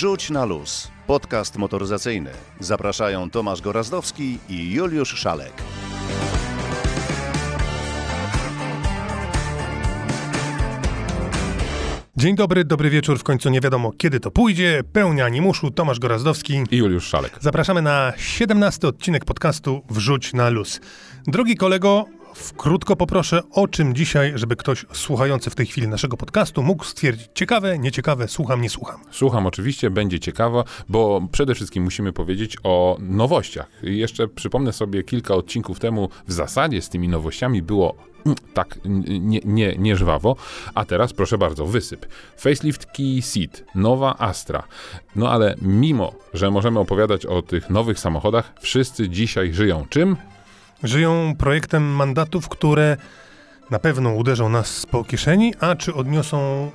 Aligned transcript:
Wrzuć 0.00 0.30
na 0.30 0.44
luz. 0.44 0.88
Podcast 1.06 1.56
motoryzacyjny. 1.56 2.30
Zapraszają 2.60 3.30
Tomasz 3.30 3.60
Gorazdowski 3.60 4.38
i 4.48 4.72
Juliusz 4.72 5.14
Szalek. 5.14 5.52
Dzień 12.16 12.36
dobry, 12.36 12.64
dobry 12.64 12.90
wieczór. 12.90 13.18
W 13.18 13.22
końcu 13.22 13.50
nie 13.50 13.60
wiadomo 13.60 13.92
kiedy 13.92 14.20
to 14.20 14.30
pójdzie. 14.30 14.82
Pełnia 14.92 15.24
animuszu, 15.24 15.70
Tomasz 15.70 15.98
Gorazdowski. 15.98 16.64
I 16.70 16.76
Juliusz 16.76 17.06
Szalek. 17.06 17.38
Zapraszamy 17.40 17.82
na 17.82 18.12
17 18.16 18.88
odcinek 18.88 19.24
podcastu 19.24 19.82
Wrzuć 19.90 20.32
na 20.32 20.48
luz. 20.48 20.80
Drogi 21.26 21.56
kolego, 21.56 22.06
krótko 22.56 22.96
poproszę, 22.96 23.42
o 23.52 23.68
czym 23.68 23.94
dzisiaj, 23.94 24.32
żeby 24.34 24.56
ktoś 24.56 24.86
słuchający 24.92 25.50
w 25.50 25.54
tej 25.54 25.66
chwili 25.66 25.88
naszego 25.88 26.16
podcastu 26.16 26.62
mógł 26.62 26.84
stwierdzić 26.84 27.28
ciekawe, 27.34 27.78
nieciekawe, 27.78 28.28
słucham, 28.28 28.62
nie 28.62 28.70
słucham. 28.70 29.00
Słucham 29.10 29.46
oczywiście, 29.46 29.90
będzie 29.90 30.20
ciekawo, 30.20 30.64
bo 30.88 31.22
przede 31.32 31.54
wszystkim 31.54 31.84
musimy 31.84 32.12
powiedzieć 32.12 32.56
o 32.64 32.96
nowościach. 33.00 33.68
Jeszcze 33.82 34.28
przypomnę 34.28 34.72
sobie 34.72 35.02
kilka 35.02 35.34
odcinków 35.34 35.80
temu, 35.80 36.08
w 36.26 36.32
zasadzie 36.32 36.82
z 36.82 36.88
tymi 36.88 37.08
nowościami 37.08 37.62
było 37.62 37.94
mm, 38.26 38.38
tak 38.54 38.78
nie, 38.84 39.40
nie, 39.44 39.76
nie 39.78 39.96
żwawo, 39.96 40.36
a 40.74 40.84
teraz 40.84 41.12
proszę 41.12 41.38
bardzo, 41.38 41.66
wysyp. 41.66 42.06
Facelift 42.36 42.86
Key 42.86 43.22
Seat, 43.22 43.64
nowa 43.74 44.18
Astra. 44.18 44.62
No 45.16 45.30
ale 45.30 45.54
mimo, 45.62 46.12
że 46.34 46.50
możemy 46.50 46.78
opowiadać 46.78 47.26
o 47.26 47.42
tych 47.42 47.70
nowych 47.70 47.98
samochodach, 47.98 48.52
wszyscy 48.60 49.08
dzisiaj 49.08 49.54
żyją 49.54 49.86
czym? 49.90 50.16
Żyją 50.82 51.34
projektem 51.38 51.82
mandatów, 51.82 52.48
które 52.48 52.96
na 53.70 53.78
pewno 53.78 54.10
uderzą 54.10 54.48
nas 54.48 54.86
po 54.86 55.04
kieszeni, 55.04 55.54
a 55.60 55.74
czy 55.74 55.94
odniosą 55.94 56.70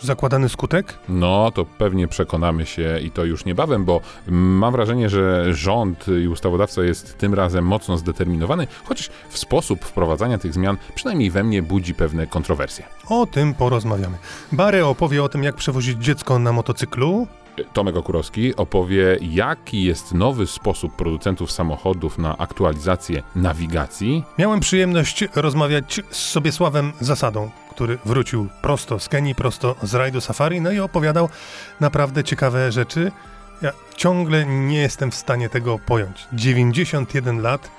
zakładany 0.00 0.48
skutek? 0.48 0.98
No, 1.08 1.50
to 1.54 1.64
pewnie 1.64 2.08
przekonamy 2.08 2.66
się 2.66 2.98
i 3.02 3.10
to 3.10 3.24
już 3.24 3.44
niebawem, 3.44 3.84
bo 3.84 4.00
mam 4.28 4.72
wrażenie, 4.72 5.08
że 5.08 5.54
rząd 5.54 6.06
i 6.24 6.28
ustawodawca 6.28 6.82
jest 6.82 7.18
tym 7.18 7.34
razem 7.34 7.64
mocno 7.66 7.98
zdeterminowany, 7.98 8.66
chociaż 8.84 9.10
w 9.28 9.38
sposób 9.38 9.84
wprowadzania 9.84 10.38
tych 10.38 10.52
zmian 10.54 10.76
przynajmniej 10.94 11.30
we 11.30 11.44
mnie 11.44 11.62
budzi 11.62 11.94
pewne 11.94 12.26
kontrowersje. 12.26 12.84
O 13.08 13.26
tym 13.26 13.54
porozmawiamy. 13.54 14.18
Bary 14.52 14.84
opowie 14.84 15.22
o 15.22 15.28
tym, 15.28 15.42
jak 15.42 15.56
przewozić 15.56 16.04
dziecko 16.04 16.38
na 16.38 16.52
motocyklu. 16.52 17.26
Tomek 17.72 17.96
Okurowski 17.96 18.56
opowie, 18.56 19.18
jaki 19.20 19.84
jest 19.84 20.14
nowy 20.14 20.46
sposób 20.46 20.96
producentów 20.96 21.52
samochodów 21.52 22.18
na 22.18 22.38
aktualizację 22.38 23.22
nawigacji. 23.36 24.24
Miałem 24.38 24.60
przyjemność 24.60 25.24
rozmawiać 25.34 26.00
z 26.10 26.16
Sobiesławem 26.16 26.92
Zasadą, 27.00 27.50
który 27.70 27.98
wrócił 28.04 28.48
prosto 28.62 28.98
z 28.98 29.08
Kenii, 29.08 29.34
prosto 29.34 29.76
z 29.82 29.94
rajdu 29.94 30.20
safari, 30.20 30.60
no 30.60 30.72
i 30.72 30.80
opowiadał 30.80 31.28
naprawdę 31.80 32.24
ciekawe 32.24 32.72
rzeczy. 32.72 33.12
Ja 33.62 33.72
ciągle 33.96 34.46
nie 34.46 34.78
jestem 34.78 35.10
w 35.10 35.14
stanie 35.14 35.48
tego 35.48 35.78
pojąć. 35.78 36.26
91 36.32 37.42
lat 37.42 37.70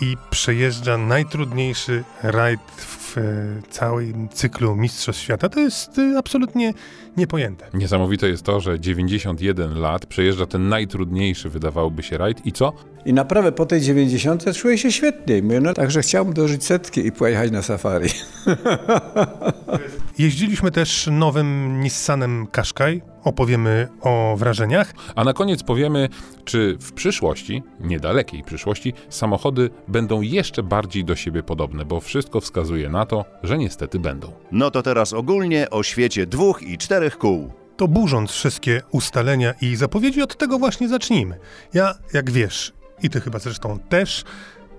i 0.00 0.16
przejeżdża 0.30 0.98
najtrudniejszy 0.98 2.04
rajd 2.22 2.60
w 2.76 3.18
e, 3.18 3.22
całym 3.70 4.28
cyklu 4.28 4.76
Mistrzostw 4.76 5.22
Świata. 5.22 5.48
To 5.48 5.60
jest 5.60 5.98
e, 5.98 6.18
absolutnie 6.18 6.74
niepojęte. 7.16 7.66
Niesamowite 7.74 8.28
jest 8.28 8.42
to, 8.42 8.60
że 8.60 8.80
91 8.80 9.78
lat 9.78 10.06
przejeżdża 10.06 10.46
ten 10.46 10.68
najtrudniejszy, 10.68 11.48
wydawałoby 11.48 12.02
się, 12.02 12.18
rajd 12.18 12.46
i 12.46 12.52
co? 12.52 12.72
I 13.04 13.12
naprawdę 13.12 13.52
po 13.52 13.66
tej 13.66 13.80
90 13.80 14.44
czuję 14.56 14.78
się 14.78 14.92
świetnie. 14.92 15.42
Mówię, 15.42 15.60
no, 15.60 15.74
także 15.74 16.02
chciałbym 16.02 16.34
dożyć 16.34 16.64
setki 16.64 17.06
i 17.06 17.12
pojechać 17.12 17.50
na 17.50 17.62
safari. 17.62 18.08
Jeździliśmy 20.20 20.70
też 20.70 21.08
nowym 21.12 21.80
Nissanem 21.80 22.46
Qashqai. 22.46 23.02
Opowiemy 23.24 23.88
o 24.00 24.34
wrażeniach. 24.38 24.92
A 25.14 25.24
na 25.24 25.32
koniec 25.32 25.62
powiemy, 25.62 26.08
czy 26.44 26.76
w 26.80 26.92
przyszłości, 26.92 27.62
niedalekiej 27.80 28.42
przyszłości, 28.42 28.92
samochody 29.08 29.70
będą 29.88 30.20
jeszcze 30.20 30.62
bardziej 30.62 31.04
do 31.04 31.16
siebie 31.16 31.42
podobne, 31.42 31.84
bo 31.84 32.00
wszystko 32.00 32.40
wskazuje 32.40 32.88
na 32.88 33.06
to, 33.06 33.24
że 33.42 33.58
niestety 33.58 33.98
będą. 33.98 34.32
No 34.52 34.70
to 34.70 34.82
teraz 34.82 35.12
ogólnie 35.12 35.70
o 35.70 35.82
świecie 35.82 36.26
dwóch 36.26 36.62
i 36.62 36.78
czterech 36.78 37.18
kół. 37.18 37.52
To 37.76 37.88
burząc 37.88 38.30
wszystkie 38.30 38.82
ustalenia 38.90 39.54
i 39.60 39.76
zapowiedzi, 39.76 40.22
od 40.22 40.36
tego 40.36 40.58
właśnie 40.58 40.88
zacznijmy. 40.88 41.38
Ja, 41.74 41.94
jak 42.12 42.30
wiesz, 42.30 42.72
i 43.02 43.10
ty 43.10 43.20
chyba 43.20 43.38
zresztą 43.38 43.78
też, 43.78 44.24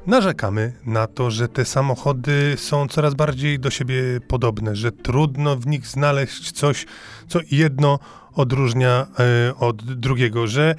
narzekamy 0.08 0.74
na 0.86 1.08
to, 1.08 1.32
że 1.32 1.48
te 1.48 1.66
samochody 1.66 2.56
są 2.58 2.88
coraz 2.88 3.14
bardziej 3.14 3.60
do 3.60 3.70
siebie 3.70 4.04
podobne, 4.28 4.76
że 4.76 4.92
trudno 4.92 5.56
w 5.56 5.68
nich 5.68 5.88
znaleźć 5.88 6.52
coś, 6.52 6.86
co 7.28 7.40
jedno 7.52 8.00
odróżnia 8.34 9.08
e, 9.20 9.56
od 9.56 9.84
drugiego, 9.84 10.48
że 10.48 10.76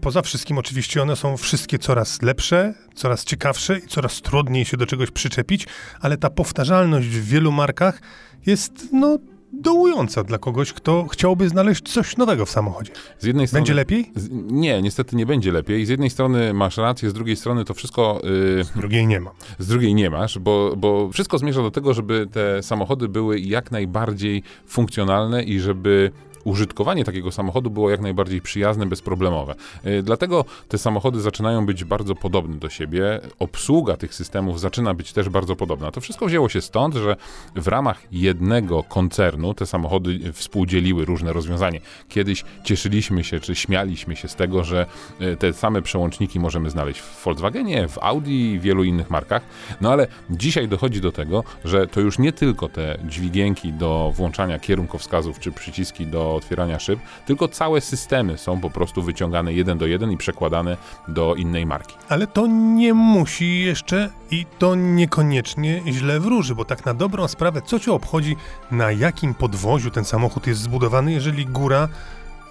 poza 0.00 0.22
wszystkim 0.22 0.58
oczywiście 0.58 1.02
one 1.02 1.16
są 1.16 1.36
wszystkie 1.36 1.78
coraz 1.78 2.22
lepsze, 2.22 2.74
coraz 2.94 3.24
ciekawsze 3.24 3.78
i 3.78 3.88
coraz 3.88 4.22
trudniej 4.22 4.64
się 4.64 4.76
do 4.76 4.86
czegoś 4.86 5.10
przyczepić, 5.10 5.66
ale 6.00 6.16
ta 6.16 6.30
powtarzalność 6.30 7.08
w 7.08 7.24
wielu 7.24 7.52
markach 7.52 8.00
jest, 8.46 8.72
no, 8.92 9.18
dołująca 9.52 10.24
dla 10.24 10.38
kogoś, 10.38 10.72
kto 10.72 11.06
chciałby 11.12 11.48
znaleźć 11.48 11.92
coś 11.92 12.16
nowego 12.16 12.46
w 12.46 12.50
samochodzie. 12.50 12.92
Z 13.18 13.24
jednej 13.24 13.46
strony, 13.46 13.60
Będzie 13.60 13.74
lepiej? 13.74 14.12
Z, 14.14 14.28
nie, 14.32 14.82
niestety 14.82 15.16
nie 15.16 15.26
będzie 15.26 15.52
lepiej. 15.52 15.86
Z 15.86 15.88
jednej 15.88 16.10
strony 16.10 16.54
masz 16.54 16.76
rację, 16.76 17.10
z 17.10 17.12
drugiej 17.12 17.36
strony 17.36 17.64
to 17.64 17.74
wszystko. 17.74 18.20
Yy, 18.56 18.64
Z 18.64 18.70
drugiej 18.70 19.06
nie 19.06 19.20
ma. 19.20 19.30
z 19.58 19.66
drugiej 19.66 19.94
nie 19.94 20.10
masz, 20.10 20.38
bo, 20.38 20.74
bo 20.76 21.08
wszystko 21.12 21.38
zmierza 21.38 21.62
do 21.62 21.70
tego, 21.70 21.94
żeby 21.94 22.26
te 22.32 22.62
samochody 22.62 23.08
były 23.08 23.40
jak 23.40 23.70
najbardziej 23.70 24.42
funkcjonalne 24.66 25.42
i 25.42 25.60
żeby 25.60 26.10
użytkowanie 26.44 27.04
takiego 27.04 27.32
samochodu 27.32 27.70
było 27.70 27.90
jak 27.90 28.00
najbardziej 28.00 28.40
przyjazne, 28.40 28.86
bezproblemowe. 28.86 29.54
Yy, 29.84 30.02
Dlatego 30.02 30.44
te 30.68 30.78
samochody 30.78 31.20
zaczynają 31.20 31.66
być 31.66 31.84
bardzo 31.84 32.14
podobne 32.14 32.56
do 32.56 32.68
siebie. 32.68 33.20
Obsługa 33.38 33.96
tych 33.96 34.14
systemów 34.14 34.60
zaczyna 34.60 34.94
być 34.94 35.12
też 35.12 35.28
bardzo 35.28 35.56
podobna. 35.56 35.90
To 35.90 36.00
wszystko 36.00 36.26
wzięło 36.26 36.48
się 36.48 36.60
stąd, 36.60 36.94
że 36.94 37.16
w 37.54 37.68
ramach 37.68 38.02
jednego 38.12 38.82
koncernu 38.82 39.54
te 39.54 39.66
samochody 39.66 40.32
współdzieliły 40.32 41.04
różne 41.04 41.32
rozwiązanie. 41.32 41.80
Kiedyś 42.08 42.44
cieszyliśmy 42.64 43.24
się, 43.24 43.40
czy 43.40 43.54
śmialiśmy 43.54 44.16
się 44.16 44.28
z 44.28 44.34
tego, 44.34 44.64
że 44.64 44.86
yy, 45.20 45.36
te 45.36 45.52
same 45.52 45.82
przełączniki 45.82 46.40
możemy 46.40 46.70
znaleźć 46.70 47.00
w 47.00 47.24
Volkswagenie, 47.24 47.88
w 47.88 47.98
Audi 47.98 48.52
i 48.52 48.60
wielu 48.60 48.84
innych 48.84 49.10
markach. 49.10 49.42
No 49.80 49.92
ale 49.92 50.06
dzisiaj 50.30 50.68
dochodzi 50.68 51.00
do 51.00 51.12
tego, 51.12 51.44
że 51.64 51.86
to 51.86 52.00
już 52.00 52.18
nie 52.18 52.32
tylko 52.32 52.68
te 52.68 52.98
dźwigienki 53.04 53.72
do 53.72 54.12
włączania 54.16 54.58
kierunkowskazów 54.58 55.38
czy 55.38 55.52
przyciski 55.52 56.06
do 56.06 56.37
otwierania 56.38 56.78
szyb, 56.78 57.00
tylko 57.26 57.48
całe 57.48 57.80
systemy 57.80 58.38
są 58.38 58.60
po 58.60 58.70
prostu 58.70 59.02
wyciągane 59.02 59.52
jeden 59.52 59.78
do 59.78 59.86
jeden 59.86 60.12
i 60.12 60.16
przekładane 60.16 60.76
do 61.08 61.34
innej 61.34 61.66
marki. 61.66 61.94
Ale 62.08 62.26
to 62.26 62.46
nie 62.46 62.94
musi 62.94 63.60
jeszcze 63.60 64.10
i 64.30 64.46
to 64.58 64.74
niekoniecznie 64.74 65.82
źle 65.86 66.20
wróży, 66.20 66.54
bo 66.54 66.64
tak 66.64 66.86
na 66.86 66.94
dobrą 66.94 67.28
sprawę, 67.28 67.62
co 67.62 67.80
cię 67.80 67.92
obchodzi, 67.92 68.36
na 68.70 68.92
jakim 68.92 69.34
podwoziu 69.34 69.90
ten 69.90 70.04
samochód 70.04 70.46
jest 70.46 70.60
zbudowany, 70.60 71.12
jeżeli 71.12 71.46
góra 71.46 71.88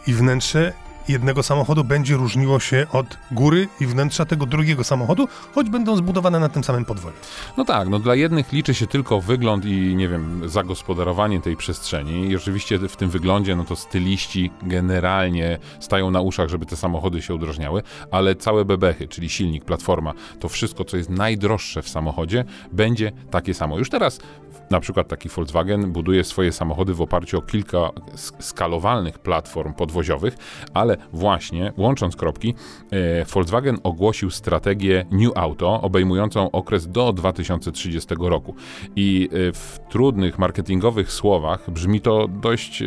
i 0.08 0.14
wnętrze 0.14 0.74
jednego 1.07 1.44
samochodu 1.44 1.84
będzie 1.84 2.16
różniło 2.16 2.59
się 2.59 2.88
od 2.91 3.18
góry 3.31 3.68
i 3.79 3.85
wnętrza 3.88 4.25
tego 4.25 4.45
drugiego 4.45 4.84
samochodu, 4.84 5.28
choć 5.56 5.69
będą 5.69 5.95
zbudowane 5.95 6.40
na 6.40 6.50
tym 6.50 6.63
samym 6.63 6.85
podwoziu. 6.85 7.18
No 7.57 7.66
tak, 7.66 7.90
no 7.90 8.00
dla 8.00 8.16
jednych 8.16 8.51
liczy 8.51 8.73
się 8.73 8.88
tylko 8.88 9.22
wygląd 9.22 9.66
i 9.66 9.96
nie 9.96 10.07
wiem, 10.07 10.50
zagospodarowanie 10.50 11.41
tej 11.41 11.57
przestrzeni. 11.57 12.29
I 12.29 12.35
oczywiście 12.35 12.79
w 12.79 12.96
tym 12.96 13.09
wyglądzie, 13.09 13.56
no 13.56 13.63
to 13.63 13.75
styliści 13.75 14.51
generalnie 14.62 15.59
stają 15.79 16.12
na 16.12 16.22
uszach, 16.22 16.50
żeby 16.50 16.66
te 16.66 16.75
samochody 16.75 17.22
się 17.22 17.35
udrożniały, 17.35 17.84
ale 18.12 18.35
całe 18.35 18.66
bebechy, 18.66 19.07
czyli 19.07 19.29
silnik, 19.29 19.66
platforma, 19.66 20.13
to 20.40 20.50
wszystko, 20.50 20.85
co 20.85 20.97
jest 20.97 21.09
najdroższe 21.09 21.82
w 21.82 21.90
samochodzie, 21.90 22.46
będzie 22.72 23.11
takie 23.32 23.53
samo. 23.53 23.79
Już 23.79 23.90
teraz 23.90 24.20
na 24.69 24.79
przykład 24.79 25.08
taki 25.08 25.29
Volkswagen 25.29 25.91
buduje 25.91 26.23
swoje 26.23 26.52
samochody 26.52 26.93
w 26.93 27.02
oparciu 27.02 27.37
o 27.37 27.41
kilka 27.41 27.78
sk- 27.78 28.34
skalowalnych 28.40 29.19
platform 29.19 29.73
podwoziowych, 29.73 30.37
ale 30.73 30.97
właśnie, 31.14 31.73
łącząc 31.78 32.16
kropki, 32.16 32.55
e, 32.91 33.25
Volkswagen 33.25 33.78
ogłosił 33.84 34.29
strategię 34.29 35.05
New 35.11 35.31
Auto, 35.35 35.81
obejmującą 35.81 36.52
okres 36.52 36.87
do 36.87 37.14
2030 37.14 38.16
roku. 38.19 38.55
I 38.96 39.29
e, 39.31 39.52
w 39.53 39.79
trudnych 39.90 40.40
marketingowych 40.40 41.11
słowach 41.11 41.72
brzmi 41.72 42.02
to 42.02 42.28
dość. 42.28 42.84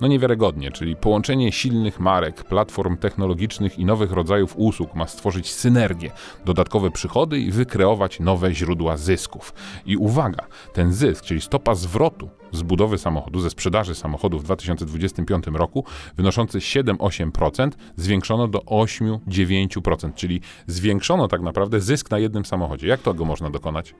No 0.00 0.08
niewiarygodnie, 0.08 0.72
czyli 0.72 0.96
połączenie 0.96 1.52
silnych 1.52 2.00
marek, 2.00 2.44
platform 2.44 2.96
technologicznych 2.96 3.78
i 3.78 3.84
nowych 3.84 4.12
rodzajów 4.12 4.54
usług 4.56 4.94
ma 4.94 5.06
stworzyć 5.06 5.52
synergię, 5.52 6.10
dodatkowe 6.44 6.90
przychody 6.90 7.38
i 7.38 7.50
wykreować 7.50 8.20
nowe 8.20 8.54
źródła 8.54 8.96
zysków. 8.96 9.54
I 9.86 9.96
uwaga, 9.96 10.46
ten 10.72 10.92
zysk, 10.92 11.24
czyli 11.24 11.40
stopa 11.40 11.74
zwrotu 11.74 12.30
z 12.52 12.62
budowy 12.62 12.98
samochodu, 12.98 13.40
ze 13.40 13.50
sprzedaży 13.50 13.94
samochodu 13.94 14.38
w 14.38 14.44
2025 14.44 15.46
roku, 15.46 15.84
wynoszący 16.16 16.58
7-8%, 16.58 17.70
zwiększono 17.96 18.48
do 18.48 18.58
8-9%, 18.58 20.14
czyli 20.14 20.40
zwiększono 20.66 21.28
tak 21.28 21.40
naprawdę 21.40 21.80
zysk 21.80 22.10
na 22.10 22.18
jednym 22.18 22.44
samochodzie. 22.44 22.88
Jak 22.88 23.00
to 23.00 23.14
go 23.14 23.24
można 23.24 23.50
dokonać? 23.50 23.94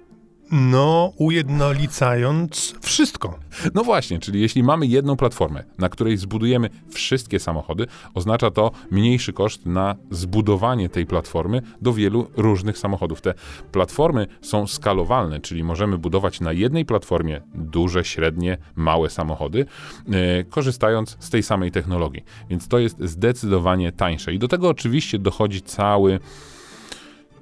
No, 0.57 1.13
ujednolicając 1.17 2.75
wszystko. 2.83 3.39
No 3.75 3.85
właśnie, 3.85 4.19
czyli 4.19 4.41
jeśli 4.41 4.63
mamy 4.63 4.87
jedną 4.87 5.17
platformę, 5.17 5.65
na 5.79 5.89
której 5.89 6.17
zbudujemy 6.17 6.71
wszystkie 6.91 7.41
samochody, 7.41 7.87
oznacza 8.15 8.51
to 8.51 8.71
mniejszy 8.91 9.33
koszt 9.33 9.67
na 9.67 9.95
zbudowanie 10.11 10.89
tej 10.89 11.07
platformy 11.07 11.63
do 11.81 11.93
wielu 11.93 12.27
różnych 12.37 12.79
samochodów. 12.79 13.21
Te 13.21 13.35
platformy 13.73 14.27
są 14.41 14.67
skalowalne, 14.67 15.41
czyli 15.41 15.65
możemy 15.65 15.99
budować 15.99 16.41
na 16.41 16.53
jednej 16.53 16.85
platformie 16.85 17.41
duże, 17.55 18.05
średnie, 18.05 18.59
małe 18.75 19.11
samochody, 19.11 19.67
yy, 20.09 20.45
korzystając 20.51 21.17
z 21.21 21.31
tej 21.31 21.43
samej 21.43 21.71
technologii. 21.71 22.25
Więc 22.51 22.69
to 22.69 22.79
jest 22.79 22.97
zdecydowanie 23.01 23.93
tańsze. 23.93 24.35
I 24.35 24.39
do 24.39 24.49
tego 24.49 24.69
oczywiście 24.69 25.19
dochodzi 25.19 25.63
cały 25.63 26.21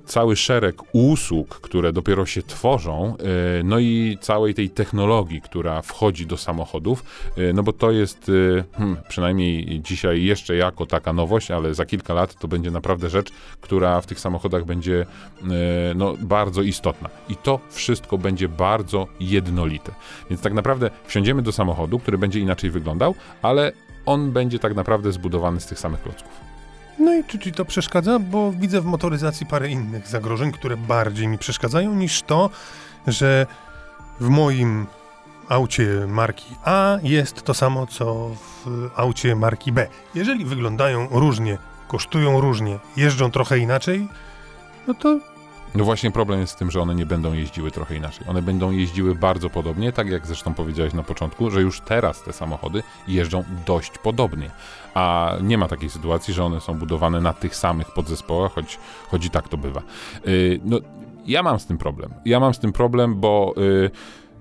cały 0.07 0.37
szereg 0.37 0.77
usług, 0.93 1.61
które 1.61 1.93
dopiero 1.93 2.27
się 2.27 2.43
tworzą, 2.43 3.17
e, 3.61 3.63
no 3.63 3.79
i 3.79 4.19
całej 4.21 4.55
tej 4.55 4.71
technologii, 4.71 5.41
która 5.41 5.83
wchodzi 5.83 6.27
do 6.27 6.37
samochodów, 6.37 7.05
e, 7.37 7.53
no 7.53 7.63
bo 7.63 7.73
to 7.73 7.91
jest 7.91 8.29
e, 8.29 8.65
hmm, 8.77 8.97
przynajmniej 9.09 9.81
dzisiaj 9.81 10.25
jeszcze 10.25 10.57
jako 10.57 10.87
taka 10.87 11.13
nowość, 11.13 11.51
ale 11.51 11.75
za 11.75 11.87
kilka 11.87 12.15
lat 12.15 12.35
to 12.35 12.49
będzie 12.49 12.71
naprawdę 12.71 13.11
rzecz, 13.11 13.33
która 13.61 14.01
w 14.01 14.07
tych 14.07 14.21
samochodach 14.21 14.65
będzie 14.65 15.07
no, 15.95 16.15
bardzo 16.21 16.63
istotna. 16.63 17.09
I 17.29 17.37
to 17.37 17.61
wszystko 17.71 18.19
będzie 18.19 18.49
bardzo 18.49 19.07
jednolite. 19.21 19.93
Więc 20.31 20.43
tak 20.43 20.53
naprawdę 20.53 20.91
wsiądziemy 21.07 21.43
do 21.43 21.53
samochodu, 21.53 21.99
który 21.99 22.19
będzie 22.19 22.41
inaczej 22.41 22.71
wyglądał, 22.71 23.15
ale 23.43 23.73
on 24.07 24.33
będzie 24.33 24.59
tak 24.59 24.75
naprawdę 24.75 25.13
zbudowany 25.13 25.61
z 25.61 25.67
tych 25.67 25.79
samych 25.79 26.03
klocków. 26.03 26.42
No 26.99 27.15
i 27.15 27.25
czy 27.25 27.39
ci 27.39 27.53
to 27.53 27.65
przeszkadza? 27.65 28.19
Bo 28.19 28.53
widzę 28.53 28.81
w 28.81 28.85
motoryzacji 28.85 29.47
parę 29.47 29.69
innych 29.69 30.09
zagrożeń, 30.09 30.53
które 30.53 30.77
bardziej 30.77 31.29
mi 31.29 31.39
przeszkadzają 31.39 31.95
niż 31.95 32.23
to, 32.23 32.51
że 33.07 33.47
w 34.21 34.29
moim 34.29 34.87
aucie 35.49 36.07
marki 36.09 36.55
A 36.65 36.99
jest 37.03 37.43
to 37.43 37.55
samo, 37.55 37.87
co 37.87 38.31
w 38.65 38.91
aucie 38.97 39.37
marki 39.37 39.73
B. 39.73 39.87
Jeżeli 40.15 40.45
wyglądają 40.45 41.09
różnie, 41.11 41.59
kosztują 41.89 42.41
różnie, 42.41 42.79
jeżdżą 42.97 43.31
trochę 43.31 43.59
inaczej, 43.59 44.09
no 44.87 44.95
to 44.95 45.19
no 45.75 45.85
właśnie 45.85 46.11
problem 46.11 46.41
jest 46.41 46.53
w 46.53 46.57
tym, 46.57 46.71
że 46.71 46.81
one 46.81 46.95
nie 46.95 47.07
będą 47.07 47.33
jeździły 47.33 47.71
trochę 47.71 47.97
inaczej. 47.97 48.27
One 48.29 48.43
będą 48.43 48.71
jeździły 48.71 49.15
bardzo 49.15 49.51
podobnie, 49.51 49.93
tak 49.93 50.09
jak 50.09 50.27
zresztą 50.27 50.55
powiedziałeś 50.55 50.93
na 50.93 51.03
początku, 51.03 51.51
że 51.51 51.63
już 51.63 51.81
teraz 51.81 52.23
te 52.23 52.33
samochody 52.33 52.83
jeżdżą 53.09 53.45
dość 53.67 53.99
podobnie. 53.99 54.51
A 54.95 55.33
nie 55.43 55.59
ma 55.59 55.69
takiej 55.69 55.91
sytuacji, 55.91 56.35
że 56.35 56.45
one 56.45 56.61
są 56.61 56.79
budowane 56.79 57.21
na 57.21 57.33
tych 57.33 57.57
samych 57.57 57.91
podzespołach, 57.91 58.53
choć, 58.53 58.79
choć 59.09 59.25
i 59.27 59.31
tak 59.31 59.49
to 59.49 59.57
bywa. 59.57 59.83
Yy, 60.25 60.61
no, 60.65 60.79
ja 61.27 61.43
mam 61.43 61.61
z 61.61 61.67
tym 61.67 61.79
problem. 61.79 62.15
Ja 62.25 62.41
mam 62.41 62.55
z 62.55 62.59
tym 62.59 62.73
problem, 62.73 63.21
bo... 63.21 63.55
Yy, 63.57 63.91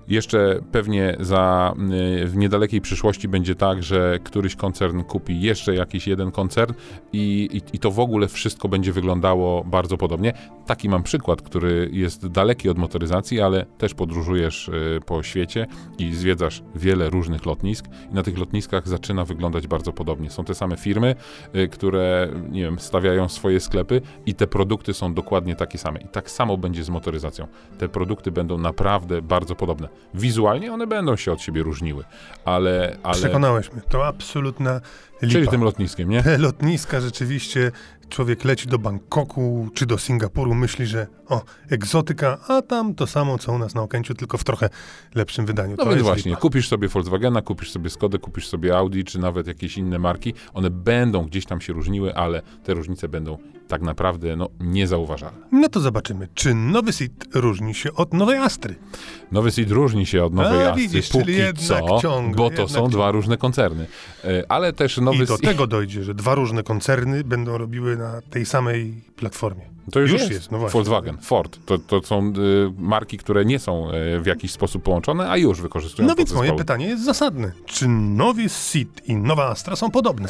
jeszcze 0.08 0.60
pewnie 0.72 1.16
za, 1.20 1.74
y, 2.22 2.26
w 2.26 2.36
niedalekiej 2.36 2.80
przyszłości 2.80 3.28
będzie 3.28 3.54
tak, 3.54 3.82
że 3.82 4.18
któryś 4.24 4.56
koncern 4.56 5.02
kupi 5.02 5.40
jeszcze 5.40 5.74
jakiś 5.74 6.06
jeden 6.06 6.30
koncern 6.30 6.74
i, 7.12 7.48
i, 7.52 7.76
i, 7.76 7.78
to 7.78 7.90
w 7.90 8.00
ogóle 8.00 8.28
wszystko 8.28 8.68
będzie 8.68 8.92
wyglądało 8.92 9.64
bardzo 9.64 9.96
podobnie. 9.96 10.32
Taki 10.66 10.88
mam 10.88 11.02
przykład, 11.02 11.42
który 11.42 11.90
jest 11.92 12.26
daleki 12.26 12.68
od 12.68 12.78
motoryzacji, 12.78 13.40
ale 13.40 13.66
też 13.78 13.94
podróżujesz 13.94 14.68
y, 14.68 15.00
po 15.06 15.22
świecie 15.22 15.66
i 15.98 16.14
zwiedzasz 16.14 16.62
wiele 16.74 17.10
różnych 17.10 17.46
lotnisk 17.46 17.86
i 18.10 18.14
na 18.14 18.22
tych 18.22 18.38
lotniskach 18.38 18.88
zaczyna 18.88 19.24
wyglądać 19.24 19.66
bardzo 19.66 19.92
podobnie. 19.92 20.30
Są 20.30 20.44
te 20.44 20.54
same 20.54 20.76
firmy, 20.76 21.14
y, 21.56 21.68
które, 21.68 22.28
nie 22.50 22.62
wiem, 22.62 22.78
stawiają 22.78 23.28
swoje 23.28 23.60
sklepy 23.60 24.00
i 24.26 24.34
te 24.34 24.46
produkty 24.46 24.94
są 24.94 25.14
dokładnie 25.14 25.56
takie 25.56 25.78
same. 25.78 26.00
I 26.00 26.08
tak 26.08 26.30
samo 26.30 26.56
będzie 26.56 26.84
z 26.84 26.90
motoryzacją. 26.90 27.46
Te 27.78 27.88
produkty 27.88 28.30
będą 28.30 28.58
naprawdę 28.58 29.22
bardzo 29.22 29.54
podobne. 29.54 29.88
Wizualnie 30.14 30.72
one 30.72 30.86
będą 30.86 31.16
się 31.16 31.32
od 31.32 31.40
siebie 31.40 31.62
różniły, 31.62 32.04
ale... 32.44 32.96
ale... 33.02 33.14
Przekonałeś 33.14 33.72
mnie, 33.72 33.82
to 33.88 34.06
absolutna 34.06 34.80
lipa. 35.22 35.32
Czyli 35.32 35.48
tym 35.48 35.64
lotniskiem, 35.64 36.10
nie? 36.10 36.22
Te 36.22 36.38
lotniska 36.48 37.00
rzeczywiście, 37.00 37.72
człowiek 38.12 38.44
leci 38.44 38.66
do 38.68 38.78
Bangkoku 38.78 39.68
czy 39.74 39.86
do 39.86 39.98
Singapuru, 39.98 40.54
myśli, 40.54 40.86
że 40.86 41.06
o, 41.28 41.42
egzotyka, 41.70 42.38
a 42.48 42.62
tam 42.62 42.94
to 42.94 43.06
samo, 43.06 43.38
co 43.38 43.52
u 43.52 43.58
nas 43.58 43.74
na 43.74 43.82
Okęciu, 43.82 44.14
tylko 44.14 44.38
w 44.38 44.44
trochę 44.44 44.68
lepszym 45.14 45.46
wydaniu. 45.46 45.76
No 45.78 45.84
to 45.84 45.90
więc 45.90 46.02
właśnie, 46.02 46.30
lipa. 46.30 46.40
kupisz 46.40 46.68
sobie 46.68 46.88
Volkswagena, 46.88 47.42
kupisz 47.42 47.70
sobie 47.70 47.90
Skodę, 47.90 48.18
kupisz 48.18 48.48
sobie 48.48 48.76
Audi, 48.76 49.02
czy 49.04 49.18
nawet 49.18 49.46
jakieś 49.46 49.76
inne 49.78 49.98
marki, 49.98 50.34
one 50.54 50.70
będą 50.70 51.26
gdzieś 51.26 51.46
tam 51.46 51.60
się 51.60 51.72
różniły, 51.72 52.14
ale 52.14 52.42
te 52.64 52.74
różnice 52.74 53.08
będą 53.08 53.38
tak 53.68 53.82
naprawdę 53.82 54.36
no, 54.36 54.48
niezauważalne. 54.60 55.38
No 55.52 55.68
to 55.68 55.80
zobaczymy, 55.80 56.28
czy 56.34 56.54
nowy 56.54 56.92
Seat 56.92 57.10
różni 57.34 57.74
się 57.74 57.92
od 57.92 58.14
nowej 58.14 58.38
Astry. 58.38 58.74
Nowy 59.32 59.50
Seat 59.50 59.70
różni 59.70 60.06
się 60.06 60.24
od 60.24 60.34
nowej 60.34 60.64
A, 60.66 60.68
Astry 60.70 60.82
widzisz, 60.82 61.08
póki 61.08 61.24
czyli 61.24 61.38
jednak 61.38 61.82
co, 61.82 61.98
ciągle, 62.00 62.36
bo 62.36 62.50
to 62.50 62.68
są 62.68 62.74
ciągle. 62.74 62.90
dwa 62.90 63.10
różne 63.10 63.36
koncerny. 63.36 63.86
E, 64.24 64.44
Ale 64.48 64.72
też 64.72 64.96
nowy 64.98 65.16
I 65.24 65.26
do 65.26 65.26
Seat... 65.26 65.40
tego 65.40 65.66
dojdzie, 65.66 66.04
że 66.04 66.14
dwa 66.14 66.34
różne 66.34 66.62
koncerny 66.62 67.24
będą 67.24 67.58
robiły 67.58 67.96
na 68.02 68.20
tej 68.30 68.46
samej 68.46 69.04
platformie. 69.16 69.72
To 69.92 70.00
już, 70.00 70.10
Już 70.12 70.20
jest. 70.20 70.32
jest, 70.32 70.50
no 70.50 70.58
właśnie. 70.58 70.72
Volkswagen, 70.72 71.18
Ford. 71.18 71.58
To, 71.66 71.78
to 71.78 72.02
są 72.02 72.28
y, 72.28 72.32
marki, 72.78 73.18
które 73.18 73.44
nie 73.44 73.58
są 73.58 73.90
y, 73.90 74.20
w 74.20 74.26
jakiś 74.26 74.50
sposób 74.52 74.82
połączone, 74.82 75.30
a 75.30 75.36
już 75.36 75.60
wykorzystują 75.60 76.08
No 76.08 76.14
więc 76.14 76.30
moje 76.32 76.38
podzespoły. 76.50 76.58
pytanie 76.58 76.86
jest 76.86 77.04
zasadne. 77.04 77.52
Czy 77.66 77.88
nowy 77.88 78.48
Seat 78.48 78.88
i 79.08 79.16
nowa 79.16 79.48
Astra 79.48 79.76
są 79.76 79.90
podobne? 79.90 80.28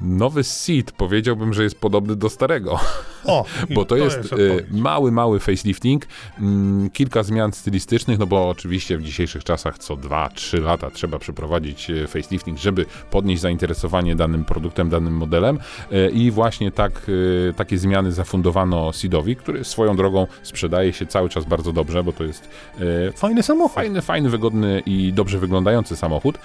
Nowy 0.00 0.44
Seat 0.44 0.92
powiedziałbym, 0.92 1.54
że 1.54 1.62
jest 1.62 1.78
podobny 1.80 2.16
do 2.16 2.28
starego. 2.30 2.78
O, 3.24 3.44
Bo 3.74 3.84
to, 3.84 3.96
jest, 3.96 4.16
y, 4.16 4.20
odpowiedź. 4.20 4.66
mały, 4.70 5.12
mały 5.12 5.40
facelifting, 5.40 6.06
mm, 6.38 6.90
kilka 6.90 7.22
zmian 7.22 7.52
stylistycznych, 7.52 8.18
no 8.18 8.26
bo 8.26 8.48
oczywiście 8.48 8.98
w 8.98 9.02
dzisiejszych 9.02 9.44
czasach 9.44 9.78
co 9.78 9.96
2-3 9.96 10.62
lata 10.62 10.90
trzeba 10.90 11.18
przeprowadzić 11.18 11.90
y, 11.90 12.06
facelifting, 12.06 12.58
żeby 12.58 12.86
podnieść 13.10 13.42
zainteresowanie 13.42 14.16
danym 14.16 14.44
produktem, 14.44 14.88
danym 14.88 15.14
modelem 15.14 15.58
y, 15.92 16.10
i 16.10 16.30
właśnie 16.30 16.72
tak, 16.72 17.08
y, 17.08 17.54
takie 17.56 17.78
zmiany 17.78 18.12
zafundowano 18.12 18.92
Seedowi, 18.92 19.36
który 19.36 19.64
swoją 19.64 19.96
drogą 19.96 20.26
sprzedaje 20.42 20.92
się 20.92 21.06
cały 21.06 21.28
czas 21.28 21.44
bardzo 21.44 21.72
dobrze, 21.72 22.04
bo 22.04 22.12
to 22.12 22.24
jest 22.24 22.48
y, 22.80 23.12
Fajny 23.16 23.42
samochód. 23.42 23.74
Fajny, 23.74 24.02
fajny, 24.02 24.30
wygodny 24.30 24.82
i 24.86 25.12
dobrze 25.12 25.38
wyglądający 25.38 25.96
samochód. 25.96 26.38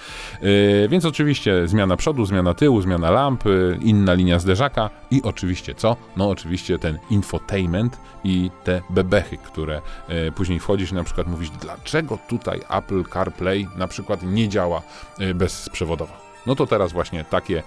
Więc 0.88 1.04
oczywiście 1.04 1.68
zmiana 1.68 1.96
przodu, 1.96 2.24
zmiana 2.24 2.54
tyłu, 2.54 2.80
zmiana 2.80 3.10
lamp, 3.10 3.44
inna 3.80 4.14
linia 4.14 4.38
zderzaka 4.38 4.90
i 5.10 5.22
oczywiście 5.22 5.74
co? 5.74 5.96
No 6.16 6.28
oczywiście 6.28 6.63
ten 6.80 6.98
infotainment 7.10 7.98
i 8.24 8.50
te 8.64 8.82
bebechy, 8.90 9.36
które 9.36 9.80
yy, 10.08 10.32
później 10.32 10.60
wchodzisz 10.60 10.92
i 10.92 10.94
na 10.94 11.04
przykład 11.04 11.26
mówisz, 11.26 11.50
dlaczego 11.50 12.18
tutaj 12.28 12.60
Apple 12.70 13.04
CarPlay 13.12 13.68
na 13.76 13.88
przykład 13.88 14.22
nie 14.22 14.48
działa 14.48 14.82
yy, 15.18 15.34
bezprzewodowo. 15.34 16.24
No 16.46 16.54
to 16.54 16.66
teraz 16.66 16.92
właśnie 16.92 17.24
takie 17.24 17.62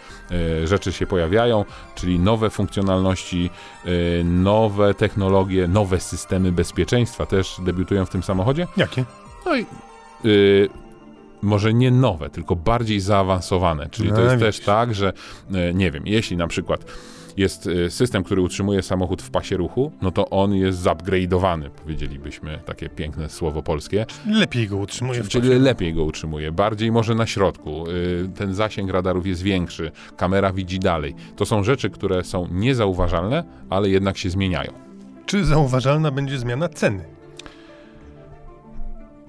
y, 0.63 0.67
rzeczy 0.67 0.93
się 0.93 1.07
pojawiają, 1.07 1.65
czyli 1.95 2.19
nowe 2.19 2.49
funkcjonalności, 2.49 3.49
y, 3.85 4.23
nowe 4.25 4.93
technologie, 4.93 5.67
nowe 5.67 5.99
systemy 5.99 6.51
bezpieczeństwa 6.51 7.25
też 7.25 7.55
debiutują 7.65 8.05
w 8.05 8.09
tym 8.09 8.23
samochodzie. 8.23 8.67
Jakie? 8.77 9.05
No 9.45 9.55
i 9.57 9.65
y, 10.25 10.69
może 11.41 11.73
nie 11.73 11.91
nowe, 11.91 12.29
tylko 12.29 12.55
bardziej 12.55 12.99
zaawansowane. 12.99 13.89
Czyli 13.89 14.09
to 14.09 14.15
No, 14.15 14.21
jest 14.21 14.35
widzisz. 14.35 14.57
też 14.57 14.65
tak, 14.65 14.95
że 14.95 15.13
nie 15.73 15.91
wiem, 15.91 16.03
jeśli 16.07 16.37
na 16.37 16.47
przykład 16.47 16.85
jest 17.37 17.67
y, 17.67 17.89
system, 17.89 18.23
który 18.23 18.41
utrzymuje 18.41 18.81
samochód 18.81 19.21
w 19.21 19.29
pasie 19.29 19.57
ruchu, 19.57 19.91
no 20.01 20.11
to 20.11 20.29
on 20.29 20.53
jest 20.55 20.79
zupgrade'owany, 20.79 21.69
powiedzielibyśmy 21.69 22.59
takie 22.65 22.89
piękne 22.89 23.29
słowo 23.29 23.63
polskie. 23.63 24.05
Lepiej 24.25 24.67
go 24.67 24.77
utrzymuje 24.77 25.23
Czyli 25.23 25.49
lepiej 25.49 25.93
go 25.93 26.03
utrzymuje, 26.03 26.51
bardziej 26.51 26.91
może 26.91 27.15
na 27.15 27.25
środku. 27.25 27.89
Y, 27.89 28.29
Ten 28.35 28.53
zasięg 28.53 28.91
radarów 28.91 29.27
jest 29.27 29.41
większy, 29.41 29.91
kamera 30.17 30.53
widzi 30.53 30.79
dalej. 30.79 31.15
To 31.35 31.45
są 31.45 31.63
rzeczy, 31.63 31.89
które 31.89 32.23
są 32.23 32.47
niezauważalne, 32.51 33.43
ale 33.69 33.89
jednak 33.89 34.17
się 34.17 34.29
zmieniają. 34.29 34.71
Czy 35.25 35.45
zauważalna 35.45 36.11
będzie 36.11 36.39
zmiana 36.39 36.69
ceny? 36.69 37.03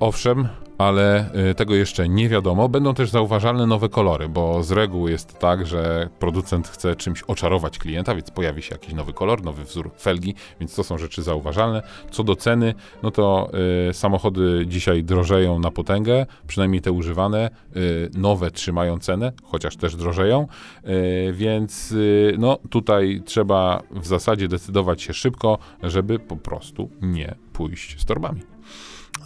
Owszem, 0.01 0.49
ale 0.79 1.31
y, 1.51 1.55
tego 1.55 1.75
jeszcze 1.75 2.09
nie 2.09 2.29
wiadomo. 2.29 2.69
Będą 2.69 2.95
też 2.95 3.11
zauważalne 3.11 3.67
nowe 3.67 3.89
kolory, 3.89 4.29
bo 4.29 4.63
z 4.63 4.73
reguły 4.73 5.11
jest 5.11 5.39
tak, 5.39 5.67
że 5.67 6.09
producent 6.19 6.69
chce 6.69 6.97
czymś 6.97 7.23
oczarować 7.23 7.79
klienta, 7.79 8.15
więc 8.15 8.31
pojawi 8.31 8.63
się 8.63 8.75
jakiś 8.75 8.95
nowy 8.95 9.13
kolor, 9.13 9.43
nowy 9.43 9.65
wzór 9.65 9.91
felgi, 9.99 10.35
więc 10.61 10.75
to 10.75 10.85
są 10.85 10.99
rzeczy 10.99 11.23
zauważalne. 11.23 11.83
Co 12.11 12.25
do 12.25 12.37
ceny, 12.37 12.75
no 13.03 13.11
to 13.11 13.51
y, 13.91 13.95
samochody 13.95 14.65
dzisiaj 14.67 15.05
drożeją 15.05 15.59
na 15.59 15.71
potęgę, 15.71 16.27
przynajmniej 16.47 16.81
te 16.81 16.93
używane. 16.93 17.51
Y, 17.77 18.11
nowe 18.15 18.51
trzymają 18.51 18.99
cenę, 18.99 19.33
chociaż 19.45 19.77
też 19.77 19.97
drożeją, 19.97 20.47
y, 20.85 21.33
więc 21.33 21.93
y, 21.93 22.37
no 22.39 22.59
tutaj 22.71 23.23
trzeba 23.25 23.83
w 23.91 24.07
zasadzie 24.07 24.49
decydować 24.49 25.03
się 25.03 25.15
szybko, 25.15 25.59
żeby 25.83 26.19
po 26.19 26.37
prostu 26.37 26.91
nie 27.03 27.35
pójść 27.53 28.01
z 28.01 28.05
torbami. 28.05 28.58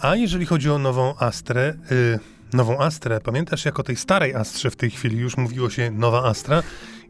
A 0.02 0.16
jeżeli 0.16 0.46
chodzi 0.46 0.70
o 0.70 0.78
nową 0.78 1.14
Astrę, 1.18 1.74
y, 1.92 2.18
nową 2.52 2.78
Astrę, 2.78 3.20
pamiętasz 3.20 3.64
jak 3.64 3.80
o 3.80 3.82
tej 3.82 3.96
starej 3.96 4.34
Astrze 4.34 4.70
w 4.70 4.76
tej 4.76 4.90
chwili 4.90 5.18
już 5.18 5.36
mówiło 5.36 5.70
się 5.70 5.90
nowa 5.90 6.24
Astra 6.24 6.62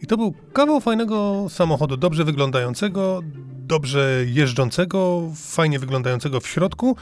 i 0.02 0.06
to 0.06 0.16
był 0.16 0.34
kawał 0.52 0.80
fajnego 0.80 1.46
samochodu, 1.48 1.96
dobrze 1.96 2.24
wyglądającego, 2.24 3.20
dobrze 3.66 4.24
jeżdżącego, 4.26 5.22
fajnie 5.36 5.78
wyglądającego 5.78 6.40
w 6.40 6.46
środku 6.46 6.96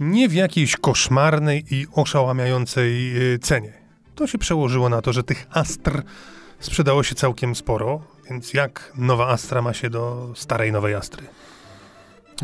nie 0.00 0.28
w 0.28 0.32
jakiejś 0.32 0.76
koszmarnej 0.76 1.64
i 1.70 1.86
oszałamiającej 1.92 3.16
y, 3.34 3.38
cenie. 3.38 3.72
To 4.14 4.26
się 4.26 4.38
przełożyło 4.38 4.88
na 4.88 5.02
to, 5.02 5.12
że 5.12 5.22
tych 5.22 5.46
Astr 5.50 6.02
sprzedało 6.60 7.02
się 7.02 7.14
całkiem 7.14 7.54
sporo, 7.54 8.02
więc 8.30 8.54
jak 8.54 8.92
nowa 8.96 9.28
Astra 9.28 9.62
ma 9.62 9.74
się 9.74 9.90
do 9.90 10.32
starej 10.34 10.72
nowej 10.72 10.94
Astry? 10.94 11.26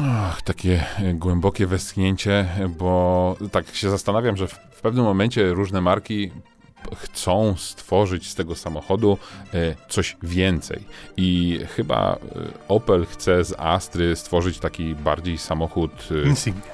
Ach, 0.03 0.43
takie 0.43 0.85
e, 0.99 1.15
głębokie 1.15 1.67
westchnięcie, 1.67 2.49
bo 2.79 3.37
tak 3.53 3.75
się 3.75 3.91
zastanawiam, 3.91 4.37
że 4.37 4.49
w, 4.49 4.81
pewnym 4.83 5.05
momencie 5.05 5.51
różne 5.51 5.81
marki 5.81 6.31
chcą 6.97 7.55
stworzyć 7.57 8.31
z 8.31 8.35
tego 8.35 8.57
samochodu 8.57 9.19
e, 9.55 9.75
coś 9.89 10.17
więcej. 10.23 10.85
I 11.17 11.61
chyba 11.77 12.13
e, 12.15 12.19
Opel 12.69 13.07
chce 13.07 13.45
z 13.45 13.55
Astry 13.59 14.17
stworzyć 14.17 14.59
taki 14.59 14.95
bardziej 14.95 15.39
samochód. 15.39 16.09
Insignia. 16.27 16.74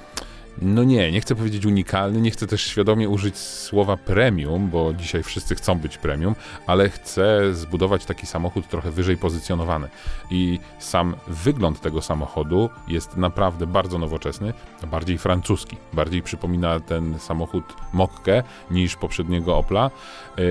No 0.63 0.85
nie, 0.85 1.13
nie 1.13 1.21
chcę 1.21 1.35
powiedzieć 1.35 1.67
unikalny, 1.67 2.21
nie 2.21 2.31
chcę 2.31 2.47
też 2.47 2.63
świadomie 2.63 3.09
użyć 3.09 3.39
słowa 3.39 3.97
premium, 3.97 4.71
bo 4.71 4.95
dzisiaj 4.95 5.23
wszyscy 5.23 5.55
chcą 5.55 5.79
być 5.79 5.99
premium, 5.99 6.35
ale 6.67 6.89
chcę 6.89 7.55
zbudować 7.55 8.05
taki 8.05 8.27
samochód 8.27 8.69
trochę 8.69 8.91
wyżej 8.91 9.17
pozycjonowany. 9.17 9.89
I 10.31 10.59
sam 10.79 11.17
wygląd 11.29 11.81
tego 11.81 12.03
samochodu 12.03 12.71
jest 12.89 13.17
naprawdę 13.17 13.67
bardzo 13.67 13.99
nowoczesny, 13.99 14.53
bardziej 14.91 15.19
francuski. 15.19 15.77
Bardziej 15.93 16.23
przypomina 16.23 16.81
ten 16.81 17.19
samochód 17.19 17.65
Mokkę 17.93 18.43
niż 18.71 18.97
poprzedniego 18.97 19.57
Opla. 19.57 19.91
Yy, 20.37 20.45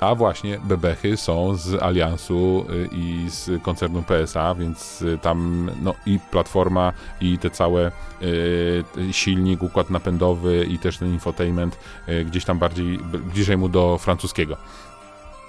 a 0.00 0.14
właśnie 0.14 0.58
bebechy 0.64 1.16
są 1.16 1.56
z 1.56 1.82
Aliansu 1.82 2.66
yy, 2.68 2.88
i 2.92 3.30
z 3.30 3.62
koncernu 3.62 4.02
PSA, 4.02 4.54
więc 4.54 5.00
yy, 5.00 5.18
tam 5.18 5.70
no, 5.82 5.94
i 6.06 6.18
platforma, 6.30 6.92
i 7.20 7.38
te 7.38 7.50
całe 7.50 7.90
yy, 8.20 9.12
silnik, 9.38 9.62
układ 9.62 9.90
napędowy 9.90 10.66
i 10.70 10.78
też 10.78 10.98
ten 10.98 11.08
infotainment 11.12 11.78
yy, 12.08 12.24
gdzieś 12.24 12.44
tam 12.44 12.58
bardziej 12.58 12.98
bliżej 13.34 13.56
mu 13.56 13.68
do 13.68 13.98
francuskiego. 13.98 14.56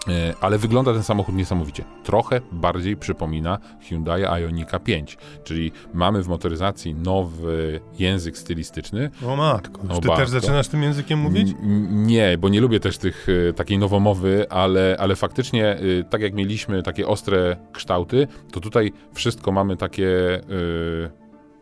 Yy, 0.08 0.14
Ale 0.42 0.58
wygląda 0.58 0.94
ten 0.94 1.04
samochód 1.04 1.36
niesamowicie. 1.36 1.84
Trochę 2.04 2.42
bardziej 2.52 2.98
przypomina 2.98 3.58
Hyundai 3.90 4.24
Ionika 4.44 4.80
5, 4.80 5.18
czyli 5.44 5.72
mamy 5.94 6.24
w 6.24 6.28
motoryzacji 6.28 6.96
nowy 6.96 7.80
język 8.00 8.38
stylistyczny, 8.38 9.10
O 9.28 9.36
matko, 9.36 9.82
czy 9.82 9.88
ty 9.88 10.08
matko. 10.08 10.16
też 10.16 10.30
zaczynasz 10.30 10.68
tym 10.68 10.84
językiem 10.84 11.20
mówić? 11.20 11.48
N- 11.64 12.06
Nie, 12.06 12.38
bo 12.38 12.50
nie 12.50 12.62
lubię 12.62 12.80
też 12.80 12.98
tych, 12.98 13.30
y, 13.30 13.54
takiej 13.56 13.78
nowomowy, 13.78 14.46
ale, 14.50 14.96
ale 15.00 15.16
faktycznie, 15.16 15.78
tak 16.10 16.22
jak 16.22 16.34
mieliśmy 16.34 16.84
takie 16.84 17.08
ostre 17.08 17.58
kształty, 17.72 18.28
to 18.52 18.60
tutaj 18.60 18.94
wszystko 19.14 19.52
mamy 19.52 19.78
takie. 19.78 20.08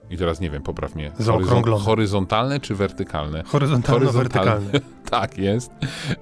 I 0.09 0.17
teraz 0.17 0.39
nie 0.39 0.49
wiem, 0.49 0.63
popraw 0.63 0.95
mnie. 0.95 1.11
Zaokrąglone. 1.19 1.83
horyzontalne 1.83 2.59
czy 2.59 2.75
wertykalne? 2.75 3.43
Horyzontalno-wertykalny. 3.43 4.79
tak 5.11 5.37
jest. 5.37 5.71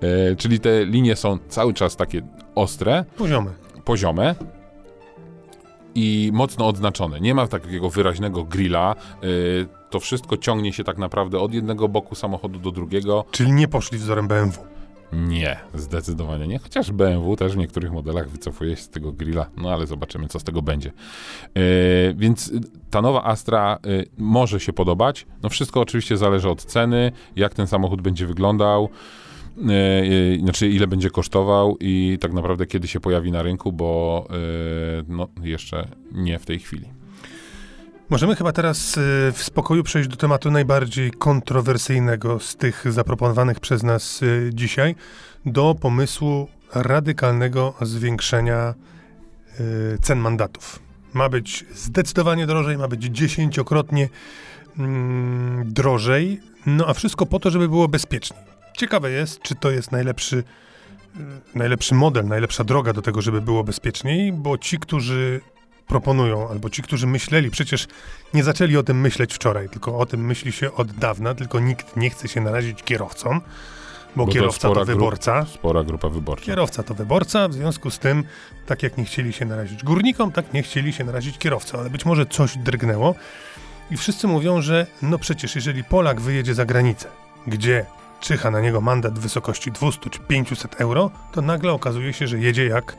E, 0.02 0.36
czyli 0.36 0.60
te 0.60 0.86
linie 0.86 1.16
są 1.16 1.38
cały 1.50 1.74
czas 1.74 1.96
takie 1.96 2.22
ostre, 2.56 3.06
Poziomy. 3.18 3.52
poziome 3.86 4.36
i 5.96 6.30
mocno 6.34 6.68
odznaczone. 6.68 7.20
Nie 7.22 7.36
ma 7.36 7.48
takiego 7.48 7.90
wyraźnego 7.90 8.44
grilla. 8.44 8.96
y, 9.24 9.68
to 9.90 10.00
wszystko 10.00 10.38
ciągnie 10.38 10.74
się 10.74 10.84
tak 10.84 10.98
naprawdę 10.98 11.40
od 11.40 11.54
jednego 11.54 11.88
boku 11.88 12.16
samochodu 12.16 12.60
do 12.60 12.72
drugiego. 12.72 13.26
Czyli 13.32 13.52
nie 13.52 13.68
poszli 13.68 13.98
wzorem 13.98 14.28
BMW. 14.28 14.58
Nie, 15.14 15.60
zdecydowanie 15.74 16.48
nie. 16.48 16.60
Chociaż 16.60 16.92
BMW 16.92 17.36
też 17.36 17.54
w 17.54 17.58
niektórych 17.58 17.92
modelach 17.92 18.30
wycofuje 18.30 18.76
się 18.76 18.82
z 18.82 18.90
tego 18.90 19.12
grilla, 19.12 19.50
no 19.58 19.72
ale 19.72 19.88
zobaczymy, 19.88 20.28
co 20.28 20.40
z 20.40 20.44
tego 20.44 20.62
będzie. 20.62 20.92
Yy, 21.56 21.64
więc 22.18 22.52
ta 22.90 23.02
nowa 23.02 23.24
Astra 23.24 23.80
y, 23.86 24.06
może 24.18 24.60
się 24.60 24.74
podobać. 24.74 25.26
No 25.44 25.50
wszystko 25.50 25.82
oczywiście 25.82 26.18
zależy 26.18 26.50
od 26.50 26.66
ceny, 26.66 27.12
jak 27.36 27.54
ten 27.54 27.68
samochód 27.68 28.02
będzie 28.02 28.26
wyglądał. 28.26 28.90
Yy, 29.58 29.74
yy, 30.08 30.40
znaczy 30.40 30.70
ile 30.70 30.88
będzie 30.88 31.10
kosztował 31.10 31.78
i 31.80 32.18
tak 32.22 32.34
naprawdę 32.34 32.66
kiedy 32.66 32.88
się 32.88 33.00
pojawi 33.00 33.32
na 33.32 33.44
rynku, 33.44 33.72
bo 33.72 34.28
yy, 34.30 34.38
no, 35.08 35.28
jeszcze 35.44 35.88
nie 36.12 36.40
w 36.40 36.46
tej 36.46 36.60
chwili. 36.60 37.05
Możemy 38.10 38.36
chyba 38.36 38.52
teraz 38.52 38.98
y, 38.98 39.02
w 39.34 39.44
spokoju 39.44 39.84
przejść 39.84 40.10
do 40.10 40.16
tematu 40.16 40.52
najbardziej 40.52 41.12
kontrowersyjnego 41.12 42.40
z 42.40 42.56
tych 42.56 42.92
zaproponowanych 42.92 43.60
przez 43.60 43.84
nas 43.84 44.22
y, 44.22 44.50
dzisiaj, 44.54 44.96
do 45.46 45.76
pomysłu 45.82 46.48
radykalnego 46.74 47.74
zwiększenia 47.82 48.74
y, 49.60 49.98
cen 50.02 50.20
mandatów. 50.20 50.80
Ma 51.14 51.30
być 51.30 51.66
zdecydowanie 51.74 52.48
drożej, 52.48 52.78
ma 52.78 52.88
być 52.88 53.04
dziesięciokrotnie 53.04 54.10
mm, 54.80 55.74
drożej, 55.74 56.40
no 56.66 56.88
a 56.88 56.94
wszystko 56.94 57.26
po 57.26 57.40
to, 57.40 57.52
żeby 57.52 57.70
było 57.70 57.88
bezpieczniej. 57.88 58.40
Ciekawe 58.78 59.12
jest, 59.12 59.42
czy 59.42 59.56
to 59.56 59.72
jest 59.72 59.92
najlepszy, 59.92 60.44
najlepszy 61.56 61.96
model, 61.96 62.28
najlepsza 62.28 62.64
droga 62.64 62.94
do 62.94 63.02
tego, 63.02 63.22
żeby 63.22 63.42
było 63.42 63.64
bezpieczniej, 63.64 64.34
bo 64.34 64.58
ci, 64.58 64.80
którzy 64.80 65.42
proponują, 65.88 66.50
albo 66.50 66.70
ci, 66.70 66.82
którzy 66.82 67.08
myśleli, 67.08 67.52
przecież 67.52 67.88
nie 68.34 68.44
zaczęli 68.44 68.78
o 68.78 68.84
tym 68.84 69.02
myśleć 69.02 69.34
wczoraj, 69.34 69.70
tylko 69.70 69.98
o 69.98 70.06
tym 70.06 70.26
myśli 70.26 70.52
się 70.52 70.74
od 70.74 70.92
dawna, 70.92 71.36
tylko 71.36 71.60
nikt 71.60 71.98
nie 71.98 72.10
chce 72.10 72.28
się 72.28 72.42
narazić 72.42 72.84
kierowcom, 72.84 73.42
bo, 74.16 74.26
Bo 74.26 74.32
kierowca 74.32 74.70
to, 74.70 74.74
gru- 74.76 74.86
wyborca. 74.86 75.46
Spora 75.46 75.84
grupa 75.84 76.10
wyborcza. 76.10 76.46
Kierowca 76.46 76.84
to 76.84 76.94
wyborca, 76.94 77.48
w 77.48 77.54
związku 77.54 77.92
z 77.92 78.00
tym, 78.00 78.24
tak 78.66 78.84
jak 78.84 78.98
nie 78.98 79.06
chcieli 79.06 79.34
się 79.34 79.46
narazić 79.46 79.84
górnikom, 79.84 80.32
tak 80.32 80.54
nie 80.54 80.64
chcieli 80.64 80.94
się 80.94 81.04
narazić 81.04 81.38
kierowcom, 81.38 81.80
ale 81.80 81.90
być 81.90 82.06
może 82.06 82.26
coś 82.26 82.58
drgnęło 82.58 83.16
i 83.92 83.98
wszyscy 83.98 84.28
mówią, 84.28 84.62
że 84.62 84.88
no 85.02 85.20
przecież 85.20 85.56
jeżeli 85.56 85.84
Polak 85.84 86.22
wyjedzie 86.22 86.54
za 86.54 86.66
granicę, 86.66 87.08
gdzie 87.48 87.86
czyha 88.20 88.52
na 88.52 88.60
niego 88.62 88.82
mandat 88.82 89.20
w 89.20 89.22
wysokości 89.22 89.72
200 89.72 90.10
czy 90.10 90.20
500 90.20 90.82
euro, 90.82 91.12
to 91.32 91.42
nagle 91.42 91.74
okazuje 91.74 92.14
się, 92.14 92.28
że 92.28 92.40
jedzie 92.40 92.66
jak, 92.66 92.98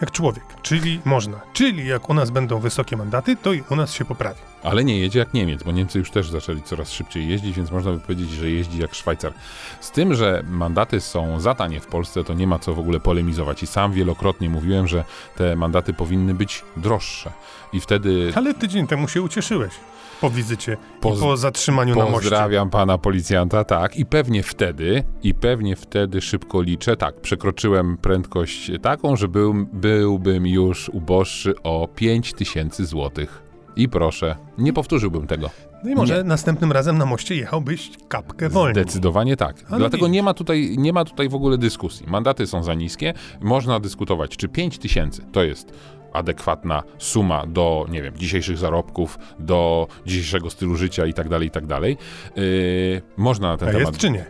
jak 0.00 0.10
człowiek, 0.10 0.44
czyli 0.62 1.00
można. 1.04 1.40
Czyli 1.52 1.86
jak 1.86 2.10
u 2.10 2.14
nas 2.14 2.30
będą 2.30 2.58
wysokie 2.58 2.96
mandaty, 2.96 3.36
to 3.36 3.52
i 3.52 3.62
u 3.70 3.76
nas 3.76 3.92
się 3.92 4.04
poprawi. 4.04 4.40
Ale 4.62 4.84
nie 4.84 4.98
jedzie 4.98 5.18
jak 5.18 5.34
Niemiec, 5.34 5.62
bo 5.62 5.72
Niemcy 5.72 5.98
już 5.98 6.10
też 6.10 6.30
zaczęli 6.30 6.62
coraz 6.62 6.92
szybciej 6.92 7.28
jeździć, 7.28 7.56
więc 7.56 7.70
można 7.70 7.92
by 7.92 8.00
powiedzieć, 8.00 8.30
że 8.30 8.50
jeździ 8.50 8.78
jak 8.78 8.94
Szwajcar. 8.94 9.32
Z 9.80 9.90
tym, 9.90 10.14
że 10.14 10.42
mandaty 10.50 11.00
są 11.00 11.40
za 11.40 11.54
tanie 11.54 11.80
w 11.80 11.86
Polsce, 11.86 12.24
to 12.24 12.34
nie 12.34 12.46
ma 12.46 12.58
co 12.58 12.74
w 12.74 12.78
ogóle 12.78 13.00
polemizować. 13.00 13.62
I 13.62 13.66
sam 13.66 13.92
wielokrotnie 13.92 14.50
mówiłem, 14.50 14.88
że 14.88 15.04
te 15.36 15.56
mandaty 15.56 15.92
powinny 15.94 16.34
być 16.34 16.64
droższe. 16.76 17.32
I 17.72 17.80
wtedy 17.80 18.32
Ale 18.34 18.54
tydzień 18.54 18.86
temu 18.86 19.08
się 19.08 19.22
ucieszyłeś 19.22 19.72
po 20.20 20.30
wizycie 20.30 20.76
Poz- 21.00 21.20
po 21.20 21.36
zatrzymaniu 21.36 21.96
na 21.96 22.04
moście. 22.04 22.20
pozdrawiam 22.20 22.70
pana 22.70 22.98
policjanta, 22.98 23.64
tak. 23.64 23.96
I 23.96 24.06
pewnie 24.06 24.42
wtedy, 24.42 25.04
i 25.22 25.34
pewnie 25.34 25.76
wtedy 25.76 26.20
szybko 26.20 26.62
liczę, 26.62 26.96
tak, 26.96 27.20
przekroczyłem 27.20 27.96
prędkość 27.96 28.70
taką, 28.82 29.16
że 29.16 29.28
był, 29.28 29.54
byłbym 29.72 30.46
już 30.46 30.88
uboższy 30.88 31.54
o 31.62 31.88
5000 31.94 32.86
złotych. 32.86 33.47
I 33.78 33.88
proszę, 33.88 34.36
nie 34.58 34.72
powtórzyłbym 34.72 35.26
tego. 35.26 35.50
No 35.84 35.90
i 35.90 35.94
może 35.94 36.16
Nie. 36.16 36.24
następnym 36.24 36.72
razem 36.72 36.98
na 36.98 37.06
moście 37.06 37.34
jechałbyś 37.36 37.90
kapkę 38.08 38.48
wolniej. 38.48 38.84
Zdecydowanie 38.84 39.36
tak. 39.36 39.56
Ale 39.68 39.78
Dlatego 39.78 40.08
nie 40.08 40.22
ma, 40.22 40.34
tutaj, 40.34 40.74
nie 40.78 40.92
ma 40.92 41.04
tutaj 41.04 41.28
w 41.28 41.34
ogóle 41.34 41.58
dyskusji. 41.58 42.06
Mandaty 42.08 42.46
są 42.46 42.62
za 42.62 42.74
niskie. 42.74 43.14
Można 43.40 43.80
dyskutować, 43.80 44.36
czy 44.36 44.48
5 44.48 44.78
tysięcy 44.78 45.22
to 45.32 45.42
jest 45.44 45.72
adekwatna 46.12 46.82
suma 46.98 47.46
do, 47.46 47.86
nie 47.90 48.02
wiem, 48.02 48.16
dzisiejszych 48.16 48.58
zarobków, 48.58 49.18
do 49.38 49.86
dzisiejszego 50.06 50.50
stylu 50.50 50.76
życia 50.76 51.06
i 51.06 51.14
tak 51.14 51.28
dalej, 51.28 51.48
i 51.48 51.50
tak 51.50 51.66
dalej. 51.66 51.96
Yy, 52.36 53.02
można 53.16 53.48
na 53.48 53.56
ten 53.56 53.68
A 53.68 53.72
temat... 53.72 53.88
jest 53.88 54.00
czy 54.00 54.10
nie? 54.10 54.26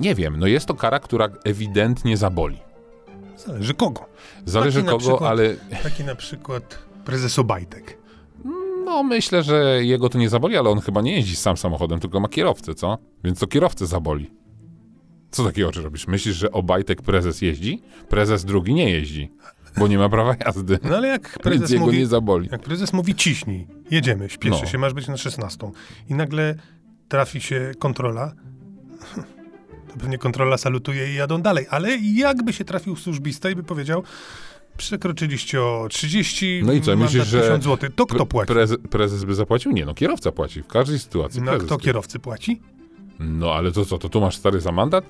Nie 0.00 0.14
wiem, 0.14 0.36
no 0.38 0.46
jest 0.46 0.66
to 0.66 0.74
kara, 0.74 0.98
która 0.98 1.28
ewidentnie 1.44 2.16
zaboli. 2.16 2.58
Zależy 3.36 3.74
kogo. 3.74 4.04
Zależy 4.44 4.78
Taki 4.78 4.86
kogo, 4.90 4.98
przykład- 4.98 5.30
ale 5.30 5.54
Taki 5.82 6.04
na 6.04 6.14
przykład 6.14 6.78
prezes 7.04 7.38
Obajtek. 7.38 7.98
No 8.84 9.02
myślę, 9.02 9.42
że 9.42 9.84
jego 9.84 10.08
to 10.08 10.18
nie 10.18 10.28
zaboli, 10.28 10.56
ale 10.56 10.70
on 10.70 10.80
chyba 10.80 11.02
nie 11.02 11.12
jeździ 11.16 11.36
sam 11.36 11.56
samochodem, 11.56 12.00
tylko 12.00 12.20
ma 12.20 12.28
kierowcę, 12.28 12.74
co? 12.74 12.98
Więc 13.24 13.38
to 13.38 13.46
kierowcę 13.46 13.86
zaboli. 13.86 14.30
Co 15.30 15.44
takie 15.44 15.68
oczy 15.68 15.82
robisz? 15.82 16.06
Myślisz, 16.06 16.36
że 16.36 16.52
Obajtek 16.52 17.02
prezes 17.02 17.42
jeździ? 17.42 17.82
Prezes 18.08 18.44
drugi 18.44 18.74
nie 18.74 18.90
jeździ, 18.90 19.32
bo 19.78 19.88
nie 19.88 19.98
ma 19.98 20.08
prawa 20.08 20.36
jazdy. 20.46 20.78
No 20.82 20.96
ale 20.96 21.08
jak 21.08 21.22
Więc 21.32 21.42
prezes 21.42 21.70
jego 21.70 21.84
mówi, 21.86 21.98
nie 21.98 22.06
zaboli. 22.06 22.48
jak 22.52 22.62
prezes 22.62 22.92
mówi 22.92 23.14
ciśnij, 23.14 23.66
jedziemy, 23.90 24.28
śpieszy 24.28 24.60
No. 24.62 24.66
się, 24.66 24.78
masz 24.78 24.92
być 24.94 25.08
na 25.08 25.16
16 25.16 25.70
i 26.10 26.14
nagle 26.14 26.54
trafi 27.08 27.40
się 27.40 27.72
kontrola, 27.78 28.32
to 29.88 29.94
pewnie 30.00 30.18
kontrola 30.18 30.56
salutuje 30.58 31.12
i 31.12 31.14
jadą 31.14 31.42
dalej, 31.42 31.66
ale 31.70 31.96
jakby 31.96 32.52
się 32.52 32.64
trafił 32.64 32.96
służbista 32.96 33.50
i 33.50 33.54
by 33.54 33.62
powiedział, 33.62 34.02
przekroczyliście 34.76 35.62
o 35.62 35.86
30, 35.90 36.62
No 36.64 36.72
i 36.72 36.80
co, 36.80 36.96
myślisz, 36.96 37.26
że 37.26 37.40
1000 37.40 37.64
zł, 37.64 37.90
to 37.96 38.06
kto 38.06 38.26
płaci? 38.26 38.46
Prezes, 38.52 38.78
prezes 38.90 39.24
by 39.24 39.34
zapłacił? 39.34 39.72
Nie, 39.72 39.86
no 39.86 39.94
kierowca 39.94 40.32
płaci. 40.32 40.62
W 40.62 40.66
każdej 40.66 40.98
sytuacji 40.98 41.42
No 41.42 41.50
prezes. 41.50 41.66
kto 41.66 41.78
kierowcy 41.78 42.18
płaci? 42.18 42.60
No 43.18 43.52
ale 43.54 43.72
to 43.72 43.84
co, 43.84 43.98
to 43.98 44.08
tu 44.08 44.20
masz 44.20 44.36
stary 44.36 44.60
za 44.60 44.72
mandat? 44.72 45.04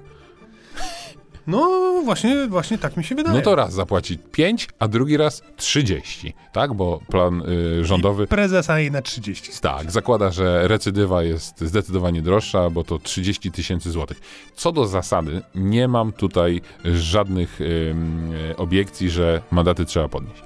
No 1.46 1.84
właśnie, 2.04 2.46
właśnie 2.48 2.78
tak 2.78 2.96
mi 2.96 3.04
się 3.04 3.14
wydaje. 3.14 3.36
No 3.36 3.42
to 3.42 3.54
raz 3.54 3.72
zapłaci 3.72 4.18
5, 4.18 4.68
a 4.78 4.88
drugi 4.88 5.16
raz 5.16 5.42
30, 5.56 6.34
tak? 6.52 6.74
Bo 6.74 7.00
plan 7.10 7.42
y, 7.80 7.84
rządowy... 7.84 8.26
Prezes, 8.26 8.70
a 8.70 8.78
jej 8.78 8.90
na 8.90 9.02
30. 9.02 9.50
Tak, 9.60 9.90
zakłada, 9.90 10.30
że 10.30 10.68
recydywa 10.68 11.22
jest 11.22 11.60
zdecydowanie 11.60 12.22
droższa, 12.22 12.70
bo 12.70 12.84
to 12.84 12.98
30 12.98 13.50
tysięcy 13.50 13.90
złotych. 13.90 14.20
Co 14.54 14.72
do 14.72 14.86
zasady, 14.86 15.42
nie 15.54 15.88
mam 15.88 16.12
tutaj 16.12 16.60
żadnych 16.84 17.60
ym, 17.60 18.32
y, 18.32 18.56
obiekcji, 18.56 19.10
że 19.10 19.42
mandaty 19.50 19.84
trzeba 19.84 20.08
podnieść. 20.08 20.42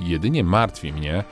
Jedynie 0.00 0.44
martwi 0.44 0.92
mnie 0.92 1.24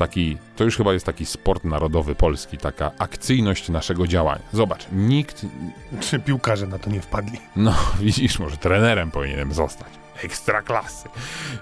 taki, 0.00 0.38
to 0.56 0.64
już 0.64 0.76
chyba 0.76 0.92
jest 0.92 1.06
taki 1.06 1.26
sport 1.26 1.64
narodowy 1.64 2.14
polski, 2.14 2.58
taka 2.58 2.90
akcyjność 2.98 3.68
naszego 3.68 4.06
działania. 4.06 4.42
Zobacz, 4.52 4.86
nikt, 4.92 5.46
Czy 6.00 6.18
piłkarze 6.18 6.66
na 6.66 6.78
to 6.78 6.90
nie 6.90 7.00
wpadli? 7.00 7.38
no 7.56 7.74
widzisz, 8.00 8.38
może 8.38 8.56
trenerem 8.56 9.10
powinienem 9.10 9.52
zostać. 9.52 9.88
Ekstra 10.24 10.62
klasy. 10.62 11.08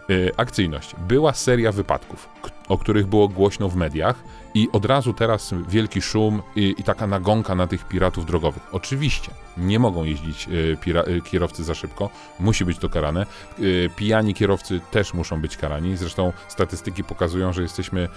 Yy, 0.09 0.33
akcyjność. 0.37 0.95
Była 0.99 1.33
seria 1.33 1.73
wypadków, 1.73 2.29
o 2.69 2.79
których 2.79 3.07
było 3.07 3.29
głośno 3.29 3.69
w 3.69 3.77
mediach 3.77 4.17
i 4.55 4.69
od 4.73 4.85
razu 4.85 5.13
teraz 5.13 5.55
wielki 5.69 6.03
szum 6.03 6.43
i, 6.57 6.75
i 6.79 6.83
taka 6.83 7.07
nagonka 7.07 7.55
na 7.55 7.67
tych 7.67 7.89
piratów 7.89 8.27
drogowych. 8.27 8.63
Oczywiście 8.73 9.31
nie 9.57 9.79
mogą 9.79 10.05
jeździć 10.05 10.47
yy, 10.47 10.77
pira- 10.77 11.09
yy, 11.11 11.21
kierowcy 11.23 11.65
za 11.65 11.75
szybko, 11.75 12.11
musi 12.41 12.65
być 12.65 12.79
to 12.79 12.89
karane. 12.89 13.27
Yy, 13.59 13.91
pijani 13.97 14.35
kierowcy 14.35 14.81
też 14.91 15.15
muszą 15.15 15.41
być 15.41 15.57
karani. 15.57 15.97
Zresztą 15.97 16.33
statystyki 16.49 17.05
pokazują, 17.05 17.53
że 17.53 17.63
jesteśmy 17.63 18.09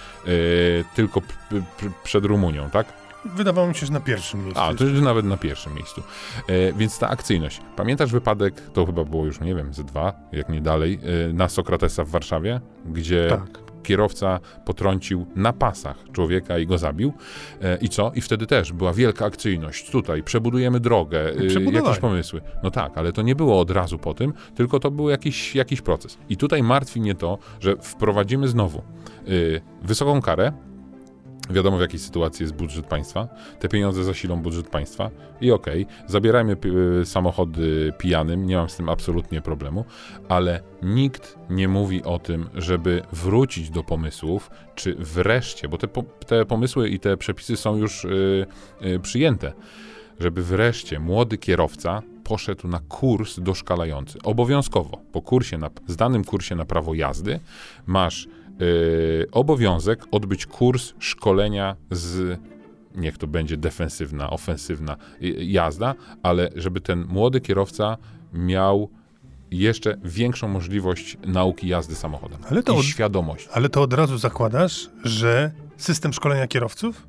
tylko 0.95 1.21
p- 1.21 1.27
p- 1.49 1.91
przed 2.03 2.25
Rumunią, 2.25 2.69
tak? 2.69 2.85
Wydawało 3.25 3.67
mi 3.67 3.75
się, 3.75 3.85
że 3.85 3.93
na 3.93 3.99
pierwszym 3.99 4.43
miejscu. 4.43 4.61
A, 4.61 4.73
to 4.73 4.83
już 4.83 5.01
nawet 5.01 5.25
na 5.25 5.37
pierwszym 5.37 5.73
miejscu. 5.75 6.03
E, 6.47 6.73
więc 6.73 6.99
ta 6.99 7.09
akcyjność. 7.09 7.61
Pamiętasz 7.75 8.11
wypadek, 8.11 8.61
to 8.73 8.85
chyba 8.85 9.03
było 9.03 9.25
już, 9.25 9.39
nie 9.39 9.55
wiem, 9.55 9.73
ze 9.73 9.83
dwa, 9.83 10.13
jak 10.31 10.49
nie 10.49 10.61
dalej, 10.61 10.99
e, 11.29 11.33
na 11.33 11.49
Sokratesa 11.49 12.03
w 12.03 12.09
Warszawie, 12.09 12.61
gdzie 12.85 13.27
Tak. 13.29 13.70
Kierowca 13.83 14.39
potrącił 14.65 15.25
na 15.35 15.53
pasach 15.53 15.97
człowieka 16.11 16.57
i 16.57 16.67
go 16.67 16.77
zabił. 16.77 17.13
E, 17.61 17.77
I 17.77 17.89
co? 17.89 18.11
I 18.15 18.21
wtedy 18.21 18.47
też 18.47 18.73
była 18.73 18.93
wielka 18.93 19.25
akcyjność. 19.25 19.89
Tutaj 19.89 20.23
przebudujemy 20.23 20.79
drogę, 20.79 21.19
e, 21.19 21.71
jakieś 21.71 21.99
pomysły. 21.99 22.41
No 22.63 22.71
tak, 22.71 22.97
ale 22.97 23.11
to 23.11 23.21
nie 23.21 23.35
było 23.35 23.59
od 23.59 23.71
razu 23.71 23.97
po 23.97 24.13
tym, 24.13 24.33
tylko 24.55 24.79
to 24.79 24.91
był 24.91 25.09
jakiś, 25.09 25.55
jakiś 25.55 25.81
proces. 25.81 26.17
I 26.29 26.37
tutaj 26.37 26.63
martwi 26.63 27.01
mnie 27.01 27.15
to, 27.15 27.37
że 27.59 27.75
wprowadzimy 27.75 28.47
znowu 28.47 28.77
e, 28.77 28.81
wysoką 29.81 30.21
karę, 30.21 30.51
Wiadomo, 31.51 31.77
w 31.77 31.81
jakiej 31.81 31.99
sytuacji 31.99 32.43
jest 32.43 32.55
budżet 32.55 32.85
państwa. 32.85 33.27
Te 33.59 33.69
pieniądze 33.69 34.03
zasilą 34.03 34.41
budżet 34.41 34.69
państwa 34.69 35.09
i 35.41 35.51
okej, 35.51 35.85
zabierajmy 36.07 36.55
pi- 36.55 36.69
y, 37.01 37.05
samochody 37.05 37.93
pijanym, 37.97 38.45
nie 38.45 38.55
mam 38.55 38.69
z 38.69 38.75
tym 38.77 38.89
absolutnie 38.89 39.41
problemu, 39.41 39.85
ale 40.29 40.61
nikt 40.81 41.37
nie 41.49 41.67
mówi 41.67 42.03
o 42.03 42.19
tym, 42.19 42.49
żeby 42.55 43.01
wrócić 43.11 43.69
do 43.69 43.83
pomysłów, 43.83 44.49
czy 44.75 44.95
wreszcie, 44.99 45.67
bo 45.67 45.77
te, 45.77 45.87
po, 45.87 46.03
te 46.03 46.45
pomysły 46.45 46.89
i 46.89 46.99
te 46.99 47.17
przepisy 47.17 47.57
są 47.57 47.77
już 47.77 48.05
y, 48.05 48.45
y, 48.85 48.99
przyjęte, 48.99 49.53
żeby 50.19 50.43
wreszcie 50.43 50.99
młody 50.99 51.37
kierowca 51.37 52.01
poszedł 52.23 52.67
na 52.67 52.79
kurs 52.79 53.39
doszkalający. 53.39 54.19
Obowiązkowo. 54.23 55.01
Po 55.11 55.21
kursie 55.21 55.57
na, 55.57 55.69
zdanym 55.87 56.23
kursie 56.23 56.55
na 56.55 56.65
prawo 56.65 56.93
jazdy 56.93 57.39
masz 57.85 58.27
yy, 58.59 59.27
obowiązek 59.31 60.05
odbyć 60.11 60.45
kurs 60.45 60.93
szkolenia 60.99 61.75
z 61.91 62.39
niech 62.95 63.17
to 63.17 63.27
będzie 63.27 63.57
defensywna, 63.57 64.29
ofensywna 64.29 64.97
y, 65.21 65.27
jazda, 65.45 65.95
ale 66.23 66.49
żeby 66.55 66.81
ten 66.81 67.05
młody 67.05 67.41
kierowca 67.41 67.97
miał 68.33 68.89
jeszcze 69.51 69.97
większą 70.03 70.47
możliwość 70.47 71.17
nauki 71.25 71.67
jazdy 71.67 71.95
samochodem 71.95 72.39
Ale 72.49 72.63
to 72.63 72.73
i 72.73 72.77
od- 72.77 72.85
świadomość. 72.85 73.49
Ale 73.53 73.69
to 73.69 73.81
od 73.81 73.93
razu 73.93 74.17
zakładasz, 74.17 74.89
że 75.03 75.51
system 75.77 76.13
szkolenia 76.13 76.47
kierowców, 76.47 77.07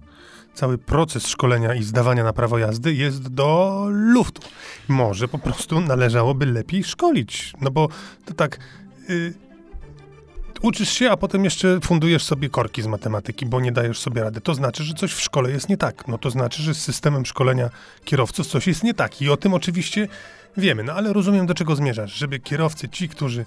cały 0.54 0.78
proces 0.78 1.26
szkolenia 1.26 1.74
i 1.74 1.82
zdawania 1.82 2.24
na 2.24 2.32
prawo 2.32 2.58
jazdy 2.58 2.94
jest 2.94 3.28
do 3.28 3.84
luftu. 3.90 4.42
Może 4.88 5.28
po 5.28 5.38
prostu 5.38 5.80
należałoby 5.80 6.46
lepiej 6.46 6.84
szkolić. 6.84 7.52
No 7.60 7.70
bo 7.70 7.88
to 8.24 8.34
tak. 8.34 8.58
Y, 9.10 9.34
uczysz 10.62 10.88
się, 10.90 11.10
a 11.10 11.16
potem 11.16 11.44
jeszcze 11.44 11.80
fundujesz 11.80 12.24
sobie 12.24 12.48
korki 12.50 12.82
z 12.82 12.86
matematyki, 12.86 13.46
bo 13.46 13.60
nie 13.60 13.72
dajesz 13.72 13.98
sobie 13.98 14.22
rady. 14.22 14.40
To 14.40 14.54
znaczy, 14.54 14.84
że 14.84 14.94
coś 14.94 15.12
w 15.12 15.20
szkole 15.20 15.50
jest 15.50 15.68
nie 15.68 15.76
tak. 15.76 16.08
No 16.08 16.18
to 16.18 16.30
znaczy, 16.30 16.62
że 16.62 16.74
z 16.74 16.82
systemem 16.82 17.26
szkolenia 17.26 17.70
kierowców 18.04 18.46
coś 18.46 18.66
jest 18.66 18.82
nie 18.82 18.94
tak. 18.94 19.22
I 19.22 19.30
o 19.30 19.36
tym 19.36 19.54
oczywiście 19.54 20.08
wiemy. 20.56 20.82
No 20.82 20.92
ale 20.92 21.12
rozumiem, 21.12 21.46
do 21.46 21.54
czego 21.54 21.76
zmierzasz. 21.76 22.14
Żeby 22.14 22.40
kierowcy, 22.40 22.88
ci, 22.88 23.08
którzy 23.08 23.44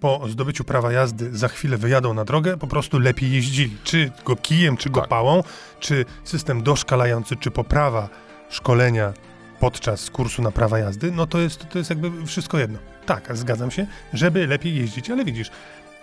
po 0.00 0.20
zdobyciu 0.28 0.64
prawa 0.64 0.92
jazdy 0.92 1.36
za 1.36 1.48
chwilę 1.48 1.76
wyjadą 1.76 2.14
na 2.14 2.24
drogę, 2.24 2.56
po 2.56 2.66
prostu 2.66 2.98
lepiej 2.98 3.32
jeździli. 3.32 3.76
Czy 3.84 4.10
go 4.24 4.36
kijem, 4.36 4.76
czy 4.76 4.90
go 4.90 5.00
Tak. 5.00 5.08
pałą, 5.08 5.42
czy 5.80 6.04
system 6.24 6.62
doszkalający, 6.62 7.36
czy 7.36 7.50
poprawa 7.50 8.08
szkolenia 8.50 9.12
podczas 9.60 10.10
kursu 10.10 10.42
na 10.42 10.50
prawa 10.50 10.78
jazdy, 10.78 11.12
no 11.12 11.26
to 11.26 11.38
jest, 11.38 11.68
to 11.68 11.78
jest 11.78 11.90
jakby 11.90 12.26
wszystko 12.26 12.58
jedno. 12.58 12.78
Tak, 13.06 13.36
zgadzam 13.36 13.70
się, 13.70 13.86
żeby 14.12 14.46
lepiej 14.46 14.76
jeździć, 14.76 15.10
ale 15.10 15.24
widzisz, 15.24 15.50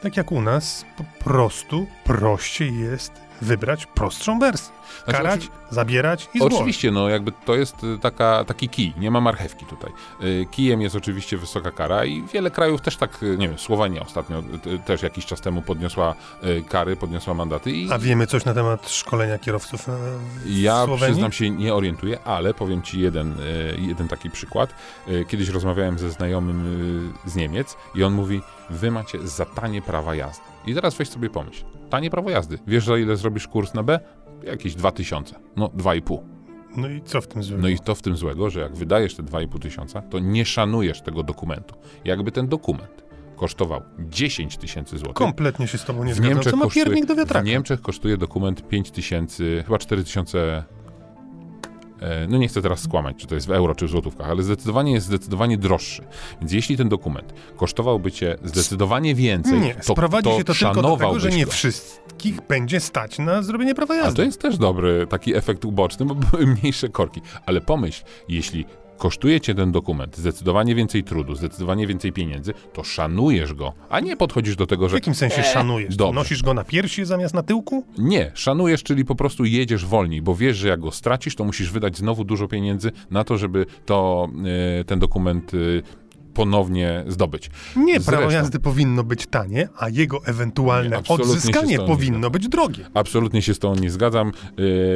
tak 0.01 0.17
jak 0.17 0.31
u 0.31 0.41
nas, 0.41 0.85
po 0.97 1.03
prostu 1.23 1.87
prościej 2.03 2.79
jest 2.79 3.24
wybrać 3.41 3.85
prostszą 3.85 4.39
wersję. 4.39 4.73
Znaczy, 5.03 5.17
Karać, 5.17 5.39
oczywi- 5.41 5.49
zabierać 5.69 6.29
i 6.33 6.37
złożyć. 6.39 6.57
Oczywiście, 6.57 6.91
no 6.91 7.09
jakby 7.09 7.31
to 7.31 7.55
jest 7.55 7.83
y, 7.83 7.97
taka, 8.01 8.43
taki 8.43 8.69
kij, 8.69 8.93
nie 8.97 9.11
ma 9.11 9.21
marchewki 9.21 9.65
tutaj. 9.65 9.91
Y, 10.23 10.45
Kijem 10.51 10.81
jest 10.81 10.95
oczywiście 10.95 11.37
wysoka 11.37 11.71
kara 11.71 12.05
i 12.05 12.23
wiele 12.33 12.51
krajów 12.51 12.81
też 12.81 12.97
tak, 12.97 13.23
y, 13.23 13.37
nie 13.37 13.49
wiem, 13.49 13.57
Słowenia 13.57 14.01
ostatnio 14.01 14.43
też 14.85 15.01
jakiś 15.01 15.25
czas 15.25 15.41
temu 15.41 15.61
podniosła 15.61 16.15
kary, 16.69 16.95
podniosła 16.95 17.33
mandaty 17.33 17.71
i 17.71 17.91
A 17.91 17.99
wiemy 17.99 18.27
coś 18.27 18.45
na 18.45 18.53
temat 18.53 18.89
szkolenia 18.89 19.37
kierowców 19.37 19.89
e, 19.89 19.91
w 20.45 20.49
ja 20.59 20.85
Słowenii? 20.85 21.05
przyznam 21.13 21.31
się 21.31 21.49
nie 21.49 21.73
orientuję, 21.73 22.19
ale 22.25 22.53
powiem 22.53 22.81
ci 22.81 22.99
jeden, 22.99 23.39
y, 23.39 23.75
jeden 23.79 24.07
taki 24.07 24.29
przykład. 24.29 24.69
Y, 25.07 25.25
Kiedyś 25.27 25.49
rozmawiałem 25.49 25.99
ze 25.99 26.09
znajomym 26.11 26.65
z 27.25 27.35
Niemiec 27.35 27.77
i 27.95 28.03
on 28.03 28.13
mówi, 28.13 28.41
wy 28.69 28.91
macie 28.91 29.27
za 29.27 29.45
tanie 29.45 29.81
prawa 29.81 30.15
jazdy. 30.15 30.54
I 30.67 30.73
teraz 30.73 30.97
weź 30.97 31.09
sobie 31.09 31.29
pomyśl, 31.29 31.63
tanie 31.89 32.09
prawo 32.09 32.29
jazdy. 32.29 32.59
Wiesz 32.67 32.85
za 32.85 32.97
ile 32.97 33.17
zrobisz 33.17 33.47
kurs 33.47 33.73
na 33.73 33.83
B? 33.83 33.99
Jakieś 34.43 34.75
2000, 34.75 35.35
no 35.55 35.67
2,5. 35.67 36.17
No 36.77 36.89
i 36.89 37.01
co 37.01 37.21
w 37.21 37.27
tym 37.27 37.43
złego? 37.43 37.61
No 37.63 37.69
i 37.69 37.79
to 37.79 37.95
w 37.95 38.01
tym 38.01 38.17
złego, 38.17 38.49
że 38.49 38.59
jak 38.59 38.75
wydajesz 38.75 39.15
te 39.15 39.23
2,5 39.23 39.59
tysiąca, 39.59 40.01
to 40.01 40.19
nie 40.19 40.45
szanujesz 40.45 41.01
tego 41.01 41.23
dokumentu. 41.23 41.75
Jakby 42.05 42.31
ten 42.31 42.47
dokument 42.47 43.05
kosztował 43.35 43.81
10 43.99 44.57
tysięcy 44.57 44.97
złotych, 44.97 45.15
Kompletnie 45.15 45.67
się 45.67 45.77
z 45.77 45.85
tobą 45.85 46.03
nie 46.03 46.13
w 46.13 46.15
zgadzam. 46.15 46.33
Niemczech, 46.33 46.51
Co 46.51 46.57
ma 46.57 46.63
kosztuje, 46.63 46.85
w? 46.85 47.43
Niemczech 47.43 47.81
kosztuje 47.81 48.17
dokument 48.17 48.67
5 48.67 48.91
tysięcy, 48.91 49.63
chyba 49.65 49.77
4 49.77 50.03
tysiące, 50.03 50.63
no 52.29 52.37
nie 52.37 52.47
chcę 52.47 52.61
teraz 52.61 52.79
skłamać, 52.79 53.15
czy 53.17 53.27
to 53.27 53.35
jest 53.35 53.47
w 53.47 53.51
euro, 53.51 53.75
czy 53.75 53.85
w 53.87 53.89
złotówkach, 53.89 54.29
ale 54.29 54.43
zdecydowanie 54.43 54.91
jest 54.93 55.05
zdecydowanie 55.07 55.57
droższy. 55.57 56.03
Więc 56.41 56.51
jeśli 56.51 56.77
ten 56.77 56.89
dokument 56.89 57.33
kosztowałby 57.57 58.11
cię 58.11 58.37
zdecydowanie 58.43 59.15
więcej, 59.15 59.59
Nie, 59.59 59.75
to, 59.75 59.93
sprowadzi 59.93 60.29
to 60.29 60.37
się 60.37 60.43
to 60.43 60.53
tylko 60.53 60.81
do 60.81 60.97
tego, 60.97 61.19
że 61.19 61.29
nie 61.29 61.45
go. 61.45 61.51
wszystkich 61.51 62.41
będzie 62.47 62.79
stać 62.79 63.19
na 63.19 63.41
zrobienie 63.43 63.75
prawa 63.75 63.93
A 63.93 63.97
jazdy. 63.97 64.15
to 64.15 64.23
jest 64.23 64.41
też 64.41 64.57
dobry 64.57 65.07
taki 65.09 65.35
efekt 65.35 65.65
uboczny, 65.65 66.05
bo 66.05 66.15
były 66.15 66.45
mniejsze 66.47 66.89
korki. 66.89 67.21
Ale 67.45 67.61
pomyśl, 67.61 68.03
jeśli 68.29 68.65
kosztuje 68.97 69.41
cię 69.41 69.55
ten 69.55 69.71
dokument 69.71 70.17
zdecydowanie 70.17 70.75
więcej 70.75 71.03
trudu, 71.03 71.35
zdecydowanie 71.35 71.87
więcej 71.87 72.11
pieniędzy, 72.11 72.53
to 72.73 72.83
szanujesz 72.83 73.53
go, 73.53 73.73
a 73.89 73.99
nie 73.99 74.17
podchodzisz 74.17 74.55
do 74.55 74.67
tego, 74.67 74.87
W 74.87 74.89
że 74.89 74.97
jakim 74.97 75.15
sensie 75.15 75.43
szanujesz? 75.43 75.95
dobrze. 75.95 76.15
Nosisz 76.19 76.43
go 76.43 76.53
na 76.53 76.63
piersi 76.63 77.05
zamiast 77.05 77.33
na 77.33 77.43
tyłku? 77.43 77.83
nie, 77.97 78.31
szanujesz, 78.33 78.83
czyli 78.83 79.05
po 79.05 79.15
prostu 79.15 79.45
jedziesz 79.45 79.85
wolniej, 79.85 80.21
bo 80.21 80.35
wiesz, 80.35 80.57
że 80.57 80.67
jak 80.67 80.79
go 80.79 80.91
stracisz, 80.91 81.35
to 81.35 81.43
musisz 81.43 81.71
wydać 81.71 81.97
znowu 81.97 82.23
dużo 82.23 82.47
pieniędzy 82.47 82.91
na 83.11 83.23
to, 83.23 83.37
żeby 83.37 83.65
to, 83.85 84.27
e, 84.79 84.83
ten 84.83 84.99
dokument 84.99 85.51
e, 85.53 85.57
ponownie 86.35 87.03
zdobyć. 87.07 87.49
Nie, 87.75 87.93
Zresztą- 87.93 88.11
prawo 88.11 88.31
jazdy 88.31 88.59
powinno 88.59 89.03
być 89.03 89.27
tanie, 89.27 89.69
a 89.77 89.89
jego 89.89 90.25
ewentualne 90.25 91.01
Nie, 91.09 91.15
odzyskanie 91.15 91.79
powinno 91.79 92.29
być 92.29 92.47
drogie. 92.49 92.85
Absolutnie 92.93 93.41
się 93.41 93.53
z 93.53 93.59
tą 93.59 93.75
nie 93.75 93.89
zgadzam. 93.91 94.31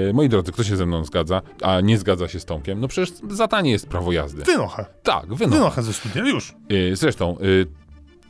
E, 0.10 0.14
moi 0.14 0.30
drodzy, 0.30 0.52
kto 0.52 0.64
się 0.64 0.76
ze 0.78 0.86
mną 0.86 1.06
zgadza, 1.06 1.42
a 1.62 1.82
nie 1.82 1.98
zgadza 1.98 2.28
się 2.28 2.40
z 2.40 2.46
Tomkiem? 2.46 2.80
No 2.80 2.88
przecież 2.88 3.16
za 3.30 3.48
tanie 3.48 3.72
jest 3.72 3.88
prawo 3.88 4.12
jazdy. 4.12 4.44
Wynocha. 4.44 4.86
Tak, 5.04 5.34
wyno. 5.34 5.52
Wynocha 5.56 5.82
ze 5.82 5.94
studia, 5.94 6.24
już. 6.28 6.56
Y, 6.72 6.96
Zresztą, 6.96 7.38
y, 7.42 7.66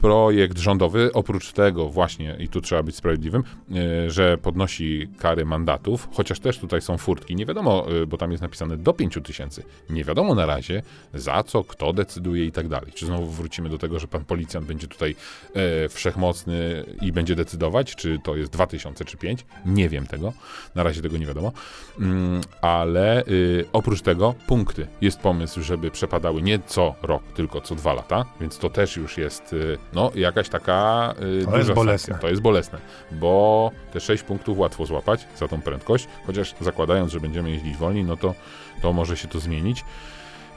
projekt 0.01 0.57
rządowy, 0.59 1.09
oprócz 1.13 1.51
tego 1.51 1.89
właśnie, 1.89 2.35
i 2.39 2.47
tu 2.47 2.61
trzeba 2.61 2.83
być 2.83 2.95
sprawiedliwym, 2.95 3.43
e, 3.75 4.11
że 4.11 4.37
podnosi 4.37 5.07
kary 5.17 5.45
mandatów, 5.45 6.07
chociaż 6.11 6.39
też 6.39 6.57
tutaj 6.57 6.81
są 6.81 6.97
furtki, 6.97 7.35
nie 7.35 7.45
wiadomo, 7.45 7.85
e, 8.01 8.05
bo 8.05 8.17
tam 8.17 8.31
jest 8.31 8.43
napisane 8.43 8.77
do 8.77 8.93
5 8.93 9.21
tysięcy, 9.23 9.63
nie 9.89 10.03
wiadomo 10.03 10.35
na 10.35 10.45
razie 10.45 10.81
za 11.13 11.43
co, 11.43 11.63
kto 11.63 11.93
decyduje 11.93 12.45
i 12.45 12.51
tak 12.51 12.67
dalej. 12.67 12.91
Czy 12.95 13.05
znowu 13.05 13.25
wrócimy 13.25 13.69
do 13.69 13.77
tego, 13.77 13.99
że 13.99 14.07
pan 14.07 14.25
policjant 14.25 14.67
będzie 14.67 14.87
tutaj 14.87 15.15
e, 15.53 15.89
wszechmocny 15.89 16.85
i 17.01 17.11
będzie 17.11 17.35
decydować, 17.35 17.95
czy 17.95 18.19
to 18.23 18.35
jest 18.35 18.51
2000 18.51 19.05
czy 19.05 19.17
5? 19.17 19.45
Nie 19.65 19.89
wiem 19.89 20.07
tego, 20.07 20.33
na 20.75 20.83
razie 20.83 21.01
tego 21.01 21.17
nie 21.17 21.25
wiadomo, 21.25 21.51
mm, 21.99 22.41
ale 22.61 23.25
y, 23.27 23.65
oprócz 23.73 24.01
tego 24.01 24.35
punkty. 24.47 24.87
Jest 25.01 25.19
pomysł, 25.19 25.61
żeby 25.61 25.91
przepadały 25.91 26.41
nie 26.41 26.59
co 26.67 26.95
rok, 27.01 27.23
tylko 27.35 27.61
co 27.61 27.75
dwa 27.75 27.93
lata, 27.93 28.25
więc 28.41 28.57
to 28.57 28.69
też 28.69 28.97
już 28.97 29.17
jest 29.17 29.55
no, 29.93 30.11
jakaś 30.15 30.49
taka 30.49 31.13
y, 31.41 31.45
To 31.45 31.57
jest 31.57 31.71
bolesne. 31.71 31.97
sankcja. 31.97 32.17
To 32.17 32.29
jest 32.29 32.41
bolesne, 32.41 32.79
bo 33.11 33.71
te 33.93 33.99
6 33.99 34.23
punktów 34.23 34.57
łatwo 34.57 34.85
złapać 34.85 35.27
za 35.37 35.47
tą 35.47 35.61
prędkość, 35.61 36.07
chociaż 36.27 36.55
zakładając, 36.61 37.11
że 37.11 37.19
będziemy 37.19 37.51
jeździć 37.51 37.77
wolniej, 37.77 38.03
no 38.03 38.17
to, 38.17 38.35
to 38.81 38.93
może 38.93 39.17
się 39.17 39.27
to 39.27 39.39
zmienić. 39.39 39.85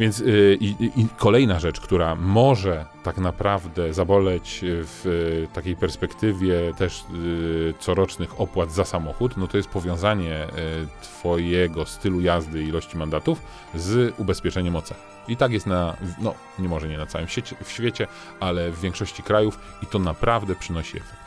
Więc 0.00 0.20
y, 0.20 0.58
kolejna 1.18 1.60
rzecz, 1.60 1.80
która 1.80 2.14
może 2.14 2.86
tak 3.02 3.18
naprawdę 3.18 3.92
zaboleć 3.94 4.60
w 4.62 5.06
y, 5.06 5.54
takiej 5.54 5.76
perspektywie 5.76 6.74
też 6.78 7.04
y, 7.14 7.74
corocznych 7.78 8.40
opłat 8.40 8.72
za 8.72 8.84
samochód, 8.84 9.36
no 9.36 9.46
to 9.48 9.56
jest 9.56 9.68
powiązanie 9.68 10.44
y, 10.44 10.48
twojego 11.02 11.86
stylu 11.86 12.20
jazdy 12.20 12.62
i 12.62 12.68
ilości 12.68 12.96
mandatów 12.96 13.42
z 13.74 14.14
ubezpieczeniem 14.18 14.76
OC. 14.76 15.11
I 15.28 15.36
tak 15.36 15.52
jest 15.52 15.66
na, 15.66 15.96
no 16.20 16.34
nie 16.58 16.68
może 16.68 16.88
nie 16.88 16.98
na 16.98 17.06
całym 17.06 17.28
świecie, 17.28 17.56
w 17.64 17.70
świecie, 17.70 18.06
ale 18.40 18.70
w 18.70 18.80
większości 18.80 19.22
krajów 19.22 19.58
i 19.82 19.86
to 19.86 19.98
naprawdę 19.98 20.54
przynosi 20.54 20.96
efekt. 20.96 21.22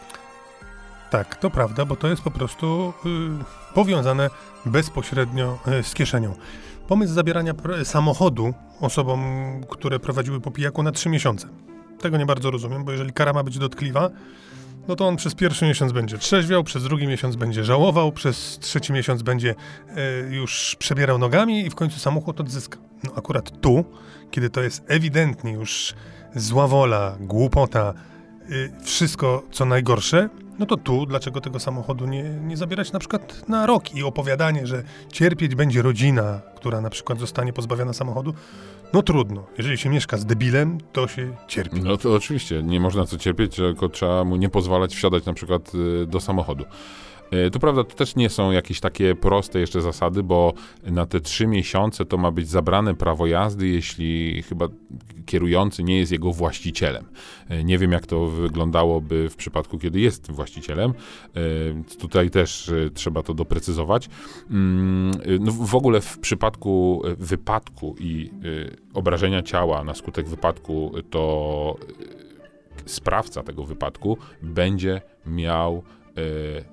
Tak, 1.09 1.35
to 1.35 1.49
prawda, 1.49 1.85
bo 1.85 1.95
to 1.95 2.07
jest 2.07 2.21
po 2.21 2.31
prostu 2.31 2.93
y, 3.05 3.73
powiązane 3.73 4.29
bezpośrednio 4.65 5.59
y, 5.79 5.83
z 5.83 5.93
kieszenią. 5.93 6.35
Pomysł 6.87 7.13
zabierania 7.13 7.53
samochodu 7.83 8.53
osobom, 8.81 9.21
które 9.69 9.99
prowadziły 9.99 10.41
po 10.41 10.51
pijaku 10.51 10.83
na 10.83 10.91
3 10.91 11.09
miesiące. 11.09 11.47
Tego 11.99 12.17
nie 12.17 12.25
bardzo 12.25 12.51
rozumiem, 12.51 12.83
bo 12.83 12.91
jeżeli 12.91 13.13
kara 13.13 13.33
ma 13.33 13.43
być 13.43 13.57
dotkliwa, 13.57 14.09
no 14.87 14.95
to 14.95 15.07
on 15.07 15.15
przez 15.15 15.35
pierwszy 15.35 15.65
miesiąc 15.65 15.91
będzie 15.91 16.17
trzeźwiał, 16.17 16.63
przez 16.63 16.83
drugi 16.83 17.07
miesiąc 17.07 17.35
będzie 17.35 17.63
żałował, 17.63 18.11
przez 18.11 18.59
trzeci 18.59 18.93
miesiąc 18.93 19.21
będzie 19.21 19.55
y, 20.29 20.35
już 20.35 20.75
przebierał 20.79 21.17
nogami 21.17 21.65
i 21.65 21.69
w 21.69 21.75
końcu 21.75 21.99
samochód 21.99 22.39
odzyska. 22.39 22.79
No 23.03 23.11
akurat 23.15 23.61
tu, 23.61 23.85
kiedy 24.31 24.49
to 24.49 24.61
jest 24.61 24.83
ewidentnie 24.87 25.51
już 25.51 25.93
zła 26.35 26.67
wola, 26.67 27.17
głupota, 27.19 27.93
y, 28.49 28.71
wszystko 28.83 29.43
co 29.51 29.65
najgorsze, 29.65 30.29
no 30.59 30.65
to 30.65 30.77
tu 30.77 31.05
dlaczego 31.05 31.41
tego 31.41 31.59
samochodu 31.59 32.05
nie, 32.05 32.23
nie 32.23 32.57
zabierać 32.57 32.91
na 32.91 32.99
przykład 32.99 33.49
na 33.49 33.65
rok 33.65 33.95
i 33.95 34.03
opowiadanie, 34.03 34.67
że 34.67 34.83
cierpieć 35.11 35.55
będzie 35.55 35.81
rodzina, 35.81 36.41
która 36.55 36.81
na 36.81 36.89
przykład 36.89 37.19
zostanie 37.19 37.53
pozbawiona 37.53 37.93
samochodu, 37.93 38.33
no 38.93 39.03
trudno. 39.03 39.43
Jeżeli 39.57 39.77
się 39.77 39.89
mieszka 39.89 40.17
z 40.17 40.25
debilem, 40.25 40.77
to 40.93 41.07
się 41.07 41.35
cierpi. 41.47 41.81
No 41.81 41.97
to 41.97 42.13
oczywiście, 42.13 42.63
nie 42.63 42.79
można 42.79 43.05
co 43.05 43.17
cierpieć, 43.17 43.55
tylko 43.55 43.89
trzeba 43.89 44.23
mu 44.23 44.35
nie 44.35 44.49
pozwalać 44.49 44.95
wsiadać 44.95 45.25
na 45.25 45.33
przykład 45.33 45.71
y, 45.75 46.07
do 46.07 46.19
samochodu. 46.19 46.65
Y, 47.47 47.51
Tu 47.51 47.59
prawda, 47.59 47.83
to 47.83 47.95
też 47.95 48.15
nie 48.15 48.29
są 48.29 48.51
jakieś 48.51 48.79
takie 48.79 49.15
proste 49.15 49.59
jeszcze 49.59 49.81
zasady, 49.81 50.23
bo 50.23 50.53
na 50.83 51.05
te 51.05 51.19
trzy 51.19 51.47
miesiące 51.47 52.05
to 52.05 52.17
ma 52.17 52.31
być 52.31 52.47
zabrane 52.49 52.95
prawo 52.95 53.27
jazdy, 53.27 53.67
jeśli 53.67 54.43
chyba 54.43 54.67
kierujący 55.25 55.83
nie 55.83 55.97
jest 55.99 56.11
jego 56.11 56.31
właścicielem. 56.33 57.05
Y, 57.51 57.63
Nie 57.63 57.77
wiem, 57.77 57.91
jak 57.91 58.07
to 58.07 58.25
wyglądałoby 58.25 59.29
w 59.29 59.35
przypadku, 59.35 59.77
kiedy 59.79 59.99
jest 59.99 60.31
właścicielem. 60.31 60.93
Y, 61.37 61.97
Tutaj 61.99 62.29
też 62.29 62.71
trzeba 62.93 63.23
to 63.23 63.33
doprecyzować. 63.33 64.09
Mm, 64.49 65.11
No 65.39 65.51
w 65.51 65.75
ogóle 65.75 66.01
w 66.01 66.19
przypadku 66.19 67.01
wypadku 67.17 67.95
i 67.99 68.31
obrażenia 68.93 69.43
ciała 69.43 69.83
na 69.83 69.93
skutek 69.93 70.29
wypadku, 70.29 70.91
to 71.09 71.75
sprawca 72.85 73.43
tego 73.43 73.63
wypadku 73.63 74.17
będzie 74.41 75.01
miał 75.25 75.73
e, 75.75 76.04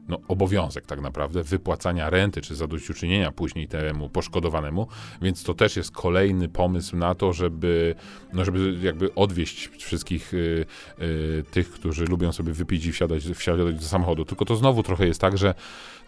no, 0.08 0.18
obowiązek 0.28 0.86
tak 0.86 1.00
naprawdę 1.00 1.42
wypłacania 1.42 2.10
renty 2.10 2.40
czy 2.40 2.54
zadośćuczynienia 2.54 3.32
później 3.32 3.68
temu 3.68 4.08
poszkodowanemu, 4.08 4.86
więc 5.22 5.42
to 5.44 5.54
też 5.54 5.76
jest 5.76 5.90
kolejny 5.90 6.48
pomysł 6.48 6.96
na 6.96 7.14
to, 7.14 7.32
żeby, 7.32 7.94
no, 8.32 8.44
żeby 8.44 8.78
jakby 8.82 9.14
odwieść 9.14 9.68
wszystkich 9.68 10.34
y, 10.34 10.66
y, 11.00 11.44
tych, 11.50 11.70
którzy 11.70 12.04
lubią 12.04 12.32
sobie 12.32 12.52
wypić 12.52 12.86
i 12.86 12.92
wsiadać, 12.92 13.24
wsiadać 13.24 13.74
do 13.74 13.82
samochodu. 13.82 14.24
Tylko 14.24 14.44
to 14.44 14.56
znowu 14.56 14.82
trochę 14.82 15.06
jest 15.06 15.20
tak, 15.20 15.38
że 15.38 15.54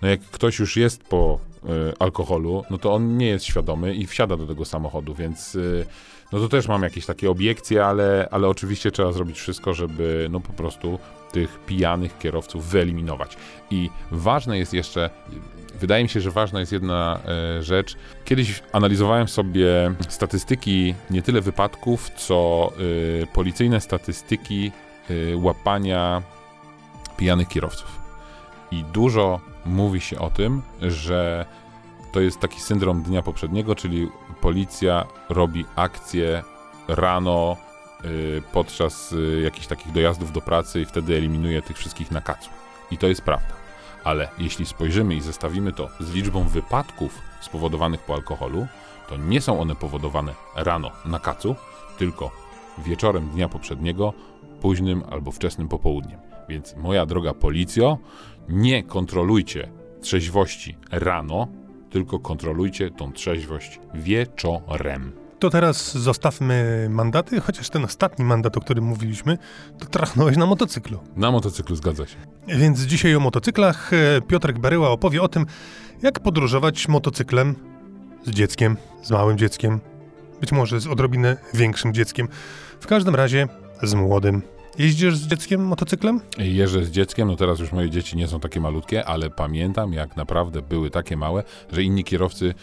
no, 0.03 0.09
jak 0.09 0.20
ktoś 0.20 0.59
już 0.59 0.77
jest 0.77 1.05
po 1.05 1.38
y, 1.64 1.68
alkoholu, 1.99 2.64
no 2.70 2.79
to 2.79 2.94
on 2.94 3.16
nie 3.16 3.27
jest 3.27 3.44
świadomy 3.44 3.94
i 3.94 4.07
wsiada 4.07 4.37
do 4.37 4.47
tego 4.47 4.64
samochodu, 4.64 5.14
więc 5.14 5.55
y, 5.55 5.87
no 6.35 6.40
to 6.40 6.49
też 6.49 6.68
mam 6.68 6.83
jakieś 6.83 7.07
takie 7.07 7.31
obiekcje, 7.31 7.85
ale, 7.85 8.29
ale 8.31 8.49
oczywiście 8.49 8.90
trzeba 8.90 9.12
zrobić 9.12 9.38
wszystko, 9.38 9.75
żeby 9.75 10.29
no 10.31 10.40
po 10.40 10.53
prostu 10.53 10.99
tych 11.33 11.59
pijanych 11.66 12.18
kierowców 12.18 12.66
wyeliminować. 12.66 13.37
I 13.70 13.90
ważne 14.11 14.59
jest 14.59 14.75
jeszcze, 14.75 15.11
wydaje 15.81 16.03
mi 16.03 16.09
się, 16.09 16.20
że 16.20 16.31
ważna 16.31 16.61
jest 16.61 16.73
jedna 16.73 17.20
e, 17.59 17.62
rzecz. 17.62 17.97
Kiedyś 18.25 18.62
analizowałem 18.73 19.29
sobie 19.29 19.94
statystyki 20.09 20.94
nie 21.11 21.23
tyle 21.23 21.40
wypadków, 21.40 22.11
co 22.11 22.70
e, 23.23 23.27
policyjne 23.27 23.81
statystyki 23.81 24.73
e, 25.11 25.37
łapania 25.37 26.23
pijanych 27.16 27.49
kierowców. 27.49 28.01
I 28.70 28.85
dużo 28.85 29.40
mówi 29.66 30.01
się 30.01 30.18
o 30.18 30.31
tym, 30.31 30.62
że 30.83 31.47
to 32.12 32.20
jest 32.20 32.40
taki 32.40 32.61
syndrom 32.61 33.03
dnia 33.03 33.23
poprzedniego, 33.23 33.75
czyli 33.75 34.09
policja 34.44 35.07
robi 35.28 35.64
akcję 35.76 36.42
rano 36.88 37.57
y, 38.04 38.42
podczas 38.52 39.12
y, 39.12 39.40
jakichś 39.44 39.66
takich 39.66 39.92
dojazdów 39.92 40.33
do 40.33 40.40
pracy 40.40 40.80
i 40.80 40.85
wtedy 40.85 41.16
eliminuje 41.16 41.62
tych 41.62 41.76
wszystkich 41.78 42.11
na 42.11 42.20
kacu. 42.20 42.50
I 42.90 42.98
to 42.98 43.07
jest 43.07 43.22
prawda. 43.22 43.54
Ale 44.04 44.28
jeśli 44.38 44.66
spojrzymy 44.66 45.14
i 45.14 45.20
zestawimy 45.20 45.72
to 45.72 45.88
z 46.00 46.12
liczbą 46.12 46.48
wypadków 46.48 47.18
spowodowanych 47.40 48.00
po 48.00 48.14
alkoholu, 48.14 48.66
to 49.09 49.16
nie 49.16 49.40
są 49.40 49.61
one 49.61 49.74
powodowane 49.76 50.35
rano 50.57 50.90
na 51.04 51.18
kacu, 51.18 51.57
tylko 51.98 52.30
wieczorem 52.78 53.28
dnia 53.28 53.48
poprzedniego, 53.48 54.12
późnym 54.61 55.02
albo 55.11 55.33
wczesnym 55.33 55.68
popołudniem. 55.68 56.20
Więc 56.48 56.76
moja 56.76 57.07
droga 57.07 57.35
policjo, 57.35 57.98
nie 58.48 58.83
kontrolujcie 58.83 59.68
trzeźwości 60.00 60.76
rano, 60.90 61.48
tylko 61.94 62.18
kontrolujcie 62.18 62.90
tą 62.90 63.12
trzeźwość 63.12 63.80
wieczorem. 63.94 65.12
To 65.38 65.50
teraz 65.50 65.98
zostawmy 65.98 66.87
mandaty, 66.90 67.40
chociaż 67.40 67.70
ten 67.70 67.85
ostatni 67.85 68.24
mandat, 68.24 68.57
o 68.57 68.61
którym 68.61 68.85
mówiliśmy, 68.85 69.38
to 69.78 69.87
trachnąłeś 69.87 70.37
na 70.37 70.46
motocyklu. 70.46 70.98
Na 71.16 71.30
motocyklu 71.30 71.76
zgadza 71.76 72.07
się. 72.07 72.16
Więc 72.48 72.80
dzisiaj 72.80 73.14
o 73.14 73.20
motocyklach 73.20 73.92
e, 73.92 74.20
Piotrek 74.22 74.59
Beryła 74.59 74.90
opowie 74.90 75.22
o 75.22 75.28
tym, 75.28 75.46
jak 76.02 76.20
podróżować 76.20 76.88
motocyklem 76.88 77.54
z 78.24 78.30
dzieckiem, 78.30 78.76
z 79.02 79.11
małym 79.11 79.38
dzieckiem, 79.38 79.80
być 80.40 80.52
może 80.52 80.80
z 80.80 80.87
odrobinę 80.87 81.37
większym 81.54 81.94
dzieckiem. 81.94 82.28
W 82.80 82.87
każdym 82.87 83.14
razie 83.14 83.48
z 83.83 83.94
młodym. 83.94 84.54
Jeździsz 84.78 85.16
z 85.16 85.26
dzieckiem 85.26 85.66
motocyklem? 85.66 86.20
Jeżdżę 86.38 86.84
z 86.84 86.90
dzieckiem, 86.90 87.28
no 87.28 87.37
teraz 87.37 87.58
już 87.58 87.72
moje 87.72 87.90
dzieci 87.90 88.16
nie 88.16 88.28
są 88.28 88.40
takie 88.40 88.60
malutkie, 88.60 89.04
ale 89.04 89.30
pamiętam 89.30 89.92
jak 89.92 90.16
naprawdę 90.16 90.62
były 90.62 90.90
takie 90.90 91.16
małe, 91.16 91.42
że 91.72 91.82
inni 91.82 92.04
kierowcy 92.04 92.54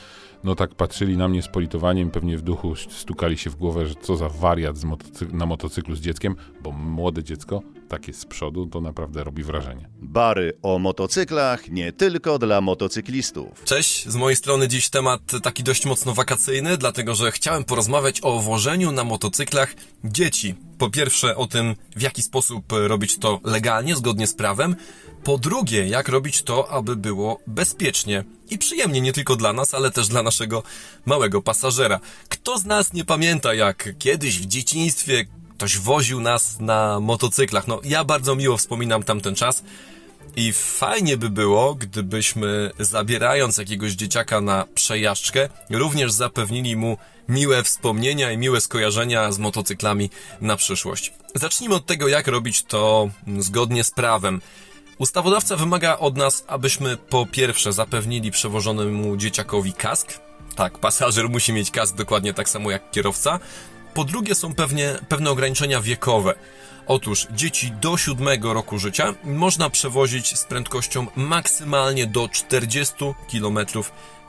no 0.44 0.56
tak 0.56 0.76
patrzyli 0.76 1.18
na 1.18 1.28
mnie 1.28 1.42
z 1.42 1.48
politowaniem, 1.48 2.12
pewnie 2.12 2.38
w 2.38 2.42
duchu 2.42 2.76
stukali 2.76 3.38
się 3.38 3.50
w 3.50 3.56
głowę, 3.56 3.88
że 3.88 3.96
co 4.02 4.16
za 4.16 4.30
wariat 4.30 4.78
z 4.78 4.86
motocy- 4.86 5.34
na 5.34 5.46
motocyklu 5.46 5.96
z 5.96 6.02
dzieckiem, 6.02 6.36
bo 6.64 6.72
młode 6.72 7.24
dziecko, 7.24 7.62
takie 7.90 8.14
z 8.14 8.26
przodu, 8.26 8.66
to 8.66 8.82
naprawdę 8.82 9.24
robi 9.24 9.44
wrażenie. 9.44 9.90
Bary 10.02 10.54
o 10.62 10.80
motocyklach 10.80 11.70
nie 11.70 11.92
tylko 11.94 12.40
dla 12.40 12.62
motocyklistów. 12.62 13.64
Cześć, 13.64 14.08
z 14.10 14.16
mojej 14.16 14.36
strony 14.36 14.68
dziś 14.68 14.90
temat 14.90 15.22
taki 15.44 15.64
dość 15.64 15.86
mocno 15.86 16.14
wakacyjny, 16.14 16.78
dlatego 16.78 17.16
że 17.16 17.32
chciałem 17.32 17.64
porozmawiać 17.64 18.20
o 18.24 18.40
wożeniu 18.40 18.92
na 18.92 19.04
motocyklach 19.04 19.74
dzieci. 20.04 20.56
Po 20.78 20.90
pierwsze 20.90 21.36
o 21.36 21.48
tym, 21.48 21.76
w 21.96 22.02
jaki 22.02 22.22
sposób 22.22 22.66
robić 22.72 23.18
to 23.18 23.40
legalnie, 23.44 23.96
zgodnie 23.96 24.28
z 24.28 24.34
prawem. 24.34 24.76
Po 25.24 25.38
drugie, 25.38 25.88
jak 25.88 26.10
robić 26.10 26.44
to, 26.44 26.72
aby 26.72 26.96
było 26.96 27.40
bezpiecznie 27.48 28.24
i 28.50 28.58
przyjemnie 28.58 29.02
nie 29.02 29.14
tylko 29.14 29.36
dla 29.36 29.54
nas, 29.54 29.74
ale 29.74 29.92
też 29.92 30.08
dla 30.08 30.24
naszego 30.24 30.64
małego 31.06 31.42
pasażera. 31.42 32.00
Kto 32.30 32.58
z 32.58 32.66
nas 32.66 32.94
nie 32.94 33.06
pamięta, 33.06 33.54
jak 33.54 33.90
kiedyś 34.00 34.40
w 34.40 34.46
dzieciństwie 34.46 35.26
ktoś 35.58 35.78
woził 35.78 36.20
nas 36.20 36.60
na 36.60 37.00
motocyklach? 37.00 37.68
No, 37.68 37.82
ja 37.84 38.04
bardzo 38.04 38.36
miło 38.36 38.58
wspominam 38.58 39.04
tamten 39.04 39.36
czas. 39.36 39.64
I 40.36 40.54
fajnie 40.54 41.18
by 41.18 41.30
było, 41.30 41.76
gdybyśmy 41.76 42.72
zabierając 42.80 43.58
jakiegoś 43.58 43.92
dzieciaka 43.92 44.42
na 44.42 44.66
przejażdżkę, 44.76 45.50
również 45.70 46.12
zapewnili 46.12 46.76
mu 46.76 46.98
miłe 47.30 47.64
wspomnienia 47.64 48.32
i 48.32 48.38
miłe 48.38 48.62
skojarzenia 48.62 49.32
z 49.32 49.40
motocyklami 49.40 50.10
na 50.42 50.58
przyszłość. 50.58 51.14
Zacznijmy 51.36 51.76
od 51.76 51.86
tego, 51.86 52.08
jak 52.08 52.28
robić 52.28 52.64
to 52.64 53.10
zgodnie 53.40 53.84
z 53.84 53.92
prawem. 53.92 54.42
Ustawodawca 55.02 55.56
wymaga 55.56 55.98
od 55.98 56.18
nas, 56.18 56.44
abyśmy 56.48 56.98
po 56.98 57.26
pierwsze 57.26 57.74
zapewnili 57.74 58.32
przewożonemu 58.32 59.18
dzieciakowi 59.18 59.74
kask. 59.74 60.20
Tak, 60.56 60.78
pasażer 60.78 61.30
musi 61.30 61.54
mieć 61.54 61.72
kask 61.72 61.96
dokładnie 61.96 62.34
tak 62.34 62.50
samo 62.50 62.72
jak 62.72 62.92
kierowca. 62.92 63.40
Po 63.94 64.04
drugie 64.04 64.36
są 64.36 64.54
pewnie, 64.54 64.96
pewne 65.10 65.32
ograniczenia 65.32 65.82
wiekowe. 65.82 66.34
Otóż 66.88 67.28
dzieci 67.32 67.72
do 67.72 67.98
7 67.98 68.44
roku 68.44 68.80
życia 68.80 69.14
można 69.24 69.70
przewozić 69.70 70.40
z 70.40 70.46
prędkością 70.46 71.08
maksymalnie 71.16 72.08
do 72.08 72.30
40 72.30 72.96
km 73.32 73.60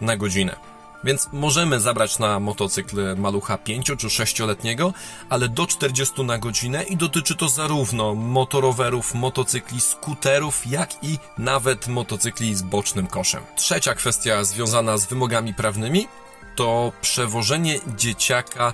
na 0.01 0.17
godzinę. 0.17 0.72
Więc 1.05 1.29
możemy 1.33 1.81
zabrać 1.81 2.19
na 2.19 2.41
motocykl 2.41 3.17
malucha 3.17 3.59
5 3.59 3.87
czy 3.87 4.07
6-letniego, 4.07 4.93
ale 5.29 5.49
do 5.49 5.67
40 5.67 6.25
na 6.25 6.39
godzinę 6.39 6.83
i 6.83 6.97
dotyczy 6.97 7.37
to 7.37 7.49
zarówno 7.49 8.15
motorowerów, 8.15 9.15
motocykli, 9.15 9.81
skuterów, 9.81 10.67
jak 10.67 11.05
i 11.05 11.19
nawet 11.39 11.89
motocykli 11.89 12.55
z 12.55 12.63
bocznym 12.63 13.07
koszem. 13.07 13.43
Trzecia 13.57 13.95
kwestia 13.95 14.45
związana 14.45 14.99
z 14.99 15.07
wymogami 15.07 15.55
prawnymi 15.55 16.09
to 16.57 16.93
przewożenie 17.01 17.81
dzieciaka 17.97 18.73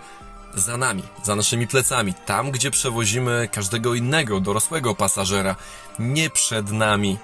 za 0.55 0.77
nami, 0.77 1.03
za 1.23 1.37
naszymi 1.37 1.67
plecami, 1.67 2.15
tam 2.27 2.51
gdzie 2.51 2.71
przewozimy 2.71 3.49
każdego 3.53 3.95
innego 3.95 4.41
dorosłego 4.41 4.95
pasażera, 4.95 5.57
nie 5.99 6.31
przed 6.31 6.73
nami. 6.73 7.19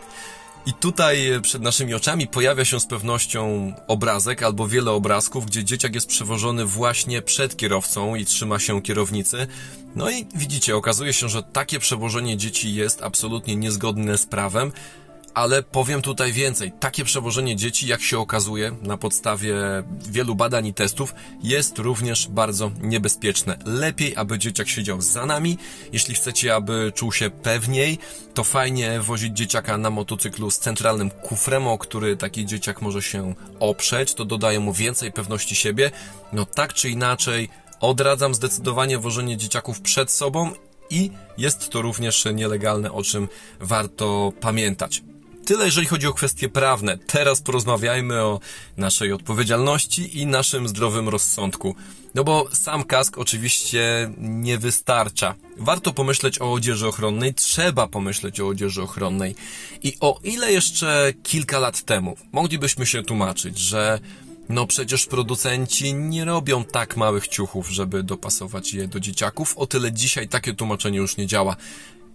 I 0.66 0.72
tutaj 0.72 1.40
przed 1.42 1.62
naszymi 1.62 1.94
oczami 1.94 2.26
pojawia 2.26 2.64
się 2.64 2.80
z 2.80 2.86
pewnością 2.86 3.72
obrazek 3.86 4.42
albo 4.42 4.68
wiele 4.68 4.90
obrazków, 4.90 5.46
gdzie 5.46 5.64
dzieciak 5.64 5.94
jest 5.94 6.06
przewożony 6.06 6.64
właśnie 6.64 7.22
przed 7.22 7.56
kierowcą 7.56 8.14
i 8.14 8.24
trzyma 8.24 8.58
się 8.58 8.82
kierownicy. 8.82 9.46
No 9.96 10.10
i 10.10 10.26
widzicie, 10.34 10.76
okazuje 10.76 11.12
się, 11.12 11.28
że 11.28 11.42
takie 11.42 11.78
przewożenie 11.78 12.36
dzieci 12.36 12.74
jest 12.74 13.02
absolutnie 13.02 13.56
niezgodne 13.56 14.18
z 14.18 14.26
prawem. 14.26 14.72
Ale 15.34 15.62
powiem 15.62 16.02
tutaj 16.02 16.32
więcej. 16.32 16.72
Takie 16.80 17.04
przewożenie 17.04 17.56
dzieci, 17.56 17.86
jak 17.86 18.02
się 18.02 18.18
okazuje, 18.18 18.72
na 18.82 18.96
podstawie 18.96 19.54
wielu 20.08 20.34
badań 20.34 20.66
i 20.66 20.74
testów, 20.74 21.14
jest 21.42 21.78
również 21.78 22.28
bardzo 22.28 22.70
niebezpieczne. 22.80 23.58
Lepiej, 23.64 24.16
aby 24.16 24.38
dzieciak 24.38 24.68
siedział 24.68 25.00
za 25.00 25.26
nami. 25.26 25.58
Jeśli 25.92 26.14
chcecie, 26.14 26.54
aby 26.54 26.92
czuł 26.94 27.12
się 27.12 27.30
pewniej, 27.30 27.98
to 28.34 28.44
fajnie 28.44 29.00
wozić 29.00 29.36
dzieciaka 29.36 29.78
na 29.78 29.90
motocyklu 29.90 30.50
z 30.50 30.58
centralnym 30.58 31.10
kufrem, 31.10 31.66
o 31.66 31.78
który 31.78 32.16
taki 32.16 32.46
dzieciak 32.46 32.82
może 32.82 33.02
się 33.02 33.34
oprzeć. 33.60 34.14
To 34.14 34.24
dodaje 34.24 34.60
mu 34.60 34.72
więcej 34.72 35.12
pewności 35.12 35.54
siebie. 35.54 35.90
No 36.32 36.46
tak 36.46 36.74
czy 36.74 36.90
inaczej, 36.90 37.48
odradzam 37.80 38.34
zdecydowanie 38.34 38.98
wożenie 38.98 39.36
dzieciaków 39.36 39.80
przed 39.80 40.10
sobą 40.10 40.50
i 40.90 41.10
jest 41.38 41.68
to 41.68 41.82
również 41.82 42.24
nielegalne, 42.34 42.92
o 42.92 43.02
czym 43.02 43.28
warto 43.60 44.32
pamiętać. 44.40 45.02
Tyle, 45.44 45.64
jeżeli 45.64 45.86
chodzi 45.86 46.06
o 46.06 46.12
kwestie 46.12 46.48
prawne. 46.48 46.98
Teraz 46.98 47.40
porozmawiajmy 47.40 48.22
o 48.22 48.40
naszej 48.76 49.12
odpowiedzialności 49.12 50.18
i 50.18 50.26
naszym 50.26 50.68
zdrowym 50.68 51.08
rozsądku. 51.08 51.74
No 52.14 52.24
bo 52.24 52.46
sam 52.52 52.84
kask 52.84 53.18
oczywiście 53.18 54.10
nie 54.18 54.58
wystarcza. 54.58 55.34
Warto 55.56 55.92
pomyśleć 55.92 56.40
o 56.40 56.52
odzieży 56.52 56.88
ochronnej, 56.88 57.34
trzeba 57.34 57.86
pomyśleć 57.86 58.40
o 58.40 58.48
odzieży 58.48 58.82
ochronnej. 58.82 59.34
I 59.82 59.96
o 60.00 60.20
ile 60.24 60.52
jeszcze 60.52 61.12
kilka 61.22 61.58
lat 61.58 61.82
temu 61.82 62.16
moglibyśmy 62.32 62.86
się 62.86 63.02
tłumaczyć, 63.02 63.58
że 63.58 64.00
no 64.48 64.66
przecież 64.66 65.06
producenci 65.06 65.94
nie 65.94 66.24
robią 66.24 66.64
tak 66.64 66.96
małych 66.96 67.28
ciuchów, 67.28 67.68
żeby 67.68 68.02
dopasować 68.02 68.74
je 68.74 68.88
do 68.88 69.00
dzieciaków, 69.00 69.58
o 69.58 69.66
tyle 69.66 69.92
dzisiaj 69.92 70.28
takie 70.28 70.54
tłumaczenie 70.54 70.98
już 70.98 71.16
nie 71.16 71.26
działa 71.26 71.56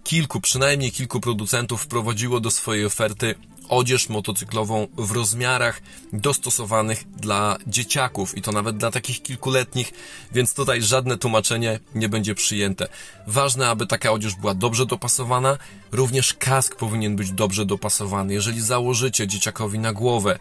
kilku, 0.04 0.40
przynajmniej 0.40 0.92
kilku 0.92 1.20
producentów 1.20 1.82
wprowadziło 1.82 2.40
do 2.40 2.50
swojej 2.50 2.84
oferty 2.84 3.34
odzież 3.70 4.08
motocyklową 4.08 4.86
w 4.96 5.10
rozmiarach 5.10 5.82
dostosowanych 6.12 7.04
dla 7.16 7.56
dzieciaków 7.66 8.36
i 8.36 8.42
to 8.42 8.52
nawet 8.52 8.76
dla 8.76 8.90
takich 8.90 9.22
kilkuletnich, 9.22 9.92
więc 10.32 10.54
tutaj 10.54 10.82
żadne 10.82 11.18
tłumaczenie 11.18 11.80
nie 11.94 12.08
będzie 12.08 12.34
przyjęte. 12.34 12.88
Ważne, 13.26 13.68
aby 13.68 13.86
taka 13.86 14.12
odzież 14.12 14.34
była 14.34 14.54
dobrze 14.54 14.86
dopasowana, 14.86 15.58
również 15.92 16.34
kask 16.34 16.76
powinien 16.76 17.16
być 17.16 17.32
dobrze 17.32 17.66
dopasowany. 17.66 18.34
Jeżeli 18.34 18.60
założycie 18.60 19.26
dzieciakowi 19.26 19.78
na 19.78 19.92
głowę 19.92 20.38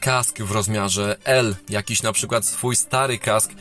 kask 0.00 0.38
w 0.38 0.50
rozmiarze 0.50 1.16
L, 1.24 1.56
jakiś 1.68 2.02
na 2.02 2.12
przykład 2.12 2.46
swój 2.46 2.76
stary 2.76 3.18
kask, 3.18 3.52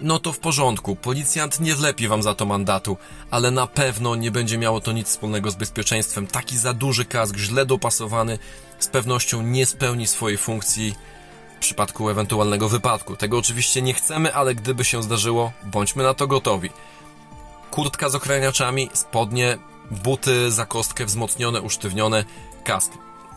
no 0.00 0.18
to 0.18 0.32
w 0.32 0.38
porządku, 0.38 0.96
policjant 0.96 1.60
nie 1.60 1.74
wlepi 1.74 2.08
wam 2.08 2.22
za 2.22 2.34
to 2.34 2.46
mandatu, 2.46 2.96
ale 3.30 3.50
na 3.50 3.66
pewno 3.66 4.14
nie 4.16 4.30
będzie 4.30 4.58
miało 4.58 4.80
to 4.80 4.92
nic 4.92 5.08
wspólnego 5.08 5.50
z 5.50 5.54
bezpieczeństwem. 5.54 6.26
Taki 6.26 6.58
za 6.58 6.74
duży 6.74 7.04
kask, 7.04 7.36
źle 7.36 7.66
dopasowany, 7.66 8.38
z 8.78 8.86
pewnością 8.86 9.42
nie 9.42 9.66
spełni 9.66 10.06
swojej 10.06 10.38
funkcji 10.38 10.94
w 11.56 11.60
przypadku 11.60 12.08
ewentualnego 12.08 12.68
wypadku. 12.68 13.16
Tego 13.16 13.38
oczywiście 13.38 13.82
nie 13.82 13.94
chcemy, 13.94 14.34
ale 14.34 14.54
gdyby 14.54 14.84
się 14.84 15.02
zdarzyło, 15.02 15.52
bądźmy 15.64 16.02
na 16.02 16.14
to 16.14 16.26
gotowi. 16.26 16.70
Kurtka 17.70 18.08
z 18.08 18.14
ochraniaczami, 18.14 18.90
spodnie, 18.92 19.58
buty 19.90 20.50
za 20.50 20.66
kostkę 20.66 21.06
wzmocnione, 21.06 21.60
usztywnione, 21.60 22.24
kask. 22.64 22.92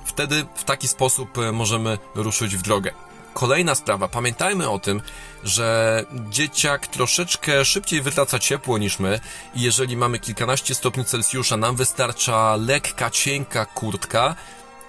Wtedy 0.06 0.46
w 0.56 0.64
taki 0.64 0.88
sposób 0.88 1.38
e, 1.38 1.52
możemy 1.52 1.98
ruszyć 2.16 2.56
w 2.56 2.62
drogę. 2.62 2.92
Kolejna 3.36 3.76
sprawa, 3.76 4.08
pamiętajmy 4.08 4.70
o 4.70 4.80
tym, 4.80 5.02
że 5.44 6.04
dzieciak 6.30 6.88
troszeczkę 6.88 7.66
szybciej 7.66 8.02
wytraca 8.02 8.40
ciepło 8.40 8.78
niż 8.78 9.00
my 9.00 9.20
i 9.56 9.62
jeżeli 9.62 9.98
mamy 9.98 10.20
kilkanaście 10.20 10.76
stopni 10.76 11.06
Celsjusza, 11.06 11.58
nam 11.58 11.76
wystarcza 11.76 12.56
lekka, 12.56 13.10
cienka 13.10 13.66
kurtka, 13.66 14.36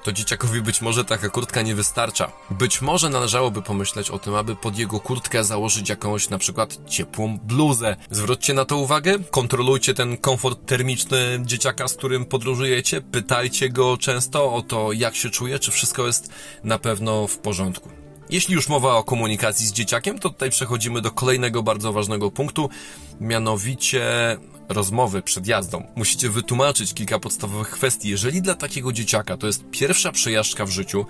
to 0.02 0.12
dzieciakowi 0.12 0.62
być 0.62 0.80
może 0.80 1.04
taka 1.04 1.28
kurtka 1.28 1.62
nie 1.62 1.74
wystarcza. 1.74 2.32
Być 2.50 2.82
może 2.82 3.09
należałoby 3.09 3.62
pomyśleć 3.62 4.11
o 4.11 4.18
tym, 4.18 4.35
aby 4.35 4.56
pod 4.56 4.78
jego 4.78 5.00
kurtkę 5.00 5.44
założyć 5.44 5.88
jakąś 5.88 6.28
na 6.28 6.38
przykład 6.38 6.78
ciepłą 6.88 7.38
bluzę. 7.38 7.96
Zwróćcie 8.11 8.54
na 8.54 8.64
to 8.64 8.76
uwagę, 8.76 9.18
kontrolujcie 9.30 9.94
ten 9.94 10.16
komfort 10.16 10.66
termiczny 10.66 11.40
dzieciaka, 11.44 11.88
z 11.88 11.94
którym 11.94 12.24
podróżujecie, 12.24 13.00
pytajcie 13.00 13.70
go 13.70 13.96
często 13.96 14.52
o 14.54 14.62
to, 14.62 14.92
jak 14.92 15.16
się 15.16 15.30
czuje, 15.30 15.59
czy 15.59 15.70
wszystko 15.70 16.06
jest 16.06 16.30
na 16.64 16.78
pewno 16.78 17.26
w 17.26 17.38
porządku. 17.38 18.06
Jeśli 18.30 18.54
już 18.54 18.68
mowa 18.68 18.96
o 18.96 19.04
komunikacji 19.04 19.66
z 19.66 19.72
dzieciakiem, 19.72 20.18
to 20.18 20.30
tutaj 20.30 20.50
przechodzimy 20.50 21.00
do 21.00 21.10
kolejnego 21.10 21.62
bardzo 21.62 21.92
ważnego 21.92 22.30
punktu, 22.30 22.70
mianowicie 23.20 24.02
rozmowy 24.68 25.22
przed 25.22 25.46
jazdą. 25.46 25.86
Musicie 25.96 26.30
wytłumaczyć 26.30 26.94
kilka 26.94 27.18
podstawowych 27.18 27.70
kwestii. 27.70 28.08
Jeżeli 28.08 28.42
dla 28.42 28.54
takiego 28.54 28.92
dzieciaka 28.92 29.36
to 29.36 29.46
jest 29.46 29.64
pierwsza 29.70 30.12
przejażdżka 30.12 30.66
w 30.66 30.70
życiu, 30.70 31.06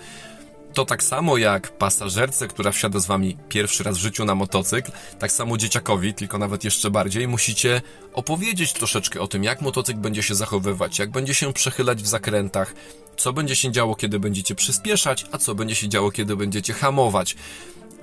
to 0.74 0.84
tak 0.84 1.02
samo 1.02 1.36
jak 1.36 1.78
pasażerce, 1.78 2.48
która 2.48 2.72
wsiada 2.72 2.98
z 2.98 3.06
wami 3.06 3.36
pierwszy 3.48 3.84
raz 3.84 3.96
w 3.96 4.00
życiu 4.00 4.24
na 4.24 4.34
motocykl, 4.34 4.92
tak 5.18 5.32
samo 5.32 5.56
dzieciakowi, 5.56 6.14
tylko 6.14 6.38
nawet 6.38 6.64
jeszcze 6.64 6.90
bardziej, 6.90 7.28
musicie 7.28 7.82
opowiedzieć 8.12 8.72
troszeczkę 8.72 9.20
o 9.20 9.28
tym, 9.28 9.44
jak 9.44 9.60
motocykl 9.60 10.00
będzie 10.00 10.22
się 10.22 10.34
zachowywać, 10.34 10.98
jak 10.98 11.10
będzie 11.10 11.34
się 11.34 11.52
przechylać 11.52 12.02
w 12.02 12.06
zakrętach, 12.06 12.74
co 13.16 13.32
będzie 13.32 13.56
się 13.56 13.72
działo, 13.72 13.94
kiedy 13.94 14.20
będziecie 14.20 14.54
przyspieszać, 14.54 15.26
a 15.32 15.38
co 15.38 15.54
będzie 15.54 15.74
się 15.74 15.88
działo, 15.88 16.10
kiedy 16.10 16.36
będziecie 16.36 16.72
hamować. 16.72 17.36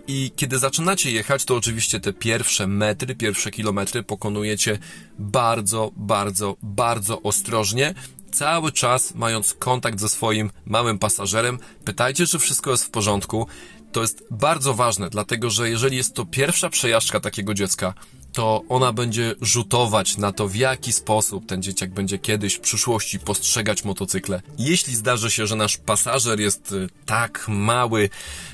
I 0.07 0.31
kiedy 0.35 0.59
zaczynacie 0.59 1.11
jechać, 1.11 1.45
to 1.45 1.55
oczywiście 1.55 1.99
te 1.99 2.13
pierwsze 2.13 2.67
metry, 2.67 3.15
pierwsze 3.15 3.51
kilometry 3.51 4.03
pokonujecie 4.03 4.79
bardzo, 5.19 5.91
bardzo, 5.95 6.57
bardzo 6.61 7.21
ostrożnie, 7.21 7.93
cały 8.31 8.71
czas 8.71 9.15
mając 9.15 9.53
kontakt 9.53 9.99
ze 9.99 10.09
swoim 10.09 10.51
małym 10.65 10.99
pasażerem, 10.99 11.59
pytajcie, 11.85 12.27
czy 12.27 12.39
wszystko 12.39 12.71
jest 12.71 12.83
w 12.83 12.89
porządku. 12.89 13.47
To 13.91 14.01
jest 14.01 14.23
bardzo 14.31 14.73
ważne, 14.73 15.09
dlatego 15.09 15.49
że 15.49 15.69
jeżeli 15.69 15.97
jest 15.97 16.15
to 16.15 16.25
pierwsza 16.25 16.69
przejażdżka 16.69 17.19
takiego 17.19 17.53
dziecka, 17.53 17.93
to 18.33 18.63
ona 18.69 18.93
będzie 18.93 19.35
rzutować 19.41 20.17
na 20.17 20.31
to, 20.31 20.47
w 20.47 20.55
jaki 20.55 20.93
sposób 20.93 21.45
ten 21.45 21.63
dzieciak 21.63 21.93
będzie 21.93 22.17
kiedyś 22.17 22.53
w 22.53 22.59
przyszłości 22.59 23.19
postrzegać 23.19 23.83
motocykle. 23.83 24.41
Jeśli 24.57 24.95
zdarzy 24.95 25.31
się, 25.31 25.47
że 25.47 25.55
nasz 25.55 25.77
pasażer 25.77 26.39
jest 26.39 26.71
y, 26.71 26.89
tak 27.05 27.45
mały, 27.47 28.09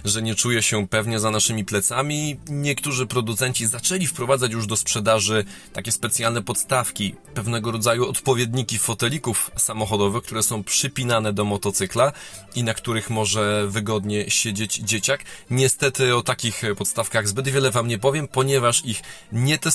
że 0.06 0.22
nie 0.22 0.36
czuje 0.36 0.64
się 0.64 0.88
pewnie 0.88 1.20
za 1.20 1.32
naszymi 1.32 1.66
plecami, 1.66 2.38
niektórzy 2.50 3.08
producenci 3.08 3.68
zaczęli 3.68 4.08
wprowadzać 4.08 4.52
już 4.52 4.68
do 4.68 4.78
sprzedaży 4.78 5.46
takie 5.74 5.92
specjalne 5.92 6.42
podstawki, 6.42 7.16
pewnego 7.34 7.72
rodzaju 7.72 8.10
odpowiedniki 8.10 8.78
fotelików 8.78 9.52
samochodowych, 9.58 10.24
które 10.24 10.44
są 10.44 10.64
przypinane 10.64 11.34
do 11.34 11.46
motocykla 11.46 12.12
i 12.56 12.64
na 12.64 12.74
których 12.74 13.10
może 13.10 13.68
wygodnie 13.68 14.30
siedzieć 14.30 14.76
dzieciak. 14.76 15.24
Niestety 15.50 16.16
o 16.16 16.22
takich 16.22 16.62
podstawkach 16.78 17.28
zbyt 17.28 17.48
wiele 17.48 17.72
wam 17.72 17.88
nie 17.88 17.98
powiem, 17.98 18.28
ponieważ 18.28 18.86
ich 18.86 19.02
nie 19.32 19.58
testowałem 19.58 19.69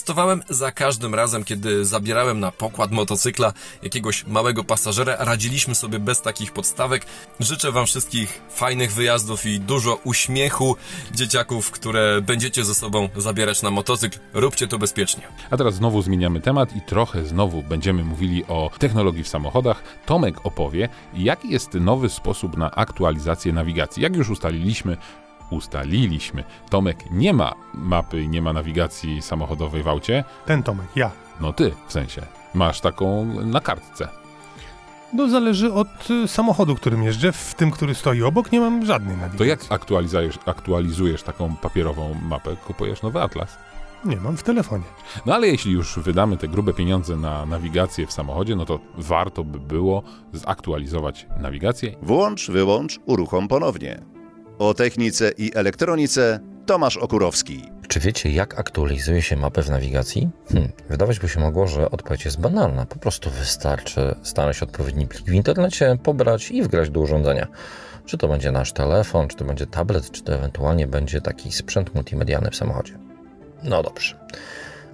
za 0.48 0.72
każdym 0.72 1.14
razem, 1.14 1.44
kiedy 1.44 1.84
zabierałem 1.84 2.40
na 2.40 2.52
pokład 2.52 2.90
motocykla 2.90 3.52
jakiegoś 3.82 4.26
małego 4.26 4.64
pasażera. 4.64 5.16
Radziliśmy 5.18 5.74
sobie 5.74 5.98
bez 5.98 6.22
takich 6.22 6.52
podstawek. 6.52 7.06
Życzę 7.40 7.72
Wam 7.72 7.86
wszystkich 7.86 8.40
fajnych 8.50 8.92
wyjazdów 8.92 9.46
i 9.46 9.60
dużo 9.60 9.94
uśmiechu 10.04 10.76
dzieciaków, 11.12 11.70
które 11.70 12.20
będziecie 12.22 12.64
ze 12.64 12.74
sobą 12.74 13.08
zabierać 13.16 13.62
na 13.62 13.70
motocykl. 13.70 14.18
Róbcie 14.34 14.68
to 14.68 14.78
bezpiecznie. 14.78 15.22
A 15.50 15.56
teraz 15.56 15.74
znowu 15.74 16.02
zmieniamy 16.02 16.40
temat 16.40 16.76
i 16.76 16.80
trochę 16.80 17.26
znowu 17.26 17.62
będziemy 17.62 18.04
mówili 18.04 18.44
o 18.48 18.70
technologii 18.78 19.24
w 19.24 19.28
samochodach. 19.28 19.82
Tomek 20.06 20.46
opowie, 20.46 20.88
jaki 21.14 21.50
jest 21.50 21.74
nowy 21.74 22.08
sposób 22.08 22.56
na 22.56 22.70
aktualizację 22.70 23.52
nawigacji. 23.52 24.02
Jak 24.02 24.16
już 24.16 24.30
ustaliliśmy, 24.30 24.96
ustaliliśmy, 25.50 26.44
Tomek 26.70 27.10
nie 27.10 27.32
ma 27.32 27.54
mapy 27.74 28.22
i 28.22 28.28
nie 28.28 28.42
ma 28.42 28.52
nawigacji 28.52 29.22
samochodowej 29.22 29.82
w 29.82 29.88
aucie. 29.88 30.24
Ten 30.46 30.62
Tomek, 30.62 30.86
ja. 30.96 31.10
No 31.40 31.52
ty, 31.52 31.74
w 31.86 31.92
sensie. 31.92 32.22
Masz 32.54 32.80
taką 32.80 33.24
na 33.44 33.60
kartce. 33.60 34.08
No 35.12 35.28
zależy 35.28 35.72
od 35.72 36.10
y, 36.10 36.28
samochodu, 36.28 36.74
którym 36.74 37.02
jeżdżę. 37.02 37.32
W 37.32 37.54
tym, 37.54 37.70
który 37.70 37.94
stoi 37.94 38.22
obok, 38.22 38.52
nie 38.52 38.60
mam 38.60 38.86
żadnej 38.86 39.16
nawigacji. 39.16 39.38
To 39.38 39.44
jak 39.44 39.60
aktualizujesz, 39.68 40.38
aktualizujesz 40.46 41.22
taką 41.22 41.56
papierową 41.56 42.14
mapę? 42.22 42.56
Kupujesz 42.66 43.02
nowy 43.02 43.22
atlas? 43.22 43.58
Nie, 44.04 44.16
mam 44.16 44.36
w 44.36 44.42
telefonie. 44.42 44.84
No 45.26 45.34
ale 45.34 45.46
jeśli 45.46 45.72
już 45.72 45.98
wydamy 45.98 46.36
te 46.36 46.48
grube 46.48 46.72
pieniądze 46.72 47.16
na 47.16 47.46
nawigację 47.46 48.06
w 48.06 48.12
samochodzie, 48.12 48.56
no 48.56 48.64
to 48.64 48.78
warto 48.98 49.44
by 49.44 49.60
było 49.60 50.02
zaktualizować 50.32 51.26
nawigację. 51.40 51.96
Włącz, 52.02 52.50
wyłącz, 52.50 53.00
uruchom 53.06 53.48
ponownie. 53.48 54.13
O 54.58 54.74
technice 54.74 55.30
i 55.38 55.52
elektronice 55.54 56.40
Tomasz 56.66 56.96
Okurowski. 56.96 57.62
Czy 57.88 58.00
wiecie, 58.00 58.30
jak 58.30 58.58
aktualizuje 58.58 59.22
się 59.22 59.36
mapę 59.36 59.62
w 59.62 59.70
nawigacji? 59.70 60.28
Hmm, 60.52 60.72
wydawać 60.88 61.18
by 61.18 61.28
się 61.28 61.40
mogło, 61.40 61.66
że 61.66 61.90
odpowiedź 61.90 62.24
jest 62.24 62.40
banalna. 62.40 62.86
Po 62.86 62.96
prostu 62.96 63.30
wystarczy 63.30 64.14
znaleźć 64.22 64.62
odpowiedni 64.62 65.06
plik 65.06 65.26
w 65.26 65.32
internecie, 65.32 65.98
pobrać 66.02 66.50
i 66.50 66.62
wgrać 66.62 66.90
do 66.90 67.00
urządzenia. 67.00 67.46
Czy 68.06 68.18
to 68.18 68.28
będzie 68.28 68.52
nasz 68.52 68.72
telefon, 68.72 69.28
czy 69.28 69.36
to 69.36 69.44
będzie 69.44 69.66
tablet, 69.66 70.10
czy 70.10 70.22
to 70.22 70.34
ewentualnie 70.34 70.86
będzie 70.86 71.20
taki 71.20 71.52
sprzęt 71.52 71.94
multimedialny 71.94 72.50
w 72.50 72.56
samochodzie. 72.56 72.98
No 73.62 73.82
dobrze. 73.82 74.16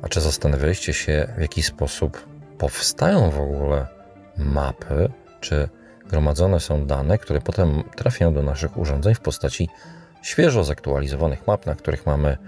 A 0.02 0.08
czy 0.08 0.20
zastanawialiście 0.20 0.92
się, 0.92 1.34
w 1.38 1.40
jaki 1.40 1.62
sposób 1.62 2.26
powstają 2.58 3.30
w 3.30 3.40
ogóle 3.40 3.86
mapy, 4.36 5.08
czy 5.40 5.68
gromadzone 6.10 6.60
są 6.60 6.86
dane, 6.86 7.18
które 7.18 7.40
potem 7.40 7.82
trafiają 7.96 8.34
do 8.34 8.42
naszych 8.42 8.76
urządzeń 8.76 9.14
w 9.14 9.20
postaci 9.20 9.68
świeżo 10.22 10.64
zaktualizowanych 10.64 11.46
map, 11.46 11.66
na 11.66 11.74
których 11.74 12.06
mamy 12.06 12.38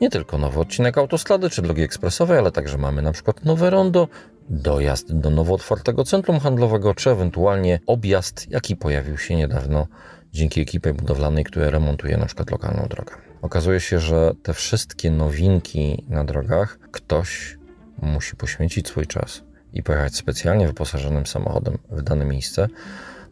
nie 0.00 0.10
tylko 0.10 0.38
nowy 0.38 0.60
odcinek 0.60 0.98
autostrady 0.98 1.50
czy 1.50 1.62
drogi 1.62 1.82
ekspresowej, 1.82 2.38
ale 2.38 2.52
także 2.52 2.78
mamy 2.78 3.02
na 3.02 3.12
przykład 3.12 3.44
nowe 3.44 3.70
rondo, 3.70 4.08
dojazd 4.48 5.14
do 5.14 5.30
nowo 5.30 5.54
otwartego 5.54 6.04
centrum 6.04 6.40
handlowego, 6.40 6.94
czy 6.94 7.10
ewentualnie 7.10 7.80
objazd, 7.86 8.50
jaki 8.50 8.76
pojawił 8.76 9.18
się 9.18 9.36
niedawno 9.36 9.86
dzięki 10.32 10.60
ekipie 10.60 10.94
budowlanej, 10.94 11.44
która 11.44 11.70
remontuje 11.70 12.16
na 12.16 12.26
przykład 12.26 12.50
lokalną 12.50 12.86
drogę. 12.88 13.14
Okazuje 13.42 13.80
się, 13.80 13.98
że 13.98 14.32
te 14.42 14.54
wszystkie 14.54 15.10
nowinki 15.10 16.04
na 16.08 16.24
drogach 16.24 16.78
ktoś 16.90 17.58
musi 18.02 18.36
poświęcić 18.36 18.88
swój 18.88 19.06
czas 19.06 19.42
i 19.72 19.82
pojechać 19.82 20.16
specjalnie 20.16 20.66
wyposażonym 20.66 21.26
samochodem 21.26 21.78
w 21.90 22.02
dane 22.02 22.24
miejsce, 22.24 22.68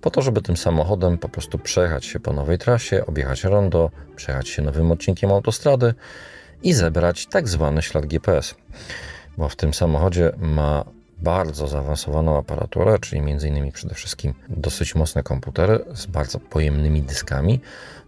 po 0.01 0.11
to, 0.11 0.23
żeby 0.23 0.43
tym 0.43 0.57
samochodem 0.57 1.19
po 1.19 1.29
prostu 1.29 1.59
przejechać 1.59 2.05
się 2.05 2.21
po 2.21 2.33
nowej 2.33 2.59
trasie, 2.59 3.07
objechać 3.07 3.45
rondo, 3.45 3.91
przejechać 4.17 4.49
się 4.49 4.63
nowym 4.63 4.91
odcinkiem 4.91 5.31
autostrady 5.33 5.95
i 6.63 6.73
zebrać 6.73 7.27
tak 7.27 7.49
zwany 7.49 7.83
ślad 7.83 8.07
GPS. 8.07 8.55
Bo 9.39 9.49
w 9.49 9.57
tym 9.57 9.75
samochodzie 9.75 10.33
ma 10.39 10.85
bardzo 11.19 11.69
zaawansowaną 11.69 12.39
aparaturę, 12.39 12.99
czyli 12.99 13.21
m.in. 13.21 13.73
przede 13.73 13.95
wszystkim 13.95 14.35
dosyć 14.49 14.95
mocne 14.95 15.23
komputery 15.23 15.85
z 15.95 16.07
bardzo 16.07 16.41
pojemnymi 16.41 17.03
dyskami. 17.03 17.61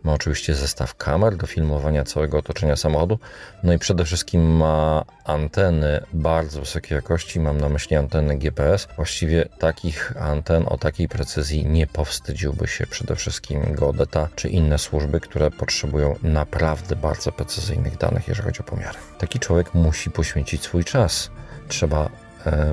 Ma 0.05 0.13
oczywiście 0.13 0.55
zestaw 0.55 0.95
kamer 0.95 1.37
do 1.37 1.47
filmowania 1.47 2.05
całego 2.05 2.39
otoczenia 2.39 2.77
samochodu. 2.77 3.19
No 3.63 3.73
i 3.73 3.79
przede 3.79 4.05
wszystkim 4.05 4.57
ma 4.57 5.05
anteny 5.25 6.05
bardzo 6.13 6.61
wysokiej 6.61 6.97
jakości. 6.97 7.41
Mam 7.41 7.61
na 7.61 7.69
myśli 7.69 7.97
anteny 7.97 8.39
GPS. 8.39 8.89
Właściwie 8.97 9.49
takich 9.59 10.23
anten 10.23 10.65
o 10.67 10.79
takiej 10.79 11.09
precyzji 11.09 11.67
nie 11.67 11.87
powstydziłby 11.87 12.67
się 12.67 12.87
przede 12.87 13.17
wszystkim 13.17 13.75
Geodeta 13.75 14.29
czy 14.37 14.49
inne 14.49 14.79
służby, 14.79 15.21
które 15.21 15.51
potrzebują 15.51 16.17
naprawdę 16.23 16.97
bardzo 16.97 17.33
precyzyjnych 17.33 17.97
danych, 17.97 18.29
jeżeli 18.29 18.47
chodzi 18.47 18.61
o 18.61 18.65
pomiary. 18.65 18.99
Taki 19.19 19.39
człowiek 19.39 19.75
musi 19.75 20.11
poświęcić 20.11 20.63
swój 20.63 20.85
czas. 20.85 21.31
Trzeba 21.69 22.11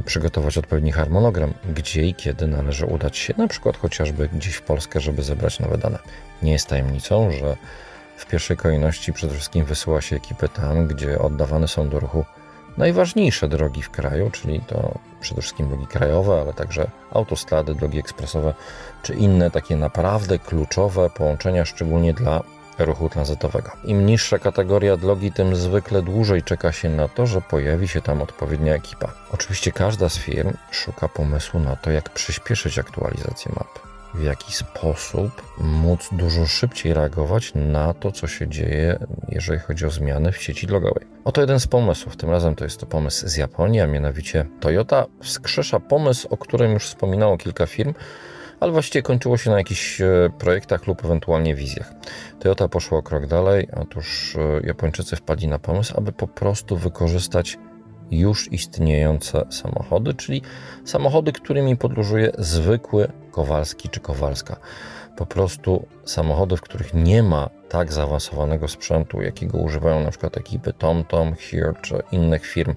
przygotować 0.06 0.58
odpowiedni 0.58 0.92
harmonogram, 0.92 1.54
gdzie 1.76 2.04
i 2.04 2.16
kiedy 2.16 2.48
należy 2.48 2.86
udać 2.86 3.18
się, 3.18 3.34
na 3.38 3.48
przykład 3.48 3.78
chociażby 3.78 4.30
gdzieś 4.30 4.56
w 4.56 4.62
Polskę, 4.62 5.00
żeby 5.00 5.24
zebrać 5.24 5.60
nowe 5.60 5.78
dane. 5.78 6.00
Nie 6.44 6.52
jest 6.52 6.68
tajemnicą, 6.68 7.32
że 7.32 7.58
w 8.18 8.26
pierwszej 8.26 8.58
kolejności 8.58 9.14
przede 9.14 9.34
wszystkim 9.34 9.66
wysyła 9.66 10.02
się 10.02 10.16
ekipy 10.16 10.50
tam, 10.50 10.88
gdzie 10.88 11.20
oddawane 11.20 11.68
są 11.68 11.90
do 11.90 12.00
ruchu 12.00 12.26
najważniejsze 12.78 13.48
drogi 13.48 13.82
w 13.82 13.90
kraju, 13.90 14.32
czyli 14.32 14.60
to 14.60 15.00
przede 15.22 15.42
wszystkim 15.42 15.68
drogi 15.68 15.88
krajowe, 15.88 16.42
ale 16.42 16.54
także 16.54 16.90
autostrady, 17.12 17.76
drogi 17.76 18.00
ekspresowe, 18.00 18.54
czy 19.04 19.14
inne 19.14 19.52
takie 19.52 19.76
naprawdę 19.76 20.40
kluczowe 20.40 21.10
połączenia, 21.10 21.66
szczególnie 21.66 22.14
dla 22.14 22.44
ruchu 22.86 23.10
tranzytowego. 23.10 23.72
Im 23.84 24.06
niższa 24.06 24.40
kategoria 24.40 24.98
drogi, 24.98 25.32
tym 25.32 25.56
zwykle 25.56 26.02
dłużej 26.02 26.44
czeka 26.44 26.72
się 26.72 26.90
na 26.90 27.08
to, 27.08 27.28
że 27.28 27.42
pojawi 27.42 27.88
się 27.88 28.02
tam 28.02 28.22
odpowiednia 28.22 28.74
ekipa. 28.76 29.14
Oczywiście 29.32 29.72
każda 29.72 30.10
z 30.10 30.18
firm 30.18 30.54
szuka 30.72 31.08
pomysłu 31.08 31.60
na 31.60 31.76
to, 31.76 31.92
jak 31.92 32.10
przyspieszyć 32.10 32.80
aktualizację 32.80 33.52
map. 33.56 33.88
W 34.14 34.24
jaki 34.24 34.54
sposób 34.54 35.58
móc 35.58 36.10
dużo 36.12 36.46
szybciej 36.46 36.94
reagować 36.94 37.52
na 37.56 37.94
to, 37.94 38.12
co 38.12 38.28
się 38.28 38.48
dzieje, 38.48 39.00
jeżeli 39.30 39.60
chodzi 39.60 39.86
o 39.86 39.90
zmiany 39.90 40.32
w 40.32 40.44
sieci 40.44 40.68
drogowej. 40.68 41.08
Oto 41.26 41.42
jeden 41.42 41.60
z 41.60 41.68
pomysłów. 41.68 42.18
Tym 42.18 42.30
razem 42.30 42.56
to 42.56 42.64
jest 42.64 42.80
to 42.80 42.86
pomysł 42.86 43.28
z 43.28 43.38
Japonii, 43.38 43.82
a 43.82 43.88
mianowicie 43.88 44.46
Toyota 44.60 45.06
wskrzesza 45.24 45.80
pomysł, 45.80 46.28
o 46.32 46.38
którym 46.38 46.72
już 46.72 46.86
wspominało 46.86 47.38
kilka 47.38 47.66
firm, 47.66 47.94
ale 48.60 48.72
właściwie 48.72 49.04
kończyło 49.04 49.38
się 49.38 49.50
na 49.50 49.58
jakichś 49.58 50.02
e, 50.02 50.30
projektach 50.38 50.88
lub 50.88 51.06
ewentualnie 51.06 51.56
wizjach. 51.56 51.94
Toyota 52.40 52.68
poszła 52.68 52.98
o 52.98 53.04
krok 53.04 53.28
dalej, 53.28 53.68
otóż 53.82 54.36
e, 54.36 54.68
Japończycy 54.68 55.16
wpadli 55.16 55.48
na 55.48 55.60
pomysł, 55.60 55.94
aby 55.98 56.12
po 56.12 56.28
prostu 56.28 56.78
wykorzystać 56.78 57.58
już 58.12 58.52
istniejące 58.52 59.46
samochody, 59.50 60.14
czyli 60.14 60.42
samochody, 60.86 61.32
którymi 61.32 61.78
podróżuje 61.78 62.32
zwykły 62.38 63.12
Kowalski 63.32 63.90
czy 63.90 64.00
Kowalska. 64.00 64.58
Po 65.18 65.26
prostu 65.26 65.88
samochody, 66.06 66.58
w 66.58 66.62
których 66.62 66.94
nie 66.94 67.24
ma 67.24 67.50
tak 67.70 67.94
zaawansowanego 67.94 68.68
sprzętu, 68.68 69.22
jakiego 69.22 69.58
używają 69.58 70.04
na 70.04 70.10
przykład 70.10 70.38
ekipy 70.38 70.74
TomTom, 70.74 71.36
Here 71.36 71.74
czy 71.82 72.04
innych 72.12 72.46
firm 72.46 72.76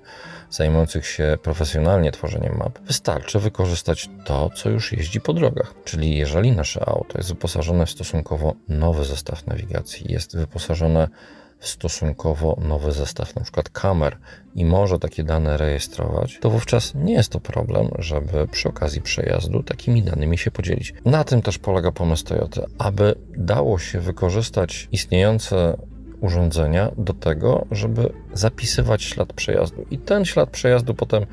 zajmujących 0.50 1.06
się 1.06 1.38
profesjonalnie 1.42 2.12
tworzeniem 2.12 2.56
map. 2.58 2.78
Wystarczy 2.78 3.38
wykorzystać 3.38 4.10
to, 4.24 4.50
co 4.50 4.70
już 4.70 4.92
jeździ 4.92 5.20
po 5.20 5.32
drogach. 5.32 5.74
Czyli 5.84 6.16
jeżeli 6.16 6.52
nasze 6.52 6.88
auto 6.88 7.18
jest 7.18 7.28
wyposażone 7.28 7.86
w 7.86 7.90
stosunkowo 7.90 8.54
nowy 8.68 9.04
zestaw 9.04 9.46
nawigacji, 9.46 10.12
jest 10.12 10.36
wyposażone 10.36 11.08
w 11.58 11.68
stosunkowo 11.68 12.56
nowy 12.60 12.92
zestaw 12.92 13.34
przykład 13.42 13.68
kamer 13.68 14.16
i 14.54 14.64
może 14.64 14.98
takie 14.98 15.24
dane 15.24 15.56
rejestrować, 15.56 16.38
to 16.40 16.50
wówczas 16.50 16.94
nie 16.94 17.12
jest 17.12 17.32
to 17.32 17.40
problem, 17.40 17.88
żeby 17.98 18.46
przy 18.48 18.68
okazji 18.68 19.02
przejazdu 19.02 19.62
takimi 19.62 20.02
danymi 20.02 20.38
się 20.38 20.50
podzielić. 20.50 20.94
Na 21.04 21.24
tym 21.24 21.42
też 21.42 21.58
polega 21.58 21.92
pomysł 21.92 22.24
Toyota, 22.24 22.62
aby 22.78 23.14
dało 23.36 23.78
się 23.78 24.00
wykorzystać 24.00 24.88
istniejące 24.92 25.76
urządzenia 26.20 26.90
do 26.96 27.14
tego, 27.14 27.66
żeby 27.70 28.12
zapisywać 28.32 29.02
ślad 29.02 29.32
przejazdu. 29.32 29.86
I 29.90 29.98
ten 29.98 30.24
ślad 30.24 30.50
przejazdu 30.50 30.94
potem 30.94 31.26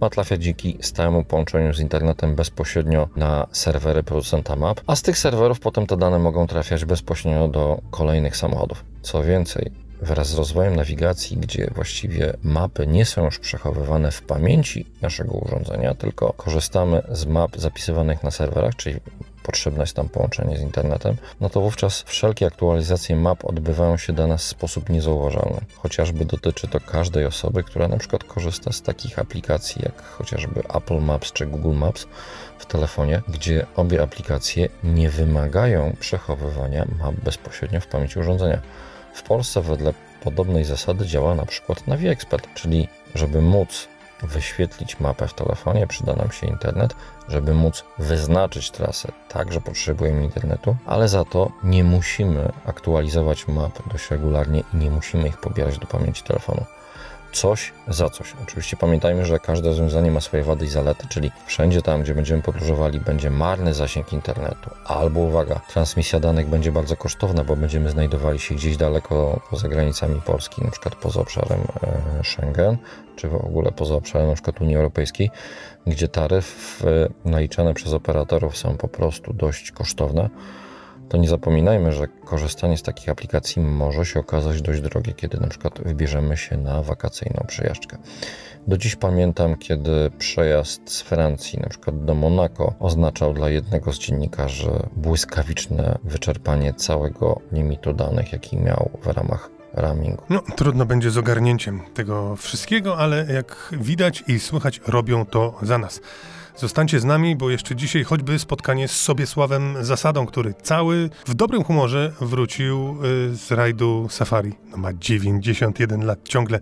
ma 0.00 0.10
trafiać 0.10 0.42
dzięki 0.42 0.78
stałemu 0.80 1.24
połączeniu 1.24 1.74
z 1.74 1.80
internetem 1.80 2.34
bezpośrednio 2.34 3.08
na 3.16 3.46
serwery 3.52 4.02
producenta 4.02 4.56
map, 4.56 4.80
a 4.86 4.96
z 4.96 5.02
tych 5.02 5.18
serwerów 5.18 5.60
potem 5.60 5.86
te 5.86 5.96
dane 5.96 6.18
mogą 6.18 6.46
trafiać 6.46 6.84
bezpośrednio 6.84 7.48
do 7.48 7.80
kolejnych 7.90 8.36
samochodów. 8.36 8.84
Co 9.02 9.22
więcej, 9.22 9.70
wraz 10.02 10.28
z 10.28 10.34
rozwojem 10.34 10.76
nawigacji, 10.76 11.36
gdzie 11.36 11.70
właściwie 11.74 12.32
mapy 12.42 12.86
nie 12.86 13.04
są 13.04 13.24
już 13.24 13.38
przechowywane 13.38 14.10
w 14.10 14.22
pamięci 14.22 14.86
naszego 15.02 15.32
urządzenia, 15.32 15.94
tylko 15.94 16.32
korzystamy 16.32 17.02
z 17.10 17.26
map 17.26 17.56
zapisywanych 17.56 18.22
na 18.22 18.30
serwerach, 18.30 18.76
czyli 18.76 19.00
potrzebne 19.42 19.80
jest 19.80 19.96
tam 19.96 20.08
połączenie 20.08 20.56
z 20.56 20.60
internetem, 20.60 21.16
no 21.40 21.50
to 21.50 21.60
wówczas 21.60 22.02
wszelkie 22.02 22.46
aktualizacje 22.46 23.16
map 23.16 23.44
odbywają 23.44 23.96
się 23.96 24.12
dla 24.12 24.26
nas 24.26 24.44
w 24.44 24.48
sposób 24.48 24.88
niezauważalny. 24.88 25.60
Chociażby 25.76 26.24
dotyczy 26.24 26.68
to 26.68 26.80
każdej 26.80 27.26
osoby, 27.26 27.62
która 27.62 27.88
na 27.88 27.96
przykład 27.96 28.24
korzysta 28.24 28.72
z 28.72 28.82
takich 28.82 29.18
aplikacji 29.18 29.82
jak 29.84 30.02
chociażby 30.02 30.62
Apple 30.74 31.00
Maps 31.00 31.32
czy 31.32 31.46
Google 31.46 31.78
Maps 31.78 32.06
w 32.58 32.66
telefonie, 32.66 33.22
gdzie 33.28 33.66
obie 33.76 34.02
aplikacje 34.02 34.68
nie 34.84 35.10
wymagają 35.10 35.96
przechowywania 36.00 36.86
map 36.98 37.14
bezpośrednio 37.14 37.80
w 37.80 37.86
pamięci 37.86 38.18
urządzenia. 38.18 38.60
W 39.14 39.22
Polsce 39.22 39.60
wedle 39.60 39.94
podobnej 40.24 40.64
zasady 40.64 41.06
działa 41.06 41.34
na 41.34 41.46
przykład 41.46 41.86
NaviExpert, 41.86 42.48
czyli 42.54 42.88
żeby 43.14 43.42
móc 43.42 43.88
wyświetlić 44.22 45.00
mapę 45.00 45.28
w 45.28 45.34
telefonie, 45.34 45.86
przyda 45.86 46.12
nam 46.12 46.32
się 46.32 46.46
internet, 46.46 46.94
żeby 47.28 47.54
móc 47.54 47.84
wyznaczyć 47.98 48.70
trasę. 48.70 49.12
Także 49.28 49.60
potrzebujemy 49.60 50.24
internetu, 50.24 50.76
ale 50.86 51.08
za 51.08 51.24
to 51.24 51.50
nie 51.64 51.84
musimy 51.84 52.52
aktualizować 52.66 53.48
map 53.48 53.92
dość 53.92 54.10
regularnie 54.10 54.62
i 54.74 54.76
nie 54.76 54.90
musimy 54.90 55.28
ich 55.28 55.40
pobierać 55.40 55.78
do 55.78 55.86
pamięci 55.86 56.22
telefonu 56.22 56.64
coś 57.32 57.72
za 57.88 58.10
coś. 58.10 58.34
Oczywiście 58.42 58.76
pamiętajmy, 58.76 59.26
że 59.26 59.38
każde 59.38 59.68
rozwiązanie 59.68 60.10
ma 60.10 60.20
swoje 60.20 60.42
wady 60.42 60.64
i 60.64 60.68
zalety, 60.68 61.06
czyli 61.08 61.30
wszędzie 61.46 61.82
tam, 61.82 62.02
gdzie 62.02 62.14
będziemy 62.14 62.42
podróżowali, 62.42 63.00
będzie 63.00 63.30
marny 63.30 63.74
zasięg 63.74 64.12
internetu, 64.12 64.70
albo 64.84 65.20
uwaga, 65.20 65.60
transmisja 65.68 66.20
danych 66.20 66.48
będzie 66.48 66.72
bardzo 66.72 66.96
kosztowna, 66.96 67.44
bo 67.44 67.56
będziemy 67.56 67.90
znajdowali 67.90 68.38
się 68.38 68.54
gdzieś 68.54 68.76
daleko 68.76 69.40
poza 69.50 69.68
granicami 69.68 70.20
Polski, 70.20 70.64
na 70.64 70.70
przykład 70.70 70.94
poza 70.94 71.20
obszarem 71.20 71.60
e, 72.20 72.24
Schengen, 72.24 72.76
czy 73.16 73.28
w 73.28 73.34
ogóle 73.34 73.72
poza 73.72 73.94
obszarem 73.94 74.28
na 74.28 74.34
przykład 74.34 74.60
Unii 74.60 74.76
Europejskiej, 74.76 75.30
gdzie 75.86 76.08
taryfy 76.08 77.12
naliczane 77.24 77.74
przez 77.74 77.92
operatorów 77.92 78.56
są 78.56 78.76
po 78.76 78.88
prostu 78.88 79.32
dość 79.32 79.72
kosztowne 79.72 80.30
to 81.12 81.18
nie 81.18 81.28
zapominajmy, 81.28 81.92
że 81.92 82.08
korzystanie 82.08 82.76
z 82.78 82.82
takich 82.82 83.08
aplikacji 83.08 83.62
może 83.62 84.06
się 84.06 84.20
okazać 84.20 84.62
dość 84.62 84.80
drogie, 84.80 85.12
kiedy 85.12 85.40
na 85.40 85.46
przykład 85.46 85.80
wybierzemy 85.82 86.36
się 86.36 86.56
na 86.56 86.82
wakacyjną 86.82 87.44
przejażdżkę. 87.46 87.98
Do 88.66 88.78
dziś 88.78 88.96
pamiętam, 88.96 89.56
kiedy 89.56 90.10
przejazd 90.18 90.90
z 90.90 91.02
Francji, 91.02 91.58
na 91.58 91.68
przykład 91.68 92.04
do 92.04 92.14
Monako, 92.14 92.74
oznaczał 92.80 93.34
dla 93.34 93.50
jednego 93.50 93.92
z 93.92 93.98
dziennikarzy 93.98 94.70
błyskawiczne 94.96 95.98
wyczerpanie 96.04 96.74
całego 96.74 97.40
limitu 97.52 97.92
danych, 97.92 98.32
jaki 98.32 98.56
miał 98.56 98.90
w 99.02 99.06
ramach 99.06 99.50
roamingu. 99.74 100.22
No, 100.30 100.42
trudno 100.56 100.86
będzie 100.86 101.10
z 101.10 101.18
ogarnięciem 101.18 101.80
tego 101.94 102.36
wszystkiego, 102.36 102.98
ale 102.98 103.26
jak 103.32 103.72
widać 103.72 104.24
i 104.28 104.40
słychać, 104.40 104.80
robią 104.86 105.26
to 105.26 105.58
za 105.62 105.78
nas. 105.78 106.00
Zostańcie 106.56 107.00
z 107.00 107.04
nami, 107.04 107.36
bo 107.36 107.50
jeszcze 107.50 107.76
dzisiaj 107.76 108.04
choćby 108.04 108.38
spotkanie 108.38 108.88
z 108.88 109.00
Sobiesławem 109.00 109.74
Zasadą, 109.80 110.26
który 110.26 110.54
cały 110.62 111.10
w 111.26 111.34
dobrym 111.34 111.64
humorze 111.64 112.12
wrócił 112.20 112.96
y, 113.04 113.36
z 113.36 113.50
rajdu 113.50 114.06
Safari. 114.10 114.54
No 114.70 114.76
ma 114.76 114.92
91 114.92 116.06
lat, 116.06 116.18
ciągle 116.28 116.60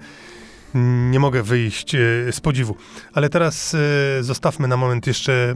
nie 1.10 1.20
mogę 1.20 1.42
wyjść 1.42 1.94
y, 1.94 2.28
z 2.32 2.40
podziwu. 2.40 2.76
Ale 3.12 3.28
teraz 3.28 3.74
y, 3.74 3.78
zostawmy 4.20 4.68
na 4.68 4.76
moment 4.76 5.06
jeszcze 5.06 5.54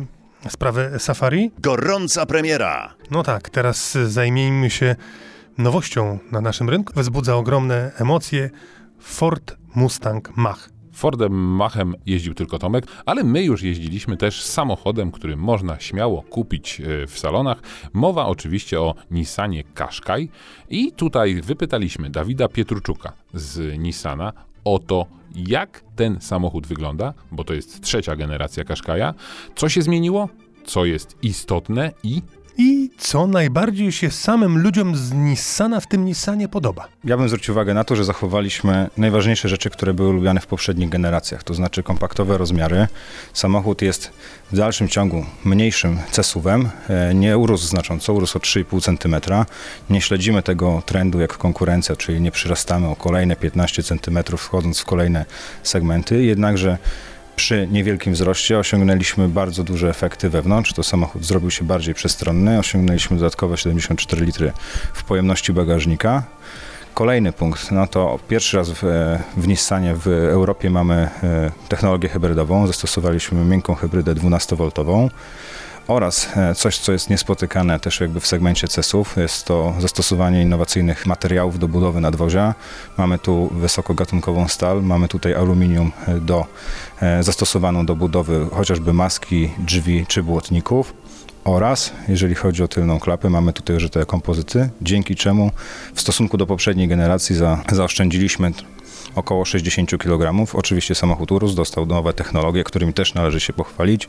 sprawę 0.49 0.99
Safari. 0.99 1.51
Gorąca 1.59 2.27
premiera. 2.27 2.95
No 3.11 3.23
tak, 3.23 3.51
teraz 3.51 3.93
zajmijmy 3.93 4.71
się 4.71 4.97
nowością 5.59 6.19
na 6.33 6.41
naszym 6.41 6.71
rynku. 6.71 6.93
Wzbudza 6.97 7.37
ogromne 7.37 7.93
emocje. 7.99 8.51
Ford 9.01 9.57
Mustang 9.75 10.37
Mach. 10.37 10.74
Fordem 10.95 11.33
Machem 11.33 11.95
jeździł 12.07 12.35
tylko 12.35 12.59
Tomek, 12.59 12.87
ale 13.07 13.25
my 13.25 13.43
już 13.43 13.63
jeździliśmy 13.63 14.17
też 14.17 14.43
samochodem, 14.43 15.11
który 15.11 15.37
można 15.37 15.81
śmiało 15.81 16.23
kupić 16.23 16.81
e, 16.81 17.07
w 17.07 17.19
salonach. 17.19 17.63
Mowa 17.93 18.27
oczywiście 18.27 18.81
o 18.81 18.95
Nissanie 19.11 19.65
Qashqai 19.65 20.29
i 20.71 20.93
tutaj 20.93 21.41
wypytaliśmy 21.43 22.11
Dawida 22.11 22.49
Pietruczuka 22.49 23.13
z 23.35 23.79
Nissana 23.79 24.33
o 24.65 24.79
to, 24.79 25.07
jak 25.35 25.85
ten 25.97 26.21
samochód 26.21 26.67
wygląda, 26.67 27.15
bo 27.33 27.45
to 27.45 27.55
jest 27.55 27.81
trzecia 27.81 28.17
generacja 28.17 28.65
Qashqai'a, 28.65 29.15
co 29.55 29.69
się 29.69 29.83
zmieniło, 29.83 30.29
co 30.65 30.85
jest 30.85 31.17
istotne 31.23 31.93
i 32.03 32.23
i 32.59 32.91
co 32.99 33.27
najbardziej 33.27 33.93
się 33.93 34.11
samym 34.11 34.59
ludziom 34.59 34.97
z 34.97 35.13
Nissana 35.13 35.81
w 35.81 35.87
tym 35.87 36.05
Nissanie 36.05 36.49
podoba. 36.49 36.89
Ja 37.05 37.17
bym 37.17 37.29
zwrócił 37.29 37.55
uwagę 37.55 37.75
na 37.75 37.85
to, 37.85 37.97
że 37.97 38.05
zachowaliśmy 38.05 38.91
najważniejsze 38.97 39.49
rzeczy, 39.49 39.71
które 39.71 39.95
były 39.95 40.13
lubiane 40.13 40.41
w 40.41 40.47
poprzednich 40.47 40.89
generacjach, 40.89 41.43
to 41.43 41.55
znaczy 41.55 41.83
kompaktowe 41.83 42.39
rozmiary. 42.39 42.87
Samochód 43.33 43.83
jest 43.83 44.11
w 44.53 44.57
dalszym 44.57 44.89
ciągu 44.89 45.27
mniejszym 45.45 45.99
cesuwem, 46.11 46.69
e, 46.89 47.15
nie 47.15 47.39
urósł 47.39 47.67
znacząco, 47.67 48.13
urósł 48.13 48.39
o 48.39 48.41
3,5 48.41 48.81
cm. 48.81 49.17
Nie 49.91 50.01
śledzimy 50.01 50.43
tego 50.43 50.83
trendu 50.87 51.21
jak 51.21 51.39
konkurencja, 51.39 51.97
czyli 51.97 52.21
nie 52.21 52.31
przyrastamy 52.31 52.89
o 52.89 52.97
kolejne 52.97 53.37
15 53.37 53.83
cm 53.83 54.19
wchodząc 54.37 54.81
w 54.81 54.85
kolejne 54.85 55.25
segmenty, 55.63 56.25
jednakże 56.25 56.79
przy 57.37 57.69
niewielkim 57.71 58.13
wzroście 58.13 58.59
osiągnęliśmy 58.59 59.29
bardzo 59.29 59.65
duże 59.65 59.89
efekty 59.89 60.31
wewnątrz. 60.31 60.73
To 60.73 60.83
samochód 60.83 61.25
zrobił 61.25 61.51
się 61.51 61.65
bardziej 61.65 61.95
przestronny. 61.95 62.59
Osiągnęliśmy 62.59 63.17
dodatkowe 63.17 63.57
74 63.57 64.25
litry 64.25 64.53
w 64.93 65.05
pojemności 65.05 65.53
bagażnika. 65.53 66.23
Kolejny 66.95 67.33
punkt, 67.33 67.71
no 67.71 67.87
to 67.87 68.19
pierwszy 68.29 68.57
raz 68.57 68.71
w, 68.71 68.83
w 69.37 69.49
Nissanie 69.49 69.95
w 69.95 70.09
Europie 70.09 70.71
mamy 70.71 70.95
e, 70.95 71.51
technologię 71.69 72.09
hybrydową. 72.09 72.67
Zastosowaliśmy 72.67 73.45
miękką 73.45 73.75
hybrydę 73.75 74.15
12V 74.15 75.11
oraz 75.87 76.29
e, 76.37 76.55
coś, 76.55 76.79
co 76.79 76.93
jest 76.93 77.11
niespotykane 77.11 77.81
też 77.81 78.01
jakby 78.01 78.21
w 78.21 78.27
segmencie 78.27 78.69
CES-ów, 78.69 79.17
jest 79.17 79.45
to 79.45 79.75
zastosowanie 79.79 80.43
innowacyjnych 80.43 81.07
materiałów 81.07 81.59
do 81.59 81.69
budowy 81.69 82.01
nadwozia. 82.01 82.55
Mamy 82.99 83.19
tu 83.19 83.51
wysokogatunkową 83.53 84.49
stal, 84.49 84.83
mamy 84.83 85.09
tutaj 85.09 85.35
aluminium 85.35 85.93
e, 86.07 86.21
do, 86.21 86.47
e, 87.03 87.23
zastosowaną 87.23 87.87
do 87.87 87.97
budowy 87.97 88.47
chociażby 88.53 88.93
maski, 88.93 89.51
drzwi 89.59 90.07
czy 90.09 90.23
błotników. 90.23 90.95
Oraz, 91.45 91.93
jeżeli 92.09 92.35
chodzi 92.35 92.63
o 92.63 92.69
tylną 92.69 93.01
klapę, 93.01 93.31
mamy 93.31 93.53
tutaj 93.53 93.77
użyte 93.77 94.07
kompozyty, 94.07 94.71
dzięki 94.83 95.17
czemu 95.17 95.51
w 95.95 96.01
stosunku 96.01 96.37
do 96.37 96.47
poprzedniej 96.47 96.89
generacji 96.89 97.37
za, 97.37 97.63
zaoszczędziliśmy 97.73 98.53
około 99.15 99.45
60 99.45 99.99
kg. 99.99 100.55
Oczywiście 100.55 100.95
samochód 100.95 101.33
urósł, 101.33 101.57
dostał 101.57 101.87
nowe 101.87 102.13
technologie, 102.13 102.65
którymi 102.65 102.93
też 102.93 103.15
należy 103.15 103.41
się 103.41 103.53
pochwalić. 103.53 104.09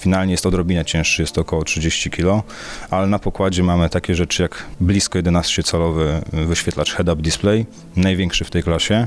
Finalnie 0.00 0.32
jest 0.32 0.46
odrobinę 0.46 0.84
cięższy, 0.84 1.22
jest 1.22 1.34
to 1.34 1.40
około 1.40 1.64
30 1.64 2.10
kg, 2.10 2.42
ale 2.90 3.06
na 3.06 3.18
pokładzie 3.18 3.62
mamy 3.62 3.88
takie 3.88 4.14
rzeczy 4.14 4.42
jak 4.42 4.64
blisko 4.80 5.18
11-calowy 5.18 6.20
wyświetlacz 6.32 6.94
head-up 6.94 7.22
display, 7.22 7.66
największy 7.96 8.44
w 8.44 8.50
tej 8.50 8.62
klasie. 8.62 9.06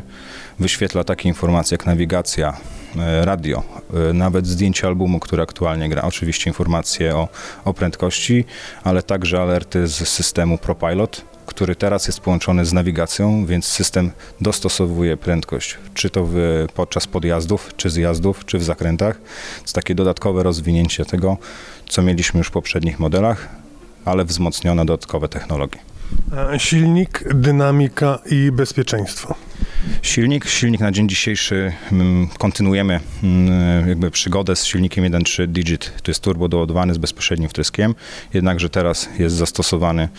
Wyświetla 0.60 1.04
takie 1.04 1.30
informacje 1.30 1.76
jak 1.76 1.86
nawigacja, 1.86 2.58
e, 2.98 3.26
radio, 3.26 3.64
e, 4.10 4.14
nawet 4.14 4.48
zdjęcie 4.48 4.88
albumu, 4.88 5.20
który 5.20 5.44
aktualnie 5.44 5.90
gra, 5.90 6.02
oczywiście 6.02 6.50
informacje 6.50 7.16
o, 7.16 7.28
o 7.66 7.74
prędkości, 7.74 8.46
ale 8.84 9.04
także 9.04 9.42
alerty 9.42 9.88
z 9.88 10.08
systemu 10.08 10.58
ProPilot, 10.58 11.22
który 11.50 11.76
teraz 11.76 12.08
jest 12.08 12.20
połączony 12.20 12.66
z 12.66 12.74
nawigacją, 12.74 13.46
więc 13.46 13.66
system 13.66 14.12
dostosowuje 14.42 15.18
prędkość, 15.18 15.78
czy 15.94 16.10
to 16.10 16.26
w, 16.26 16.36
podczas 16.74 17.08
podjazdów, 17.08 17.72
czy 17.78 17.90
zjazdów, 17.90 18.46
czy 18.46 18.58
w 18.58 18.64
zakrętach. 18.64 19.22
jest 19.62 19.76
takie 19.76 19.96
dodatkowe 19.96 20.44
rozwinięcie 20.44 21.06
tego, 21.06 21.38
co 21.90 22.02
mieliśmy 22.02 22.38
już 22.38 22.48
w 22.48 22.52
poprzednich 22.52 23.00
modelach, 23.00 23.48
ale 24.06 24.26
wzmocnione 24.26 24.86
dodatkowe 24.86 25.30
technologie. 25.30 25.80
Silnik, 26.58 27.24
dynamika 27.34 28.20
i 28.26 28.52
bezpieczeństwo. 28.52 29.36
Silnik, 30.02 30.46
silnik 30.46 30.82
na 30.82 30.92
dzień 30.92 31.10
dzisiejszy 31.10 31.74
mm, 31.92 32.28
kontynuujemy 32.28 33.00
mm, 33.24 33.90
jakby 33.90 34.12
przygodę 34.12 34.56
z 34.56 34.66
silnikiem 34.66 35.04
1.3 35.04 35.48
Digit. 35.48 35.94
To 36.04 36.12
jest 36.12 36.24
turbo 36.24 36.48
doładowany 36.48 36.94
z 36.94 36.98
bezpośrednim 36.98 37.50
wtryskiem, 37.50 37.96
jednakże 38.34 38.70
teraz 38.70 39.10
jest 39.20 39.36
zastosowany 39.36 40.10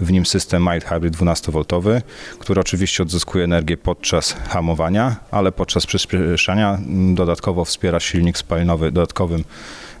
w 0.00 0.12
nim 0.12 0.26
system 0.26 0.68
Mild 0.72 0.84
Hybrid 0.84 1.16
12V, 1.16 2.00
który 2.38 2.60
oczywiście 2.60 3.02
odzyskuje 3.02 3.44
energię 3.44 3.76
podczas 3.76 4.32
hamowania, 4.48 5.16
ale 5.30 5.52
podczas 5.52 5.86
przyspieszania 5.86 6.74
mm, 6.74 7.14
dodatkowo 7.14 7.64
wspiera 7.64 8.00
silnik 8.00 8.38
spalinowy 8.38 8.92
dodatkowym 8.92 9.44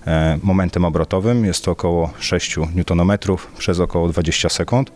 e, 0.06 0.38
momentem 0.42 0.84
obrotowym. 0.84 1.44
Jest 1.44 1.64
to 1.64 1.70
około 1.70 2.12
6 2.18 2.56
Nm 2.58 3.18
przez 3.58 3.80
około 3.80 4.08
20 4.08 4.48
sekund. 4.48 4.92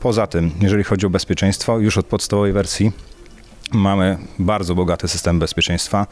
Poza 0.00 0.26
tym, 0.26 0.50
jeżeli 0.60 0.84
chodzi 0.84 1.06
o 1.06 1.10
bezpieczeństwo, 1.10 1.78
już 1.78 1.98
od 1.98 2.06
podstawowej 2.06 2.52
wersji 2.52 2.92
Mamy 3.72 4.18
bardzo 4.38 4.74
bogaty 4.74 5.08
system 5.08 5.38
bezpieczeństwa. 5.38 6.06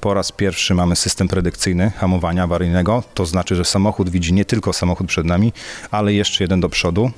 Po 0.00 0.14
raz 0.14 0.32
pierwszy 0.32 0.74
mamy 0.74 0.96
system 0.96 1.28
predykcyjny 1.28 1.90
hamowania 1.90 2.42
awaryjnego. 2.42 3.02
To 3.14 3.26
znaczy, 3.26 3.54
że 3.54 3.64
samochód 3.64 4.10
widzi 4.10 4.32
nie 4.32 4.44
tylko 4.44 4.72
samochód 4.72 5.06
przed 5.06 5.26
nami, 5.26 5.52
ale 5.90 6.12
jeszcze 6.12 6.44
jeden 6.44 6.60
do 6.60 6.68
przodu. 6.68 7.10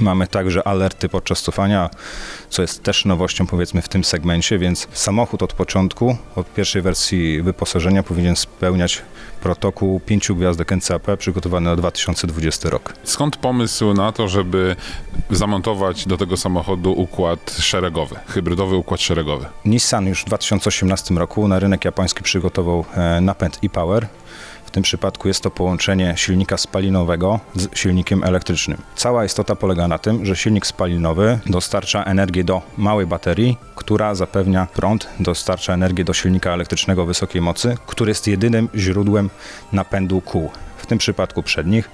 Mamy 0.00 0.26
także 0.26 0.68
alerty 0.68 1.08
podczas 1.08 1.42
cofania, 1.42 1.90
co 2.50 2.62
jest 2.62 2.82
też 2.82 3.04
nowością 3.04 3.46
powiedzmy 3.46 3.82
w 3.82 3.88
tym 3.88 4.04
segmencie, 4.04 4.58
więc 4.58 4.88
samochód 4.92 5.42
od 5.42 5.52
początku, 5.52 6.16
od 6.36 6.54
pierwszej 6.54 6.82
wersji 6.82 7.42
wyposażenia 7.42 8.02
powinien 8.02 8.36
spełniać 8.36 9.02
protokół 9.40 10.00
pięciu 10.00 10.36
gwiazdek 10.36 10.72
NCAP 10.72 11.16
przygotowany 11.18 11.70
na 11.70 11.76
2020 11.76 12.70
rok. 12.70 12.94
Skąd 13.04 13.36
pomysł 13.36 13.94
na 13.94 14.12
to, 14.12 14.28
żeby 14.28 14.76
zamontować 15.30 16.06
do 16.06 16.16
tego 16.16 16.36
samochodu 16.36 16.92
układ 16.92 17.56
szeregowy, 17.58 18.16
hybrydowy 18.26 18.76
układ 18.76 19.00
szeregowy? 19.00 19.46
Nissan 19.64 20.06
już 20.06 20.22
w 20.22 20.24
2018 20.24 21.14
roku 21.14 21.48
na 21.48 21.58
rynek 21.58 21.84
japoński 21.84 22.22
przygotował 22.22 22.84
e, 22.94 23.20
napęd 23.20 23.58
e-Power, 23.64 24.06
tym 24.76 24.82
przypadku 24.82 25.28
jest 25.28 25.42
to 25.42 25.50
połączenie 25.50 26.14
silnika 26.16 26.56
spalinowego 26.56 27.40
z 27.54 27.78
silnikiem 27.78 28.24
elektrycznym. 28.24 28.82
Cała 28.96 29.24
istota 29.24 29.56
polega 29.56 29.88
na 29.88 29.98
tym, 29.98 30.26
że 30.26 30.36
silnik 30.36 30.66
spalinowy 30.66 31.38
dostarcza 31.46 32.04
energię 32.04 32.44
do 32.44 32.62
małej 32.76 33.06
baterii, 33.06 33.56
która 33.74 34.14
zapewnia 34.14 34.66
prąd, 34.74 35.08
dostarcza 35.20 35.74
energię 35.74 36.04
do 36.04 36.14
silnika 36.14 36.52
elektrycznego 36.52 37.06
wysokiej 37.06 37.42
mocy, 37.42 37.76
który 37.86 38.10
jest 38.10 38.26
jedynym 38.26 38.68
źródłem 38.74 39.30
napędu 39.72 40.20
kół 40.20 40.50
w 40.86 40.88
tym 40.88 40.98
przypadku 40.98 41.42
przednich. 41.42 41.90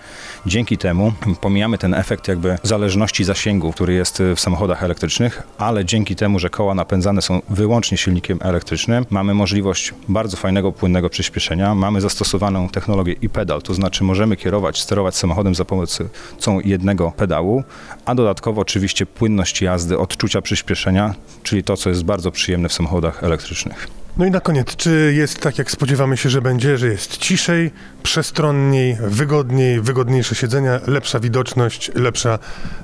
Dzięki 0.46 0.78
temu 0.78 1.12
pomijamy 1.40 1.78
ten 1.78 1.94
efekt 1.94 2.28
jakby 2.28 2.58
zależności 2.62 3.24
zasięgu, 3.24 3.72
który 3.72 3.94
jest 3.94 4.22
w 4.36 4.40
samochodach 4.40 4.82
elektrycznych, 4.82 5.42
ale 5.58 5.84
dzięki 5.84 6.16
temu, 6.16 6.38
że 6.38 6.50
koła 6.50 6.74
napędzane 6.74 7.22
są 7.22 7.42
wyłącznie 7.50 7.98
silnikiem 7.98 8.38
elektrycznym, 8.42 9.06
mamy 9.10 9.34
możliwość 9.34 9.94
bardzo 10.08 10.36
fajnego, 10.36 10.72
płynnego 10.72 11.10
przyspieszenia. 11.10 11.74
Mamy 11.74 12.00
zastosowaną 12.00 12.68
technologię 12.68 13.14
i 13.22 13.28
pedal, 13.28 13.62
to 13.62 13.74
znaczy 13.74 14.04
możemy 14.04 14.36
kierować, 14.36 14.80
sterować 14.80 15.16
samochodem 15.16 15.54
za 15.54 15.64
pomocą 15.64 16.60
jednego 16.64 17.12
pedału, 17.16 17.64
a 18.04 18.14
dodatkowo 18.14 18.60
oczywiście 18.60 19.06
płynność 19.06 19.62
jazdy, 19.62 19.98
odczucia 19.98 20.42
przyspieszenia, 20.42 21.14
czyli 21.42 21.64
to, 21.64 21.76
co 21.76 21.88
jest 21.88 22.04
bardzo 22.04 22.30
przyjemne 22.30 22.68
w 22.68 22.72
samochodach 22.72 23.24
elektrycznych. 23.24 24.01
No 24.16 24.26
i 24.26 24.30
na 24.30 24.40
koniec, 24.40 24.76
czy 24.76 25.12
jest 25.16 25.40
tak, 25.40 25.58
jak 25.58 25.70
spodziewamy 25.70 26.16
się, 26.16 26.30
że 26.30 26.42
będzie, 26.42 26.78
że 26.78 26.88
jest 26.88 27.16
ciszej, 27.18 27.70
przestronniej, 28.02 28.96
wygodniej, 29.00 29.80
wygodniejsze 29.80 30.34
siedzenia, 30.34 30.80
lepsza 30.86 31.20
widoczność, 31.20 31.90
lepsza 31.94 32.38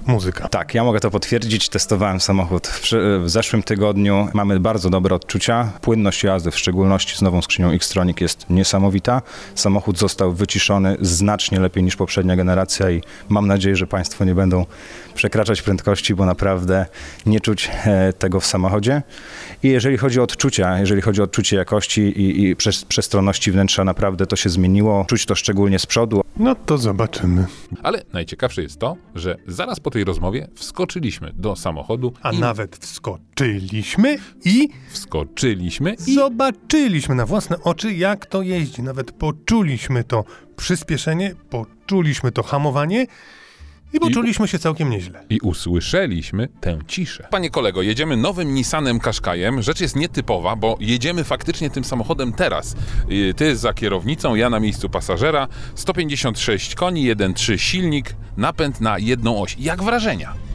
muzyka? 0.06 0.48
Tak, 0.48 0.74
ja 0.74 0.84
mogę 0.84 1.00
to 1.00 1.10
potwierdzić. 1.10 1.68
Testowałem 1.68 2.20
samochód 2.20 2.66
w, 2.66 2.90
w 3.24 3.30
zeszłym 3.30 3.62
tygodniu. 3.62 4.28
Mamy 4.34 4.60
bardzo 4.60 4.90
dobre 4.90 5.14
odczucia. 5.14 5.72
Płynność 5.80 6.24
jazdy, 6.24 6.50
w 6.50 6.58
szczególności 6.58 7.16
z 7.16 7.22
nową 7.22 7.42
skrzynią 7.42 7.70
Xtronic 7.70 8.20
jest 8.20 8.50
niesamowita. 8.50 9.22
Samochód 9.54 9.98
został 9.98 10.32
wyciszony 10.32 10.96
znacznie 11.00 11.60
lepiej 11.60 11.82
niż 11.82 11.96
poprzednia 11.96 12.36
generacja 12.36 12.90
i 12.90 13.02
mam 13.28 13.46
nadzieję, 13.46 13.76
że 13.76 13.86
Państwo 13.86 14.24
nie 14.24 14.34
będą 14.34 14.66
przekraczać 15.14 15.62
prędkości, 15.62 16.14
bo 16.14 16.26
naprawdę 16.26 16.86
nie 17.26 17.40
czuć 17.40 17.70
e, 17.84 18.12
tego 18.12 18.40
w 18.40 18.46
samochodzie. 18.46 19.02
I 19.62 19.68
jeżeli 19.68 19.96
chodzi 19.96 20.20
o 20.20 20.22
odczucia, 20.22 20.78
jeżeli 20.78 21.02
chodzi 21.02 21.17
o 21.20 21.24
odczucie 21.24 21.56
jakości 21.56 22.00
i, 22.00 22.48
i 22.48 22.56
przestronności 22.88 23.52
wnętrza, 23.52 23.84
naprawdę 23.84 24.26
to 24.26 24.36
się 24.36 24.48
zmieniło. 24.48 25.04
Czuć 25.08 25.26
to 25.26 25.34
szczególnie 25.34 25.78
z 25.78 25.86
przodu. 25.86 26.20
No 26.36 26.54
to 26.54 26.78
zobaczymy. 26.78 27.46
Ale 27.82 28.02
najciekawsze 28.12 28.62
jest 28.62 28.78
to, 28.78 28.96
że 29.14 29.36
zaraz 29.46 29.80
po 29.80 29.90
tej 29.90 30.04
rozmowie 30.04 30.48
wskoczyliśmy 30.54 31.32
do 31.34 31.56
samochodu. 31.56 32.12
A 32.22 32.32
i... 32.32 32.38
nawet 32.38 32.76
wskoczyliśmy 32.76 34.18
i... 34.44 34.68
Wskoczyliśmy 34.90 35.96
i... 36.06 36.14
Zobaczyliśmy 36.14 37.14
na 37.14 37.26
własne 37.26 37.56
oczy, 37.62 37.94
jak 37.94 38.26
to 38.26 38.42
jeździ. 38.42 38.82
Nawet 38.82 39.12
poczuliśmy 39.12 40.04
to 40.04 40.24
przyspieszenie, 40.56 41.34
poczuliśmy 41.50 42.32
to 42.32 42.42
hamowanie 42.42 43.06
i 43.92 44.00
poczuliśmy 44.00 44.46
I, 44.46 44.48
się 44.48 44.58
całkiem 44.58 44.90
nieźle. 44.90 45.24
I 45.30 45.40
usłyszeliśmy 45.40 46.48
tę 46.60 46.78
ciszę. 46.86 47.28
Panie 47.30 47.50
kolego, 47.50 47.82
jedziemy 47.82 48.16
nowym 48.16 48.54
Nissanem 48.54 49.00
Qashqaiem. 49.00 49.62
Rzecz 49.62 49.80
jest 49.80 49.96
nietypowa, 49.96 50.56
bo 50.56 50.76
jedziemy 50.80 51.24
faktycznie 51.24 51.70
tym 51.70 51.84
samochodem 51.84 52.32
teraz. 52.32 52.76
Y, 53.10 53.34
ty 53.34 53.56
za 53.56 53.74
kierownicą, 53.74 54.34
ja 54.34 54.50
na 54.50 54.60
miejscu 54.60 54.88
pasażera. 54.88 55.48
156 55.74 56.74
koni, 56.74 57.14
1.3 57.14 57.58
silnik, 57.58 58.14
napęd 58.36 58.80
na 58.80 58.98
jedną 58.98 59.42
oś. 59.42 59.56
Jak 59.58 59.82
wrażenia? 59.82 60.47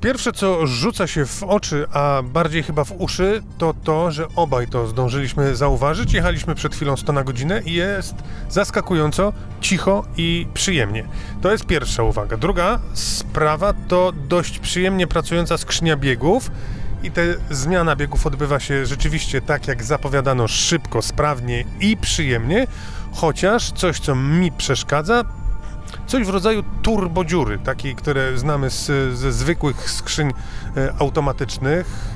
Pierwsze, 0.00 0.32
co 0.32 0.66
rzuca 0.66 1.06
się 1.06 1.26
w 1.26 1.42
oczy, 1.42 1.86
a 1.92 2.22
bardziej 2.24 2.62
chyba 2.62 2.84
w 2.84 2.92
uszy, 3.00 3.42
to 3.58 3.74
to, 3.84 4.10
że 4.10 4.26
obaj 4.36 4.68
to 4.68 4.86
zdążyliśmy 4.86 5.56
zauważyć. 5.56 6.12
Jechaliśmy 6.12 6.54
przed 6.54 6.74
chwilą 6.74 6.96
100 6.96 7.12
na 7.12 7.24
godzinę 7.24 7.62
i 7.64 7.72
jest 7.72 8.14
zaskakująco 8.50 9.32
cicho 9.60 10.04
i 10.16 10.46
przyjemnie. 10.54 11.04
To 11.42 11.52
jest 11.52 11.66
pierwsza 11.66 12.02
uwaga. 12.02 12.36
Druga 12.36 12.80
sprawa 12.94 13.72
to 13.88 14.12
dość 14.28 14.58
przyjemnie 14.58 15.06
pracująca 15.06 15.58
skrzynia 15.58 15.96
biegów. 15.96 16.50
I 17.02 17.10
ta 17.10 17.20
zmiana 17.50 17.96
biegów 17.96 18.26
odbywa 18.26 18.60
się 18.60 18.86
rzeczywiście 18.86 19.40
tak, 19.40 19.68
jak 19.68 19.84
zapowiadano, 19.84 20.48
szybko, 20.48 21.02
sprawnie 21.02 21.64
i 21.80 21.96
przyjemnie. 21.96 22.66
Chociaż 23.12 23.72
coś, 23.72 24.00
co 24.00 24.14
mi 24.14 24.52
przeszkadza, 24.52 25.24
coś 26.08 26.26
w 26.26 26.28
rodzaju 26.28 26.62
turbodziury, 26.82 27.58
takiej, 27.58 27.94
które 27.94 28.38
znamy 28.38 28.70
z, 28.70 28.86
ze 29.18 29.32
zwykłych 29.32 29.90
skrzyń 29.90 30.32
e, 30.76 30.94
automatycznych. 30.98 32.14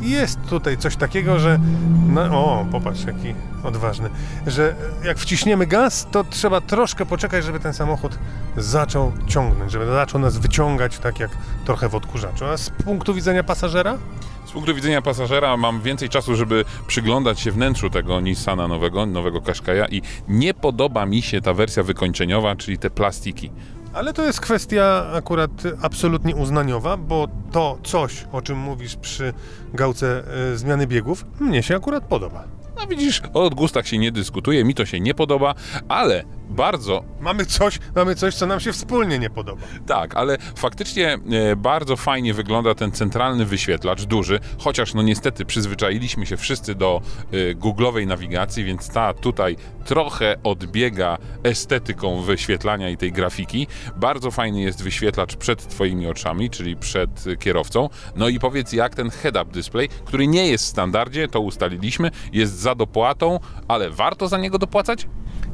Jest 0.00 0.38
tutaj 0.48 0.78
coś 0.78 0.96
takiego, 0.96 1.38
że. 1.38 1.60
No, 2.08 2.22
o, 2.22 2.66
popatrz, 2.72 3.04
jaki 3.04 3.34
odważny. 3.64 4.10
Że 4.46 4.74
jak 5.04 5.18
wciśniemy 5.18 5.66
gaz, 5.66 6.06
to 6.10 6.24
trzeba 6.24 6.60
troszkę 6.60 7.06
poczekać, 7.06 7.44
żeby 7.44 7.60
ten 7.60 7.74
samochód 7.74 8.18
zaczął 8.56 9.12
ciągnąć, 9.26 9.72
żeby 9.72 9.86
zaczął 9.86 10.20
nas 10.20 10.38
wyciągać, 10.38 10.98
tak 10.98 11.20
jak 11.20 11.30
trochę 11.64 11.88
w 11.88 11.94
odkurzaczu. 11.94 12.44
A 12.44 12.56
z 12.56 12.70
punktu 12.70 13.14
widzenia 13.14 13.44
pasażera? 13.44 13.98
Z 14.46 14.52
punktu 14.52 14.74
widzenia 14.74 15.02
pasażera 15.02 15.56
mam 15.56 15.82
więcej 15.82 16.08
czasu, 16.08 16.36
żeby 16.36 16.64
przyglądać 16.86 17.40
się 17.40 17.52
wnętrzu 17.52 17.90
tego 17.90 18.20
Nissana 18.20 18.68
nowego, 18.68 19.06
nowego 19.06 19.40
Qashqai'a 19.40 19.86
i 19.90 20.02
nie 20.28 20.54
podoba 20.54 21.06
mi 21.06 21.22
się 21.22 21.40
ta 21.40 21.54
wersja 21.54 21.82
wykończeniowa, 21.82 22.56
czyli 22.56 22.78
te 22.78 22.90
plastiki. 22.90 23.50
Ale 23.96 24.12
to 24.12 24.22
jest 24.22 24.40
kwestia 24.40 25.06
akurat 25.14 25.50
absolutnie 25.82 26.36
uznaniowa, 26.36 26.96
bo 26.96 27.28
to 27.52 27.78
coś, 27.82 28.26
o 28.32 28.42
czym 28.42 28.58
mówisz 28.58 28.96
przy 28.96 29.32
gałce 29.74 30.22
y, 30.52 30.58
zmiany 30.58 30.86
biegów, 30.86 31.24
mnie 31.40 31.62
się 31.62 31.76
akurat 31.76 32.04
podoba. 32.04 32.44
No 32.80 32.86
widzisz, 32.86 33.22
o 33.34 33.44
odgustach 33.44 33.86
się 33.86 33.98
nie 33.98 34.12
dyskutuje, 34.12 34.64
mi 34.64 34.74
to 34.74 34.86
się 34.86 35.00
nie 35.00 35.14
podoba, 35.14 35.54
ale 35.88 36.24
bardzo. 36.48 37.04
Mamy 37.20 37.46
coś, 37.46 37.78
mamy 37.94 38.14
coś, 38.14 38.34
co 38.34 38.46
nam 38.46 38.60
się 38.60 38.72
wspólnie 38.72 39.18
nie 39.18 39.30
podoba. 39.30 39.62
Tak, 39.86 40.16
ale 40.16 40.38
faktycznie 40.56 41.18
e, 41.52 41.56
bardzo 41.56 41.96
fajnie 41.96 42.34
wygląda 42.34 42.74
ten 42.74 42.92
centralny 42.92 43.44
wyświetlacz, 43.44 44.04
duży, 44.04 44.40
chociaż 44.58 44.94
no 44.94 45.02
niestety 45.02 45.44
przyzwyczailiśmy 45.44 46.26
się 46.26 46.36
wszyscy 46.36 46.74
do 46.74 47.02
e, 47.32 47.54
googlowej 47.54 48.06
nawigacji, 48.06 48.64
więc 48.64 48.88
ta 48.88 49.14
tutaj 49.14 49.56
trochę 49.84 50.36
odbiega 50.42 51.18
estetyką 51.42 52.22
wyświetlania 52.22 52.90
i 52.90 52.96
tej 52.96 53.12
grafiki. 53.12 53.66
Bardzo 53.96 54.30
fajny 54.30 54.60
jest 54.60 54.82
wyświetlacz 54.82 55.36
przed 55.36 55.68
Twoimi 55.68 56.06
oczami, 56.06 56.50
czyli 56.50 56.76
przed 56.76 57.24
kierowcą. 57.38 57.88
No 58.16 58.28
i 58.28 58.38
powiedz, 58.38 58.72
jak 58.72 58.94
ten 58.94 59.10
head-up 59.10 59.52
display, 59.52 59.88
który 59.88 60.26
nie 60.26 60.48
jest 60.48 60.64
w 60.64 60.68
standardzie, 60.68 61.28
to 61.28 61.40
ustaliliśmy, 61.40 62.10
jest 62.32 62.58
za 62.58 62.74
dopłatą, 62.74 63.40
ale 63.68 63.90
warto 63.90 64.28
za 64.28 64.38
niego 64.38 64.58
dopłacać? 64.58 65.06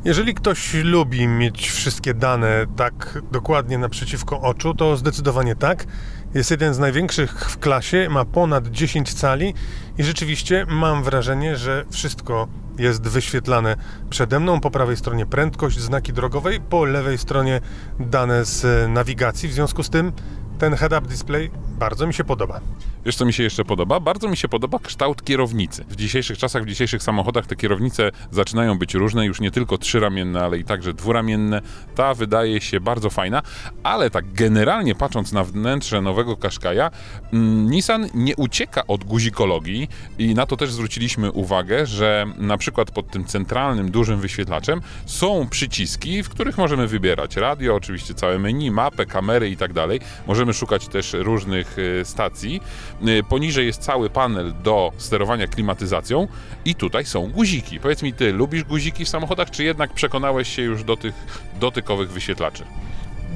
Jeżeli 0.04 0.34
ktoś 0.34 0.74
lubi 0.82 1.28
mieć 1.28 1.70
wszystkie 1.70 2.14
dane 2.14 2.66
tak 2.76 3.18
dokładnie 3.32 3.78
naprzeciwko 3.78 4.40
oczu, 4.40 4.74
to 4.74 4.96
zdecydowanie 4.96 5.56
tak. 5.56 5.86
Jest 6.34 6.50
jeden 6.50 6.74
z 6.74 6.78
największych 6.78 7.50
w 7.50 7.58
klasie, 7.58 8.08
ma 8.10 8.24
ponad 8.24 8.68
10 8.68 9.14
cali 9.14 9.54
i 9.98 10.04
rzeczywiście 10.04 10.66
mam 10.68 11.02
wrażenie, 11.02 11.56
że 11.56 11.84
wszystko 11.90 12.48
jest 12.78 13.08
wyświetlane 13.08 13.76
przede 14.10 14.40
mną. 14.40 14.60
Po 14.60 14.70
prawej 14.70 14.96
stronie 14.96 15.26
prędkość, 15.26 15.80
znaki 15.80 16.12
drogowej, 16.12 16.60
po 16.60 16.84
lewej 16.84 17.18
stronie 17.18 17.60
dane 18.00 18.44
z 18.44 18.90
nawigacji. 18.90 19.48
W 19.48 19.52
związku 19.52 19.82
z 19.82 19.90
tym 19.90 20.12
ten 20.58 20.74
head-up 20.74 21.08
display 21.08 21.50
bardzo 21.78 22.06
mi 22.06 22.14
się 22.14 22.24
podoba. 22.24 22.60
Wiesz, 23.04 23.16
co 23.16 23.24
mi 23.24 23.32
się 23.32 23.42
jeszcze 23.42 23.64
podoba? 23.64 24.00
Bardzo 24.00 24.28
mi 24.28 24.36
się 24.36 24.48
podoba 24.48 24.78
kształt 24.78 25.24
kierownicy. 25.24 25.84
W 25.88 25.96
dzisiejszych 25.96 26.38
czasach, 26.38 26.64
w 26.64 26.66
dzisiejszych 26.66 27.02
samochodach 27.02 27.46
te 27.46 27.56
kierownice 27.56 28.10
zaczynają 28.30 28.78
być 28.78 28.94
różne, 28.94 29.26
już 29.26 29.40
nie 29.40 29.50
tylko 29.50 29.78
trzyramienne, 29.78 30.44
ale 30.44 30.58
i 30.58 30.64
także 30.64 30.94
dwuramienne. 30.94 31.62
Ta 31.94 32.14
wydaje 32.14 32.60
się 32.60 32.80
bardzo 32.80 33.10
fajna, 33.10 33.42
ale 33.82 34.10
tak 34.10 34.32
generalnie 34.32 34.94
patrząc 34.94 35.32
na 35.32 35.44
wnętrze 35.44 36.02
nowego 36.02 36.34
Qashqai'a, 36.34 36.90
mm, 37.32 37.70
Nissan 37.70 38.08
nie 38.14 38.36
ucieka 38.36 38.86
od 38.86 39.04
guzikologii 39.04 39.88
i 40.18 40.34
na 40.34 40.46
to 40.46 40.56
też 40.56 40.72
zwróciliśmy 40.72 41.32
uwagę, 41.32 41.86
że 41.86 42.26
na 42.38 42.58
przykład 42.58 42.90
pod 42.90 43.10
tym 43.10 43.24
centralnym, 43.24 43.90
dużym 43.90 44.20
wyświetlaczem 44.20 44.80
są 45.06 45.48
przyciski, 45.50 46.22
w 46.22 46.28
których 46.28 46.58
możemy 46.58 46.86
wybierać 46.86 47.36
radio, 47.36 47.74
oczywiście 47.74 48.14
całe 48.14 48.38
menu, 48.38 48.70
mapę, 48.70 49.06
kamery 49.06 49.50
i 49.50 49.56
tak 49.56 49.72
dalej. 49.72 50.00
Możemy 50.26 50.54
szukać 50.54 50.88
też 50.88 51.12
różnych 51.12 51.61
y, 51.78 52.04
stacji. 52.04 52.60
Y, 53.08 53.22
poniżej 53.28 53.66
jest 53.66 53.82
cały 53.82 54.10
panel 54.10 54.54
do 54.62 54.92
sterowania 54.96 55.46
klimatyzacją 55.46 56.28
i 56.64 56.74
tutaj 56.74 57.04
są 57.04 57.30
guziki. 57.30 57.80
Powiedz 57.80 58.02
mi, 58.02 58.12
ty 58.12 58.32
lubisz 58.32 58.64
guziki 58.64 59.04
w 59.04 59.08
samochodach, 59.08 59.50
czy 59.50 59.64
jednak 59.64 59.92
przekonałeś 59.94 60.56
się 60.56 60.62
już 60.62 60.84
do 60.84 60.96
tych 60.96 61.14
dotykowych 61.60 62.10
wyświetlaczy? 62.10 62.64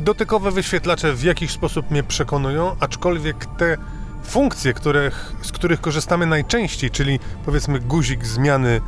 Dotykowe 0.05 0.51
wyświetlacze 0.51 1.15
w 1.15 1.23
jakiś 1.23 1.51
sposób 1.51 1.91
mnie 1.91 2.03
przekonują, 2.03 2.77
aczkolwiek 2.81 3.47
te 3.59 3.77
funkcje, 4.25 4.73
których, 4.73 5.33
z 5.43 5.53
których 5.53 5.81
korzystamy 5.81 6.27
najczęściej, 6.27 6.91
czyli 6.91 7.21
powiedzmy 7.45 7.81
guzik 7.81 8.25
zmiany 8.25 8.81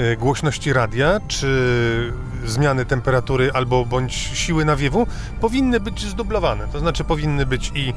y, 0.00 0.16
głośności 0.16 0.72
radia, 0.72 1.20
czy 1.28 2.12
zmiany 2.44 2.84
temperatury 2.86 3.50
albo 3.54 3.84
bądź 3.84 4.14
siły 4.14 4.64
nawiewu, 4.64 5.06
powinny 5.40 5.80
być 5.80 6.00
zdublowane. 6.00 6.68
To 6.72 6.78
znaczy 6.78 7.04
powinny 7.04 7.46
być 7.46 7.72
i 7.74 7.94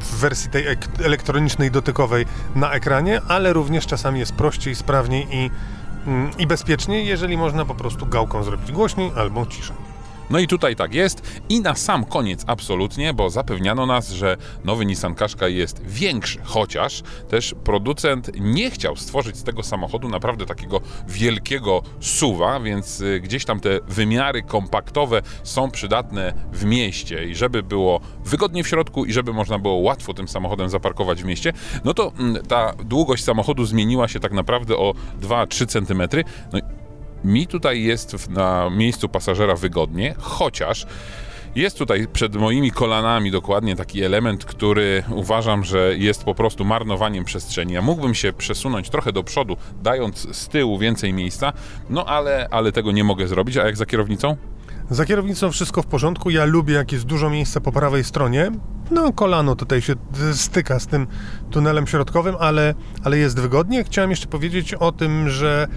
w 0.00 0.20
wersji 0.20 0.50
tej 0.50 0.64
elektronicznej, 1.04 1.70
dotykowej 1.70 2.26
na 2.54 2.72
ekranie, 2.72 3.20
ale 3.28 3.52
również 3.52 3.86
czasami 3.86 4.20
jest 4.20 4.32
prościej, 4.32 4.74
sprawniej 4.74 5.26
i 5.30 5.50
mm, 6.06 6.30
i 6.38 6.46
bezpiecznie, 6.46 7.04
jeżeli 7.04 7.36
można 7.36 7.64
po 7.64 7.74
prostu 7.74 8.06
gałką 8.06 8.42
zrobić 8.42 8.72
głośniej 8.72 9.12
albo 9.16 9.46
ciszej. 9.46 9.89
No 10.30 10.38
i 10.38 10.46
tutaj 10.46 10.76
tak 10.76 10.94
jest. 10.94 11.40
I 11.48 11.60
na 11.60 11.74
sam 11.74 12.04
koniec 12.04 12.44
absolutnie, 12.46 13.14
bo 13.14 13.30
zapewniano 13.30 13.86
nas, 13.86 14.10
że 14.10 14.36
nowy 14.64 14.86
Nissan 14.86 15.14
Qashqai 15.14 15.56
jest 15.56 15.82
większy, 15.86 16.38
chociaż 16.44 17.02
też 17.28 17.54
producent 17.64 18.30
nie 18.40 18.70
chciał 18.70 18.96
stworzyć 18.96 19.36
z 19.36 19.42
tego 19.42 19.62
samochodu 19.62 20.08
naprawdę 20.08 20.46
takiego 20.46 20.80
wielkiego 21.08 21.82
suwa, 22.00 22.60
więc 22.60 23.00
y, 23.00 23.20
gdzieś 23.20 23.44
tam 23.44 23.60
te 23.60 23.80
wymiary 23.88 24.42
kompaktowe 24.42 25.22
są 25.42 25.70
przydatne 25.70 26.34
w 26.52 26.64
mieście 26.64 27.24
i 27.24 27.34
żeby 27.34 27.62
było 27.62 28.00
wygodnie 28.24 28.64
w 28.64 28.68
środku 28.68 29.04
i 29.04 29.12
żeby 29.12 29.32
można 29.32 29.58
było 29.58 29.74
łatwo 29.74 30.14
tym 30.14 30.28
samochodem 30.28 30.68
zaparkować 30.68 31.22
w 31.22 31.26
mieście, 31.26 31.52
no 31.84 31.94
to 31.94 32.12
mm, 32.18 32.46
ta 32.46 32.72
długość 32.84 33.24
samochodu 33.24 33.64
zmieniła 33.64 34.08
się 34.08 34.20
tak 34.20 34.32
naprawdę 34.32 34.76
o 34.76 34.94
2-3 35.22 35.66
cm. 35.66 36.24
No 36.52 36.79
mi 37.24 37.46
tutaj 37.46 37.82
jest 37.82 38.30
na 38.30 38.70
miejscu 38.70 39.08
pasażera 39.08 39.54
wygodnie, 39.54 40.14
chociaż 40.18 40.86
jest 41.54 41.78
tutaj 41.78 42.06
przed 42.12 42.36
moimi 42.36 42.70
kolanami 42.70 43.30
dokładnie 43.30 43.76
taki 43.76 44.02
element, 44.02 44.44
który 44.44 45.02
uważam, 45.10 45.64
że 45.64 45.96
jest 45.98 46.24
po 46.24 46.34
prostu 46.34 46.64
marnowaniem 46.64 47.24
przestrzeni. 47.24 47.72
Ja 47.72 47.82
mógłbym 47.82 48.14
się 48.14 48.32
przesunąć 48.32 48.90
trochę 48.90 49.12
do 49.12 49.22
przodu, 49.22 49.56
dając 49.82 50.36
z 50.36 50.48
tyłu 50.48 50.78
więcej 50.78 51.12
miejsca, 51.12 51.52
no 51.90 52.04
ale, 52.04 52.48
ale 52.50 52.72
tego 52.72 52.92
nie 52.92 53.04
mogę 53.04 53.28
zrobić. 53.28 53.56
A 53.56 53.66
jak 53.66 53.76
za 53.76 53.86
kierownicą? 53.86 54.36
Za 54.90 55.04
kierownicą 55.04 55.50
wszystko 55.50 55.82
w 55.82 55.86
porządku. 55.86 56.30
Ja 56.30 56.44
lubię, 56.44 56.74
jak 56.74 56.92
jest 56.92 57.04
dużo 57.04 57.30
miejsca 57.30 57.60
po 57.60 57.72
prawej 57.72 58.04
stronie. 58.04 58.50
No, 58.90 59.12
kolano 59.12 59.56
tutaj 59.56 59.80
się 59.80 59.94
styka 60.32 60.80
z 60.80 60.86
tym 60.86 61.06
tunelem 61.50 61.86
środkowym, 61.86 62.36
ale, 62.40 62.74
ale 63.04 63.18
jest 63.18 63.40
wygodnie. 63.40 63.84
Chciałem 63.84 64.10
jeszcze 64.10 64.26
powiedzieć 64.26 64.74
o 64.74 64.92
tym, 64.92 65.28
że 65.28 65.68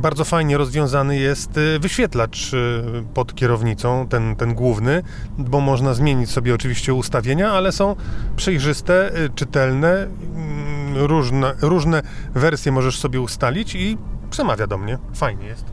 bardzo 0.00 0.24
fajnie 0.24 0.58
rozwiązany 0.58 1.18
jest 1.18 1.56
y, 1.56 1.78
wyświetlacz 1.78 2.52
y, 2.52 2.82
pod 3.14 3.34
kierownicą, 3.34 4.06
ten, 4.08 4.36
ten 4.36 4.54
główny, 4.54 5.02
bo 5.38 5.60
można 5.60 5.94
zmienić 5.94 6.30
sobie 6.30 6.54
oczywiście 6.54 6.94
ustawienia, 6.94 7.52
ale 7.52 7.72
są 7.72 7.96
przejrzyste, 8.36 9.18
y, 9.18 9.30
czytelne, 9.34 9.92
mm, 9.92 10.96
różne, 10.96 11.54
różne 11.60 12.02
wersje 12.34 12.72
możesz 12.72 12.98
sobie 12.98 13.20
ustalić 13.20 13.74
i 13.74 13.98
przemawia 14.30 14.66
do 14.66 14.78
mnie. 14.78 14.98
Fajnie 15.14 15.46
jest. 15.46 15.69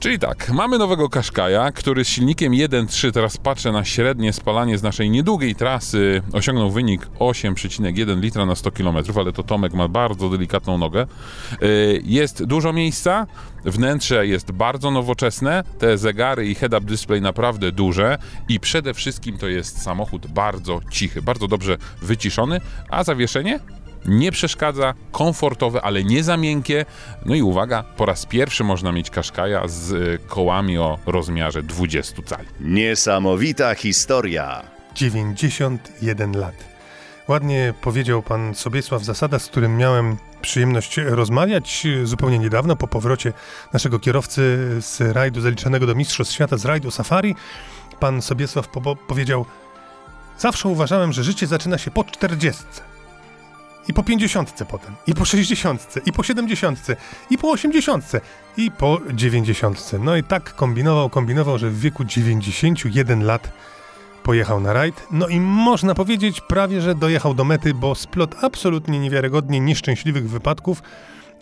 Czyli 0.00 0.18
tak, 0.18 0.50
mamy 0.50 0.78
nowego 0.78 1.08
Kaszkaja, 1.08 1.72
który 1.72 2.04
z 2.04 2.08
silnikiem 2.08 2.52
1.3, 2.52 3.12
teraz 3.12 3.36
patrzę 3.36 3.72
na 3.72 3.84
średnie 3.84 4.32
spalanie 4.32 4.78
z 4.78 4.82
naszej 4.82 5.10
niedługiej 5.10 5.54
trasy, 5.54 6.22
osiągnął 6.32 6.70
wynik 6.70 7.06
8,1 7.18 8.20
litra 8.20 8.46
na 8.46 8.54
100 8.54 8.70
km, 8.70 8.96
ale 9.16 9.32
to 9.32 9.42
Tomek 9.42 9.72
ma 9.74 9.88
bardzo 9.88 10.30
delikatną 10.30 10.78
nogę. 10.78 11.06
Y, 11.62 12.02
jest 12.04 12.44
dużo 12.44 12.72
miejsca, 12.72 13.26
wnętrze 13.64 14.26
jest 14.26 14.52
bardzo 14.52 14.90
nowoczesne, 14.90 15.64
te 15.78 15.98
zegary 15.98 16.46
i 16.48 16.54
head-up 16.54 16.86
display 16.86 17.20
naprawdę 17.20 17.72
duże 17.72 18.18
i 18.48 18.60
przede 18.60 18.94
wszystkim 18.94 19.38
to 19.38 19.48
jest 19.48 19.82
samochód 19.82 20.26
bardzo 20.26 20.80
cichy, 20.90 21.22
bardzo 21.22 21.48
dobrze 21.48 21.76
wyciszony, 22.02 22.60
a 22.90 23.04
zawieszenie 23.04 23.60
nie 24.06 24.32
przeszkadza, 24.32 24.94
komfortowe, 25.12 25.82
ale 25.82 26.04
nie 26.04 26.24
za 26.24 26.36
miękkie. 26.36 26.84
No 27.26 27.34
i 27.34 27.42
uwaga, 27.42 27.82
po 27.82 28.06
raz 28.06 28.26
pierwszy 28.26 28.64
można 28.64 28.92
mieć 28.92 29.10
Kaszkaja 29.10 29.68
z 29.68 29.90
y, 29.90 30.18
kołami 30.28 30.78
o 30.78 30.98
rozmiarze 31.06 31.62
20 31.62 32.22
cali. 32.22 32.48
Niesamowita 32.60 33.74
historia. 33.74 34.62
91 34.94 36.32
lat. 36.32 36.54
Ładnie 37.28 37.74
powiedział 37.80 38.22
pan 38.22 38.54
Sobiesław 38.54 39.04
Zasada, 39.04 39.38
z 39.38 39.46
którym 39.46 39.76
miałem 39.76 40.16
przyjemność 40.42 40.96
rozmawiać 40.96 41.86
zupełnie 42.04 42.38
niedawno 42.38 42.76
po 42.76 42.88
powrocie 42.88 43.32
naszego 43.72 43.98
kierowcy 43.98 44.58
z 44.80 45.00
rajdu 45.00 45.40
zaliczonego 45.40 45.86
do 45.86 45.94
Mistrzostw 45.94 46.34
Świata 46.34 46.56
z 46.56 46.64
rajdu 46.64 46.90
Safari. 46.90 47.34
Pan 48.00 48.22
Sobiesław 48.22 48.68
po 48.68 48.96
powiedział: 48.96 49.44
Zawsze 50.38 50.68
uważałem, 50.68 51.12
że 51.12 51.24
życie 51.24 51.46
zaczyna 51.46 51.78
się 51.78 51.90
po 51.90 52.04
40 52.04 52.64
i 53.88 53.92
po 53.92 54.02
pięćdziesiątce 54.02 54.64
potem, 54.64 54.94
i 55.06 55.14
po 55.14 55.24
sześćdziesiątce, 55.24 56.00
i 56.06 56.12
po 56.12 56.22
siedemdziesiątce, 56.22 56.96
i 57.30 57.38
po 57.38 57.50
osiemdziesiątce, 57.50 58.20
i 58.56 58.70
po 58.70 59.00
dziewięćdziesiątce. 59.12 59.98
No 59.98 60.16
i 60.16 60.24
tak 60.24 60.54
kombinował, 60.54 61.10
kombinował, 61.10 61.58
że 61.58 61.70
w 61.70 61.80
wieku 61.80 62.04
91 62.04 63.24
lat 63.24 63.52
pojechał 64.22 64.60
na 64.60 64.72
rajd. 64.72 65.06
No 65.10 65.28
i 65.28 65.40
można 65.40 65.94
powiedzieć 65.94 66.40
prawie, 66.40 66.80
że 66.80 66.94
dojechał 66.94 67.34
do 67.34 67.44
mety, 67.44 67.74
bo 67.74 67.94
splot 67.94 68.34
absolutnie 68.42 68.98
niewiarygodnie 68.98 69.60
nieszczęśliwych 69.60 70.30
wypadków 70.30 70.82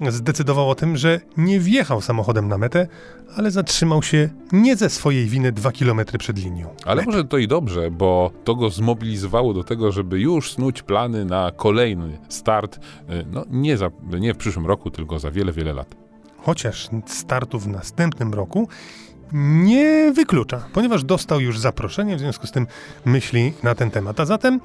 zdecydował 0.08 0.70
o 0.70 0.74
tym, 0.74 0.96
że 0.96 1.20
nie 1.36 1.60
wjechał 1.60 2.00
samochodem 2.00 2.48
na 2.48 2.58
metę, 2.58 2.88
ale 3.36 3.50
zatrzymał 3.50 4.02
się 4.02 4.28
nie 4.52 4.76
ze 4.76 4.90
swojej 4.90 5.26
winy 5.26 5.52
dwa 5.52 5.72
kilometry 5.72 6.18
przed 6.18 6.38
linią. 6.38 6.68
Ale 6.84 7.02
może 7.02 7.24
to 7.24 7.38
i 7.38 7.48
dobrze, 7.48 7.90
bo 7.90 8.30
to 8.44 8.54
go 8.54 8.70
zmobilizowało 8.70 9.54
do 9.54 9.64
tego, 9.64 9.92
żeby 9.92 10.20
już 10.20 10.52
snuć 10.52 10.82
plany 10.82 11.24
na 11.24 11.52
kolejny 11.56 12.18
start, 12.28 12.76
y, 12.76 12.80
no 13.30 13.44
nie, 13.50 13.76
za, 13.76 13.90
nie 14.20 14.34
w 14.34 14.36
przyszłym 14.36 14.66
roku, 14.66 14.90
tylko 14.90 15.18
za 15.18 15.30
wiele, 15.30 15.52
wiele 15.52 15.72
lat. 15.72 15.96
Chociaż 16.38 16.88
startu 17.06 17.58
w 17.58 17.68
następnym 17.68 18.34
roku 18.34 18.68
nie 19.32 20.12
wyklucza, 20.12 20.64
ponieważ 20.72 21.04
dostał 21.04 21.40
już 21.40 21.58
zaproszenie, 21.58 22.16
w 22.16 22.20
związku 22.20 22.46
z 22.46 22.52
tym 22.52 22.66
myśli 23.04 23.52
na 23.62 23.74
ten 23.74 23.90
temat. 23.90 24.20
A 24.20 24.24
zatem 24.24 24.60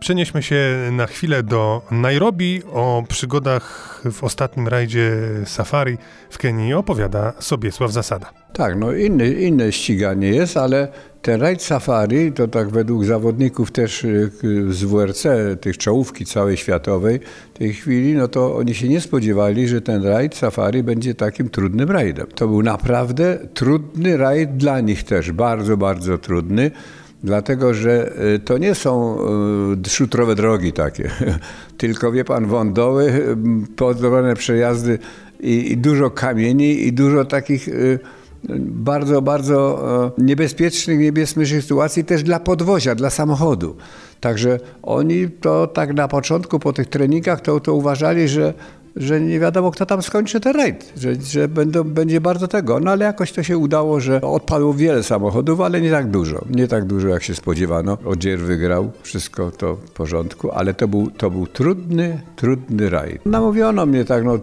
Przenieśmy 0.00 0.42
się 0.42 0.88
na 0.92 1.06
chwilę 1.06 1.42
do 1.42 1.82
Nairobi. 1.90 2.62
O 2.72 3.04
przygodach 3.08 4.00
w 4.12 4.24
ostatnim 4.24 4.68
rajdzie 4.68 5.12
safari 5.44 5.98
w 6.30 6.38
Kenii 6.38 6.74
opowiada 6.74 7.32
Sobiesław 7.38 7.92
Zasada. 7.92 8.30
Tak, 8.52 8.76
no 8.76 8.92
inny, 8.92 9.32
inne 9.32 9.72
ściganie 9.72 10.28
jest, 10.28 10.56
ale 10.56 10.88
ten 11.22 11.40
rajd 11.40 11.62
safari, 11.62 12.32
to 12.32 12.48
tak 12.48 12.70
według 12.70 13.04
zawodników 13.04 13.70
też 13.70 14.04
y, 14.04 14.30
z 14.68 14.84
WRC, 14.84 15.26
tych 15.60 15.78
czołówki 15.78 16.24
całej 16.24 16.56
światowej 16.56 17.20
w 17.54 17.58
tej 17.58 17.74
chwili, 17.74 18.14
no 18.14 18.28
to 18.28 18.56
oni 18.56 18.74
się 18.74 18.88
nie 18.88 19.00
spodziewali, 19.00 19.68
że 19.68 19.80
ten 19.80 20.04
rajd 20.04 20.34
safari 20.34 20.82
będzie 20.82 21.14
takim 21.14 21.48
trudnym 21.48 21.90
rajdem. 21.90 22.26
To 22.34 22.48
był 22.48 22.62
naprawdę 22.62 23.38
trudny 23.54 24.16
rajd 24.16 24.56
dla 24.56 24.80
nich 24.80 25.04
też, 25.04 25.32
bardzo, 25.32 25.76
bardzo 25.76 26.18
trudny 26.18 26.70
dlatego 27.26 27.74
że 27.74 28.12
y, 28.34 28.38
to 28.38 28.58
nie 28.58 28.74
są 28.74 29.18
y, 29.86 29.90
szutrowe 29.90 30.34
drogi 30.34 30.72
takie, 30.72 31.10
tylko 31.78 32.12
wie 32.12 32.24
pan, 32.24 32.46
wądoły, 32.46 33.04
y, 33.04 33.36
pozdrowione 33.76 34.34
przejazdy 34.34 34.98
i, 35.40 35.72
i, 35.72 35.76
dużo 35.76 36.10
kamieni 36.10 36.86
i 36.86 36.92
dużo 36.92 37.24
takich 37.24 37.68
bardzo, 38.68 39.22
bardzo 39.22 40.12
niebezpiecznych, 40.18 40.98
niebezpiecznych 40.98 41.62
sytuacji 41.62 42.04
też 42.04 42.22
dla 42.22 42.40
podwozia, 42.40 42.94
dla 42.94 43.10
samochodu. 43.10 43.76
Także 44.20 44.60
oni 44.82 45.28
to 45.40 45.66
tak 45.66 45.94
na 45.94 46.08
początku 46.08 46.58
po 46.58 46.72
tych 46.72 46.86
treningach 46.86 47.40
to, 47.40 47.60
to 47.60 47.74
uważali, 47.74 48.28
że 48.28 48.54
że 48.96 49.20
nie 49.20 49.40
wiadomo, 49.40 49.70
kto 49.70 49.86
tam 49.86 50.02
skończy 50.02 50.40
ten 50.40 50.56
rajd, 50.56 50.92
że, 50.96 51.14
że 51.14 51.48
będą, 51.48 51.84
będzie 51.84 52.20
bardzo 52.20 52.48
tego. 52.48 52.80
No 52.80 52.90
ale 52.90 53.04
jakoś 53.04 53.32
to 53.32 53.42
się 53.42 53.58
udało, 53.58 54.00
że 54.00 54.20
odpadło 54.20 54.74
wiele 54.74 55.02
samochodów, 55.02 55.60
ale 55.60 55.80
nie 55.80 55.90
tak 55.90 56.10
dużo. 56.10 56.44
Nie 56.50 56.68
tak 56.68 56.84
dużo, 56.84 57.08
jak 57.08 57.22
się 57.22 57.34
spodziewano. 57.34 57.98
Odzier 58.04 58.38
wygrał, 58.38 58.90
wszystko 59.02 59.50
to 59.50 59.76
w 59.76 59.90
porządku, 59.90 60.50
ale 60.50 60.74
to 60.74 60.88
był, 60.88 61.10
to 61.10 61.30
był 61.30 61.46
trudny, 61.46 62.20
trudny 62.36 62.90
rajd. 62.90 63.26
Namówiono 63.26 63.86
mnie 63.86 64.04
tak, 64.04 64.24
no, 64.24 64.38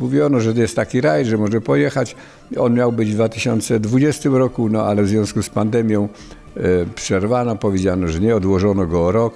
mówiono, 0.00 0.40
że 0.40 0.52
jest 0.52 0.76
taki 0.76 1.00
rajd, 1.00 1.26
że 1.26 1.38
może 1.38 1.60
pojechać. 1.60 2.16
On 2.58 2.74
miał 2.74 2.92
być 2.92 3.10
w 3.10 3.14
2020 3.14 4.30
roku, 4.32 4.68
no 4.68 4.82
ale 4.82 5.02
w 5.02 5.08
związku 5.08 5.42
z 5.42 5.50
pandemią 5.50 6.08
e, 6.56 6.60
przerwano, 6.94 7.56
powiedziano, 7.56 8.08
że 8.08 8.20
nie, 8.20 8.36
odłożono 8.36 8.86
go 8.86 9.06
o 9.06 9.12
rok. 9.12 9.34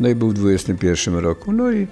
No 0.00 0.08
i 0.08 0.14
był 0.14 0.28
w 0.28 0.34
2021 0.34 1.24
roku. 1.24 1.52
No 1.52 1.72
i 1.72 1.86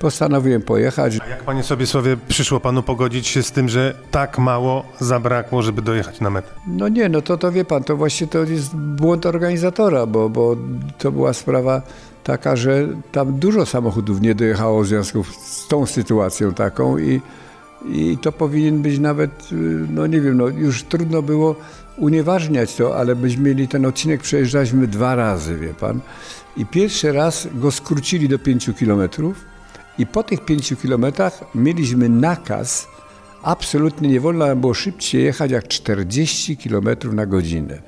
postanowiłem 0.00 0.62
pojechać. 0.62 1.18
A 1.20 1.26
jak 1.26 1.42
panie 1.42 1.62
sobie 1.62 1.86
sobie 1.86 2.16
przyszło 2.28 2.60
panu 2.60 2.82
pogodzić 2.82 3.26
się 3.26 3.42
z 3.42 3.52
tym, 3.52 3.68
że 3.68 3.94
tak 4.10 4.38
mało 4.38 4.84
zabrakło, 5.00 5.62
żeby 5.62 5.82
dojechać 5.82 6.20
na 6.20 6.30
metę? 6.30 6.48
No 6.66 6.88
nie, 6.88 7.08
no 7.08 7.22
to, 7.22 7.36
to 7.36 7.52
wie 7.52 7.64
pan, 7.64 7.84
to 7.84 7.96
właśnie 7.96 8.26
to 8.26 8.38
jest 8.38 8.76
błąd 8.76 9.26
organizatora, 9.26 10.06
bo, 10.06 10.28
bo 10.28 10.56
to 10.98 11.12
była 11.12 11.32
sprawa 11.32 11.82
taka, 12.24 12.56
że 12.56 12.88
tam 13.12 13.38
dużo 13.38 13.66
samochodów 13.66 14.20
nie 14.20 14.34
dojechało 14.34 14.82
w 14.82 14.86
związku 14.86 15.24
z 15.24 15.68
tą 15.68 15.86
sytuacją 15.86 16.54
taką 16.54 16.98
i, 16.98 17.20
i 17.88 18.18
to 18.22 18.32
powinien 18.32 18.82
być 18.82 18.98
nawet, 18.98 19.48
no 19.90 20.06
nie 20.06 20.20
wiem, 20.20 20.36
no 20.36 20.48
już 20.48 20.82
trudno 20.82 21.22
było 21.22 21.56
unieważniać 21.96 22.74
to, 22.74 22.96
ale 22.96 23.16
byśmy 23.16 23.42
mieli 23.42 23.68
ten 23.68 23.86
odcinek, 23.86 24.20
przejeżdżaliśmy 24.20 24.86
dwa 24.86 25.14
razy, 25.14 25.56
wie 25.56 25.74
pan. 25.74 26.00
I 26.56 26.66
pierwszy 26.66 27.12
raz 27.12 27.48
go 27.54 27.70
skrócili 27.70 28.28
do 28.28 28.38
5 28.38 28.70
kilometrów, 28.78 29.49
i 30.00 30.06
po 30.06 30.22
tych 30.22 30.44
pięciu 30.44 30.76
kilometrach 30.76 31.44
mieliśmy 31.54 32.08
nakaz, 32.08 32.88
absolutnie 33.42 34.08
nie 34.08 34.20
wolno 34.20 34.56
było 34.56 34.74
szybciej 34.74 35.24
jechać 35.24 35.50
jak 35.50 35.68
40 35.68 36.56
km 36.56 36.88
na 37.12 37.26
godzinę. 37.26 37.82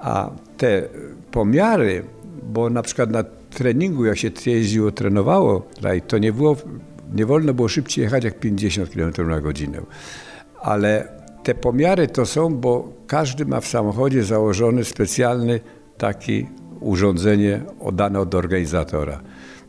A 0.00 0.30
te 0.56 0.82
pomiary, 1.30 2.04
bo 2.42 2.70
na 2.70 2.82
przykład 2.82 3.10
na 3.10 3.24
treningu, 3.50 4.04
jak 4.04 4.18
się 4.18 4.30
jeździło, 4.46 4.92
trenowało, 4.92 5.68
to 6.08 6.18
nie, 6.18 6.32
było, 6.32 6.56
nie 7.14 7.26
wolno 7.26 7.54
było 7.54 7.68
szybciej 7.68 8.02
jechać 8.02 8.24
jak 8.24 8.40
50 8.40 8.90
km 8.90 9.28
na 9.28 9.40
godzinę. 9.40 9.80
ale 10.62 11.08
te 11.42 11.54
pomiary 11.54 12.08
to 12.08 12.26
są, 12.26 12.54
bo 12.54 12.92
każdy 13.06 13.46
ma 13.46 13.60
w 13.60 13.66
samochodzie 13.66 14.24
założony 14.24 14.84
specjalny 14.84 15.60
taki 15.98 16.46
urządzenie 16.80 17.60
oddane 17.80 18.20
od 18.20 18.34
organizatora. 18.34 19.20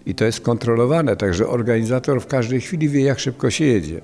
I 0.06 0.16
to 0.16 0.26
jest 0.26 0.42
kontrolowane, 0.42 1.16
także 1.16 1.48
organizator 1.48 2.22
w 2.22 2.28
każdej 2.28 2.62
chwili 2.62 2.90
wie, 2.90 3.02
jak 3.02 3.20
szybko 3.20 3.50
się 3.50 3.66
jedzie. 3.66 4.02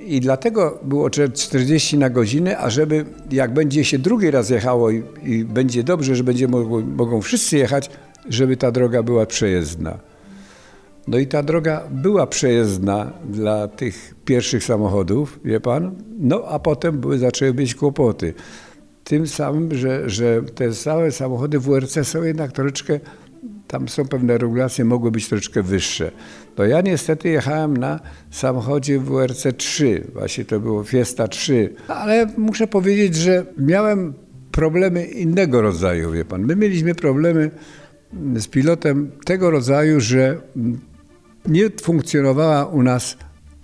I 0.00 0.20
dlatego 0.20 0.78
było 0.82 1.10
40 1.10 1.98
na 1.98 2.10
godzinę, 2.10 2.58
a 2.58 2.70
żeby 2.70 3.04
jak 3.30 3.54
będzie 3.54 3.84
się 3.84 3.98
drugi 3.98 4.30
raz 4.30 4.50
jechało 4.50 4.90
i, 4.90 5.02
i 5.22 5.44
będzie 5.44 5.82
dobrze, 5.82 6.16
że 6.16 6.24
będzie 6.24 6.48
mogło, 6.48 6.80
mogą 6.80 7.22
wszyscy 7.22 7.56
jechać, 7.56 7.90
żeby 8.28 8.56
ta 8.56 8.70
droga 8.72 9.02
była 9.02 9.26
przejezdna. 9.26 9.98
No 11.08 11.18
i 11.18 11.26
ta 11.26 11.42
droga 11.42 11.82
była 11.90 12.26
przejezdna 12.26 13.12
dla 13.30 13.68
tych 13.68 14.14
pierwszych 14.24 14.64
samochodów, 14.64 15.40
wie 15.44 15.60
pan, 15.60 15.94
no 16.18 16.44
a 16.48 16.58
potem 16.58 17.00
były, 17.00 17.18
zaczęły 17.18 17.54
być 17.54 17.74
kłopoty. 17.74 18.34
Tym 19.04 19.26
samym, 19.26 19.74
że, 19.74 20.10
że 20.10 20.42
te 20.42 20.72
całe 20.72 21.12
samochody 21.12 21.58
WRC 21.58 22.04
są 22.04 22.22
jednak 22.22 22.52
troszeczkę, 22.52 23.00
tam 23.70 23.88
są 23.88 24.08
pewne 24.08 24.38
regulacje, 24.38 24.84
mogły 24.84 25.10
być 25.10 25.28
troszeczkę 25.28 25.62
wyższe. 25.62 26.10
No 26.58 26.64
ja 26.64 26.80
niestety 26.80 27.28
jechałem 27.28 27.76
na 27.76 28.00
samochodzie 28.30 28.98
WRC 28.98 29.46
3, 29.56 30.06
właśnie 30.12 30.44
to 30.44 30.60
było 30.60 30.84
Fiesta 30.84 31.28
3, 31.28 31.74
ale 31.88 32.26
muszę 32.36 32.66
powiedzieć, 32.66 33.16
że 33.16 33.46
miałem 33.58 34.14
problemy 34.50 35.04
innego 35.04 35.62
rodzaju, 35.62 36.10
wie 36.10 36.24
pan. 36.24 36.46
My 36.46 36.56
mieliśmy 36.56 36.94
problemy 36.94 37.50
z 38.36 38.46
pilotem 38.46 39.10
tego 39.24 39.50
rodzaju, 39.50 40.00
że 40.00 40.40
nie 41.46 41.70
funkcjonowała 41.82 42.66
u 42.66 42.82
nas 42.82 43.16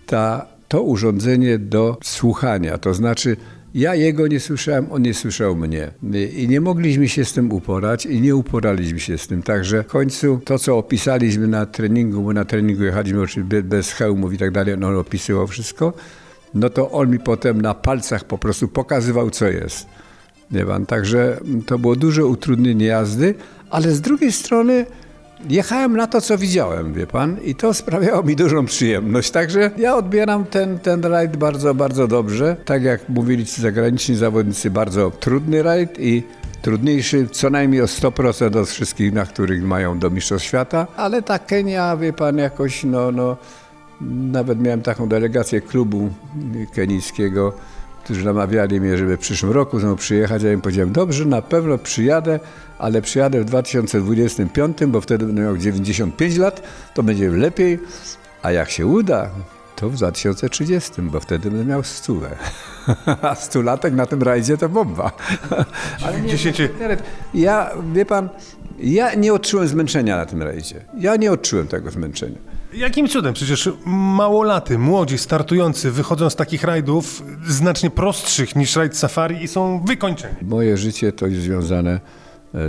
ta, 0.07 0.47
to 0.69 0.83
urządzenie 0.83 1.59
do 1.59 1.99
słuchania. 2.03 2.79
To 2.79 2.95
znaczy, 2.95 3.37
ja 3.77 3.95
jego 3.95 4.27
nie 4.27 4.41
słyszałem, 4.41 4.93
on 4.93 5.03
nie 5.03 5.15
słyszał 5.15 5.57
mnie. 5.57 5.91
I 6.37 6.49
nie 6.49 6.61
mogliśmy 6.61 7.09
się 7.09 7.25
z 7.25 7.33
tym 7.33 7.53
uporać 7.53 8.07
i 8.07 8.21
nie 8.21 8.37
uporaliśmy 8.37 9.01
się 9.01 9.19
z 9.19 9.27
tym. 9.27 9.43
Także 9.43 9.83
w 9.83 9.87
końcu 9.87 10.41
to, 10.45 10.59
co 10.59 10.79
opisaliśmy 10.79 11.49
na 11.49 11.67
treningu, 11.67 12.23
bo 12.23 12.33
na 12.33 12.45
treningu 12.45 12.85
jechaliśmy 12.85 13.21
oczywiście 13.21 13.63
bez 13.63 13.93
hełmów 13.93 14.33
i 14.33 14.39
tak 14.39 14.51
dalej, 14.51 14.75
on 14.75 14.85
opisywał 14.85 15.47
wszystko, 15.47 15.93
no 16.55 16.71
to 16.71 16.91
on 16.91 17.11
mi 17.11 17.19
potem 17.19 17.63
na 17.63 17.75
palcach 17.75 18.25
po 18.25 18.39
prostu 18.39 18.69
pokazywał, 18.69 19.31
co 19.31 19.47
jest. 19.47 19.87
Nie 20.51 20.65
pan, 20.65 20.87
także 20.87 21.41
to 21.67 21.79
było 21.79 21.97
duże 21.97 22.27
utrudnienie 22.27 22.87
jazdy, 22.87 23.35
ale 23.71 23.93
z 23.93 24.01
drugiej 24.01 24.33
strony 24.33 24.87
jechałem 25.49 25.97
na 25.97 26.07
to, 26.07 26.21
co 26.21 26.39
widziałem, 26.39 26.93
wie 26.93 27.07
pan, 27.07 27.37
i 27.45 27.55
to 27.55 27.75
sprawiało 27.75 28.23
mi 28.23 28.37
dużą 28.37 28.67
przyjemność. 28.67 29.31
Także 29.31 29.71
ja 29.77 29.97
odbieram 29.97 30.45
ten, 30.45 30.79
ten 30.79 31.05
rajd 31.05 31.37
bardzo, 31.37 31.75
bardzo 31.75 32.09
dobrze. 32.09 32.57
Tak 32.65 32.83
jak 32.83 33.09
mówili 33.09 33.47
ci 33.47 33.63
zagraniczni 33.63 34.17
zawodnicy, 34.17 34.71
bardzo 34.71 35.11
trudny 35.11 35.63
rajd 35.63 35.99
i 35.99 36.23
trudniejszy 36.63 37.29
co 37.33 37.51
najmniej 37.51 37.83
o 37.83 37.87
100% 37.87 38.59
od 38.59 38.69
wszystkich, 38.69 39.13
na 39.13 39.27
których 39.27 39.63
mają 39.63 39.99
do 39.99 40.11
Mistrzostw 40.11 40.49
Świata, 40.49 40.87
ale 40.97 41.23
ta 41.23 41.39
Kenia, 41.39 41.97
wie 41.97 42.13
pan, 42.13 42.39
jakoś, 42.39 42.85
no, 42.85 43.13
no, 43.13 43.37
nawet 44.11 44.61
miałem 44.61 44.83
taką 44.83 45.09
delegację 45.09 45.61
klubu 45.61 46.11
kenijskiego, 46.75 47.53
którzy 48.07 48.25
namawiali 48.25 48.81
mnie, 48.81 48.99
żeby 48.99 49.17
w 49.17 49.21
przyszłym 49.21 49.53
roku 49.53 49.81
znowu 49.81 49.97
przyjechać. 49.97 50.43
Ja 50.43 50.53
im 50.53 50.61
powiedziałem, 50.61 50.93
dobrze, 50.93 51.25
na 51.25 51.43
pewno 51.43 51.79
przyjadę, 51.79 52.41
ale 52.79 53.03
przyjadę 53.03 53.41
w 53.41 53.45
2025, 53.45 54.79
bo 54.87 55.01
wtedy 55.01 55.27
będę 55.27 55.43
miał 55.43 55.57
95 55.57 56.37
lat, 56.37 56.63
to 56.95 57.03
będzie 57.03 57.31
lepiej, 57.31 57.79
a 58.43 58.53
jak 58.53 58.71
się 58.71 58.87
uda, 58.87 59.31
to 59.77 59.91
w 59.91 59.95
2030, 59.95 61.03
bo 61.03 61.21
wtedy 61.21 61.51
będę 61.51 61.65
miał 61.65 61.83
stówę. 61.83 62.37
A 63.23 63.35
stulatek 63.35 63.95
na 63.95 64.07
tym 64.07 64.23
rajdzie 64.23 64.57
to 64.57 64.69
bomba. 64.69 65.13
Ale 66.07 66.21
nie, 66.21 66.35
ja, 67.35 67.71
wie 67.95 68.05
pan, 68.05 68.29
ja 68.79 69.15
nie 69.15 69.35
odczułem 69.35 69.69
zmęczenia 69.69 70.17
na 70.17 70.27
tym 70.27 70.43
rajdzie. 70.43 70.85
Ja 70.99 71.17
nie 71.17 71.33
odczułem 71.33 71.67
tego 71.67 71.91
zmęczenia. 71.91 72.56
Jakim 72.77 73.09
cudem? 73.09 73.35
Przecież 73.35 73.69
małolaty, 73.87 74.79
młodzi, 74.79 75.19
startujący 75.19 75.91
wychodzą 75.91 76.31
z 76.31 76.37
takich 76.37 76.65
rajdów 76.65 77.23
znacznie 77.47 77.91
prostszych 77.91 78.57
niż 78.57 78.77
rajd 78.77 78.97
safari 78.97 79.43
i 79.43 79.49
są 79.49 79.85
wykończeni. 79.85 80.35
Moje 80.43 80.77
życie 80.77 81.13
to 81.13 81.27
jest 81.27 81.43
związane 81.43 82.01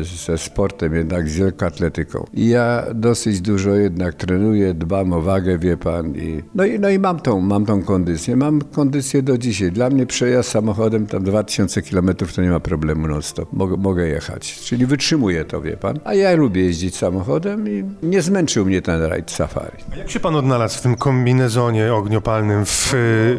ze 0.02 0.38
sportem, 0.38 0.96
jednak 0.96 1.30
z 1.30 1.40
lekkoatletyką. 1.40 2.26
I 2.34 2.48
ja 2.48 2.84
dosyć 2.96 3.42
dużo 3.42 3.72
jednak 3.72 4.16
trenuję, 4.16 4.74
dbam 4.74 5.14
o 5.14 5.22
wagę, 5.22 5.58
wie 5.58 5.78
pan. 5.78 6.16
I, 6.16 6.44
no, 6.56 6.66
i, 6.66 6.80
no 6.80 6.90
i 6.90 7.00
mam 7.00 7.20
tą, 7.20 7.42
mam 7.42 7.66
tą 7.66 7.84
kondycję. 7.84 8.36
Mam 8.36 8.62
kondycję 8.62 9.22
do 9.22 9.38
dzisiaj. 9.38 9.72
Dla 9.72 9.90
mnie 9.90 10.06
przejazd 10.06 10.50
samochodem 10.50 11.08
tam 11.08 11.24
2000 11.24 11.82
km 11.82 12.10
to 12.36 12.42
nie 12.42 12.50
ma 12.50 12.60
problemu 12.60 13.08
non 13.08 13.22
stop. 13.22 13.54
Mogę, 13.54 13.78
mogę 13.78 14.08
jechać. 14.08 14.60
Czyli 14.60 14.86
wytrzymuję 14.86 15.46
to, 15.46 15.62
wie 15.62 15.78
pan. 15.78 16.00
A 16.04 16.14
ja 16.14 16.36
lubię 16.36 16.64
jeździć 16.64 16.96
samochodem 16.96 17.70
i 17.70 17.84
nie 18.04 18.22
zmęczył 18.22 18.66
mnie 18.66 18.82
ten 18.82 19.04
rajd 19.04 19.32
safari. 19.32 19.78
A 19.94 19.96
jak 19.96 20.10
się 20.10 20.20
pan 20.20 20.36
odnalazł 20.36 20.80
w 20.80 20.82
tym 20.82 20.96
kombinezonie 20.96 21.94
ogniopalnym, 21.94 22.66
w, 22.66 22.94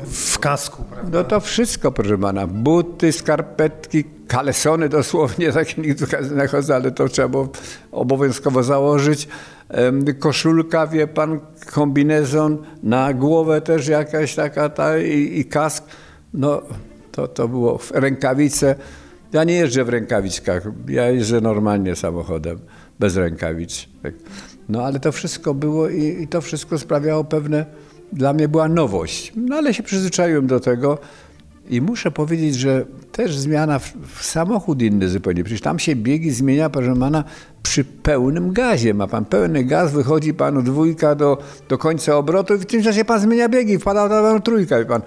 w 0.04 0.38
kasku? 0.38 0.84
Prawda? 0.84 1.18
No 1.18 1.24
to 1.24 1.40
wszystko, 1.40 1.92
proszę 1.92 2.18
pana. 2.18 2.46
Buty, 2.46 3.12
skarpetki, 3.12 4.04
kalesony 4.28 4.88
dosłownie, 4.88 5.52
takie 5.60 5.82
niektóre 5.82 6.48
chodzę, 6.48 6.74
ale 6.74 6.90
to 6.90 7.08
trzeba 7.08 7.28
było 7.28 7.48
obowiązkowo 7.92 8.62
założyć. 8.62 9.28
Koszulka, 10.18 10.86
wie 10.86 11.06
pan, 11.06 11.40
kombinezon, 11.72 12.58
na 12.82 13.14
głowę 13.14 13.60
też 13.60 13.88
jakaś 13.88 14.34
taka 14.34 14.68
ta 14.68 14.98
i, 14.98 15.38
i 15.38 15.44
kask. 15.44 15.84
No 16.34 16.62
to, 17.12 17.28
to 17.28 17.48
było 17.48 17.78
w 17.78 17.90
rękawice. 17.90 18.74
Ja 19.32 19.44
nie 19.44 19.54
jeżdżę 19.54 19.84
w 19.84 19.88
rękawiczkach, 19.88 20.62
ja 20.88 21.10
jeżdżę 21.10 21.40
normalnie 21.40 21.96
samochodem, 21.96 22.58
bez 22.98 23.16
rękawic. 23.16 23.88
No 24.68 24.84
ale 24.84 25.00
to 25.00 25.12
wszystko 25.12 25.54
było 25.54 25.88
i, 25.88 26.22
i 26.22 26.28
to 26.28 26.40
wszystko 26.40 26.78
sprawiało 26.78 27.24
pewne, 27.24 27.66
dla 28.12 28.32
mnie 28.32 28.48
była 28.48 28.68
nowość. 28.68 29.32
No 29.36 29.56
ale 29.56 29.74
się 29.74 29.82
przyzwyczaiłem 29.82 30.46
do 30.46 30.60
tego. 30.60 30.98
I 31.68 31.80
muszę 31.80 32.10
powiedzieć, 32.10 32.54
że 32.54 32.84
też 33.12 33.36
zmiana 33.38 33.78
w, 33.78 33.92
w, 34.14 34.24
samochód 34.24 34.82
inny 34.82 35.08
zupełnie. 35.08 35.44
Przecież 35.44 35.60
tam 35.60 35.78
się 35.78 35.96
biegi 35.96 36.30
zmienia, 36.30 36.70
proszę 36.70 36.96
pana, 36.96 37.24
przy 37.62 37.84
pełnym 37.84 38.52
gazie. 38.52 38.94
Ma 38.94 39.06
pan 39.06 39.24
pełny 39.24 39.64
gaz, 39.64 39.92
wychodzi 39.92 40.34
panu 40.34 40.62
dwójka 40.62 41.14
do, 41.14 41.38
do 41.68 41.78
końca 41.78 42.16
obrotu 42.16 42.54
i 42.54 42.58
w 42.58 42.66
tym 42.66 42.82
czasie 42.82 43.04
pan 43.04 43.20
zmienia 43.20 43.48
biegi, 43.48 43.78
wpada 43.78 44.08
na 44.08 44.40
trójka, 44.40 44.78
wie 44.78 44.84
pan. 44.84 45.02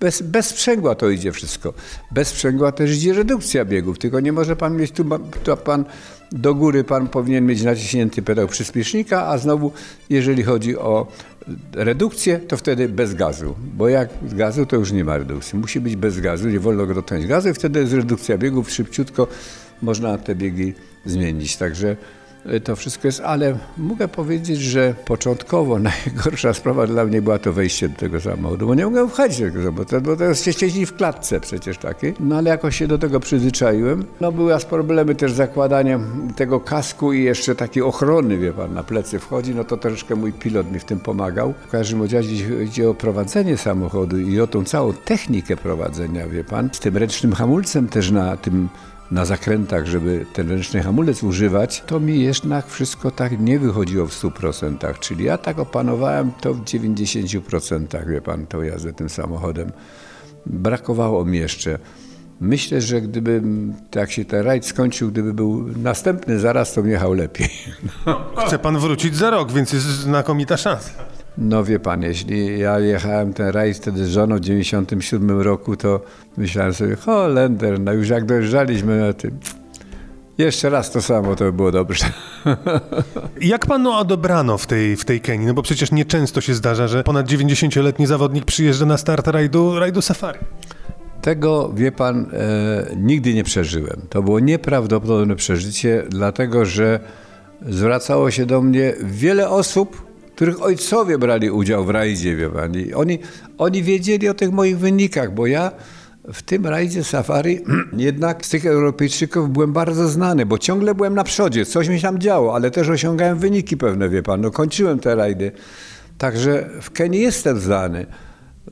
Bez, 0.00 0.22
bez 0.22 0.46
sprzęgła 0.46 0.94
to 0.94 1.10
idzie 1.10 1.32
wszystko. 1.32 1.74
Bez 2.10 2.28
sprzęgła 2.28 2.72
też 2.72 2.96
idzie 2.96 3.12
redukcja 3.12 3.64
biegów, 3.64 3.98
tylko 3.98 4.20
nie 4.20 4.32
może 4.32 4.56
pan 4.56 4.76
mieć 4.76 4.90
tu, 4.92 5.04
tu 5.44 5.56
pan 5.56 5.84
do 6.32 6.54
góry 6.54 6.84
pan 6.84 7.08
powinien 7.08 7.46
mieć 7.46 7.62
naciśnięty 7.62 8.22
pedał 8.22 8.48
przyspiesznika, 8.48 9.26
a 9.26 9.38
znowu 9.38 9.72
jeżeli 10.10 10.42
chodzi 10.42 10.78
o 10.78 11.06
redukcję, 11.74 12.38
to 12.38 12.56
wtedy 12.56 12.88
bez 12.88 13.14
gazu, 13.14 13.54
bo 13.76 13.88
jak 13.88 14.08
z 14.28 14.34
gazu, 14.34 14.66
to 14.66 14.76
już 14.76 14.92
nie 14.92 15.04
ma 15.04 15.16
redukcji. 15.16 15.58
Musi 15.58 15.80
być 15.80 15.96
bez 15.96 16.20
gazu, 16.20 16.48
nie 16.48 16.60
wolno 16.60 16.86
go 16.86 17.02
gazu 17.28 17.48
i 17.48 17.54
wtedy 17.54 17.80
jest 17.80 17.92
redukcja 17.92 18.38
biegów, 18.38 18.70
szybciutko 18.70 19.28
można 19.82 20.18
te 20.18 20.34
biegi 20.34 20.74
zmienić. 21.04 21.56
Także 21.56 21.96
to 22.64 22.76
wszystko 22.76 23.08
jest, 23.08 23.20
ale 23.20 23.58
mogę 23.78 24.08
powiedzieć, 24.08 24.58
że 24.58 24.94
początkowo 25.04 25.78
najgorsza 26.06 26.54
sprawa 26.54 26.86
dla 26.86 27.04
mnie 27.04 27.22
była 27.22 27.38
to 27.38 27.52
wejście 27.52 27.88
do 27.88 27.98
tego 27.98 28.20
samochodu, 28.20 28.66
bo 28.66 28.74
nie 28.74 28.84
mogłem 28.84 29.08
wchodzić 29.08 29.38
do 29.38 29.46
tego 29.46 29.62
samochodu, 29.62 30.16
bo 30.16 30.24
jest 30.24 30.44
się 30.44 30.86
w 30.86 30.96
klatce 30.96 31.40
przecież 31.40 31.78
takiej. 31.78 32.14
No 32.20 32.36
ale 32.36 32.50
jakoś 32.50 32.76
się 32.76 32.86
do 32.86 32.98
tego 32.98 33.20
przyzwyczaiłem. 33.20 34.04
No 34.20 34.32
były 34.32 34.52
problemy 34.70 35.14
też 35.14 35.32
z 35.32 35.36
zakładaniem 35.36 36.32
tego 36.36 36.60
kasku 36.60 37.12
i 37.12 37.22
jeszcze 37.22 37.54
takiej 37.54 37.82
ochrony, 37.82 38.38
wie 38.38 38.52
pan, 38.52 38.74
na 38.74 38.82
plecy 38.82 39.18
wchodzi, 39.18 39.54
no 39.54 39.64
to 39.64 39.76
troszeczkę 39.76 40.14
mój 40.14 40.32
pilot 40.32 40.72
mi 40.72 40.78
w 40.78 40.84
tym 40.84 41.00
pomagał. 41.00 41.54
W 41.66 41.70
każdym 41.70 42.02
razie 42.02 42.20
chodzi 42.58 42.86
o 42.86 42.94
prowadzenie 42.94 43.56
samochodu 43.56 44.18
i 44.18 44.40
o 44.40 44.46
tą 44.46 44.64
całą 44.64 44.92
technikę 44.92 45.56
prowadzenia, 45.56 46.28
wie 46.28 46.44
pan, 46.44 46.70
z 46.72 46.80
tym 46.80 46.96
ręcznym 46.96 47.32
hamulcem 47.32 47.88
też 47.88 48.10
na 48.10 48.36
tym 48.36 48.68
na 49.10 49.24
zakrętach, 49.24 49.86
żeby 49.86 50.26
ten 50.32 50.50
ręczny 50.50 50.82
hamulec 50.82 51.22
używać, 51.22 51.82
to 51.86 52.00
mi 52.00 52.20
jednak 52.20 52.66
wszystko 52.66 53.10
tak 53.10 53.40
nie 53.40 53.58
wychodziło 53.58 54.06
w 54.06 54.10
100%. 54.10 54.98
Czyli 54.98 55.24
ja 55.24 55.38
tak 55.38 55.58
opanowałem 55.58 56.32
to 56.40 56.54
w 56.54 56.64
90%, 56.64 58.08
wie 58.08 58.20
pan, 58.20 58.46
tą 58.46 58.62
jazdę 58.62 58.92
tym 58.92 59.08
samochodem. 59.08 59.72
Brakowało 60.46 61.24
mi 61.24 61.38
jeszcze. 61.38 61.78
Myślę, 62.40 62.80
że 62.80 63.00
gdyby, 63.00 63.42
jak 63.94 64.12
się 64.12 64.24
ten 64.24 64.44
rajd 64.44 64.66
skończył, 64.66 65.10
gdyby 65.10 65.34
był 65.34 65.68
następny 65.76 66.40
zaraz, 66.40 66.74
to 66.74 66.80
jechał 66.80 67.14
lepiej. 67.14 67.50
Chce 68.46 68.58
pan 68.58 68.78
wrócić 68.78 69.16
za 69.16 69.30
rok, 69.30 69.52
więc 69.52 69.72
jest 69.72 69.86
znakomita 69.86 70.56
szansa. 70.56 70.90
No 71.38 71.64
wie 71.64 71.80
pan, 71.80 72.02
jeśli 72.02 72.58
ja 72.58 72.80
jechałem 72.80 73.32
ten 73.32 73.48
rajs 73.48 73.78
wtedy 73.78 74.06
z 74.06 74.08
żoną 74.08 74.36
w 74.36 74.40
97 74.40 75.40
roku, 75.40 75.76
to 75.76 76.00
myślałem 76.36 76.74
sobie, 76.74 76.96
Holender, 76.96 77.80
no 77.80 77.92
już 77.92 78.08
jak 78.08 78.24
dojeżdżaliśmy 78.24 79.00
na 79.00 79.12
tym, 79.12 79.38
Jeszcze 80.38 80.70
raz 80.70 80.90
to 80.90 81.02
samo, 81.02 81.36
to 81.36 81.44
by 81.44 81.52
było 81.52 81.72
dobrze. 81.72 82.04
Jak 83.40 83.66
panu 83.66 83.92
odebrano 83.92 84.58
w 84.58 84.66
tej, 84.66 84.96
w 84.96 85.04
tej 85.04 85.20
Kenii? 85.20 85.46
No 85.46 85.54
bo 85.54 85.62
przecież 85.62 85.92
nieczęsto 85.92 86.40
się 86.40 86.54
zdarza, 86.54 86.88
że 86.88 87.04
ponad 87.04 87.26
90-letni 87.26 88.06
zawodnik 88.06 88.44
przyjeżdża 88.44 88.86
na 88.86 88.98
start 88.98 89.26
rajdu, 89.26 89.78
rajdu 89.78 90.02
safari. 90.02 90.38
Tego, 91.22 91.72
wie 91.74 91.92
pan, 91.92 92.26
e, 92.32 92.96
nigdy 92.96 93.34
nie 93.34 93.44
przeżyłem. 93.44 94.00
To 94.10 94.22
było 94.22 94.40
nieprawdopodobne 94.40 95.36
przeżycie, 95.36 96.04
dlatego 96.08 96.64
że 96.64 97.00
zwracało 97.68 98.30
się 98.30 98.46
do 98.46 98.62
mnie 98.62 98.94
wiele 99.02 99.48
osób, 99.48 100.05
których 100.36 100.62
ojcowie 100.62 101.18
brali 101.18 101.50
udział 101.50 101.84
w 101.84 101.90
rajdzie, 101.90 102.36
wie 102.36 102.50
pan. 102.50 102.74
I 102.74 102.94
oni, 102.94 103.18
oni 103.58 103.82
wiedzieli 103.82 104.28
o 104.28 104.34
tych 104.34 104.52
moich 104.52 104.78
wynikach, 104.78 105.34
bo 105.34 105.46
ja 105.46 105.72
w 106.32 106.42
tym 106.42 106.66
rajdzie 106.66 107.04
safari 107.04 107.60
jednak 107.96 108.46
z 108.46 108.48
tych 108.48 108.66
Europejczyków 108.66 109.50
byłem 109.50 109.72
bardzo 109.72 110.08
znany, 110.08 110.46
bo 110.46 110.58
ciągle 110.58 110.94
byłem 110.94 111.14
na 111.14 111.24
przodzie, 111.24 111.66
coś 111.66 111.88
mi 111.88 112.00
tam 112.00 112.18
działo, 112.18 112.54
ale 112.54 112.70
też 112.70 112.88
osiągałem 112.88 113.38
wyniki 113.38 113.76
pewne, 113.76 114.08
wie 114.08 114.22
pan. 114.22 114.40
No, 114.40 114.50
kończyłem 114.50 114.98
te 114.98 115.14
rajdy. 115.14 115.52
Także 116.18 116.70
w 116.82 116.90
Kenii 116.90 117.20
jestem 117.20 117.60
znany. 117.60 118.06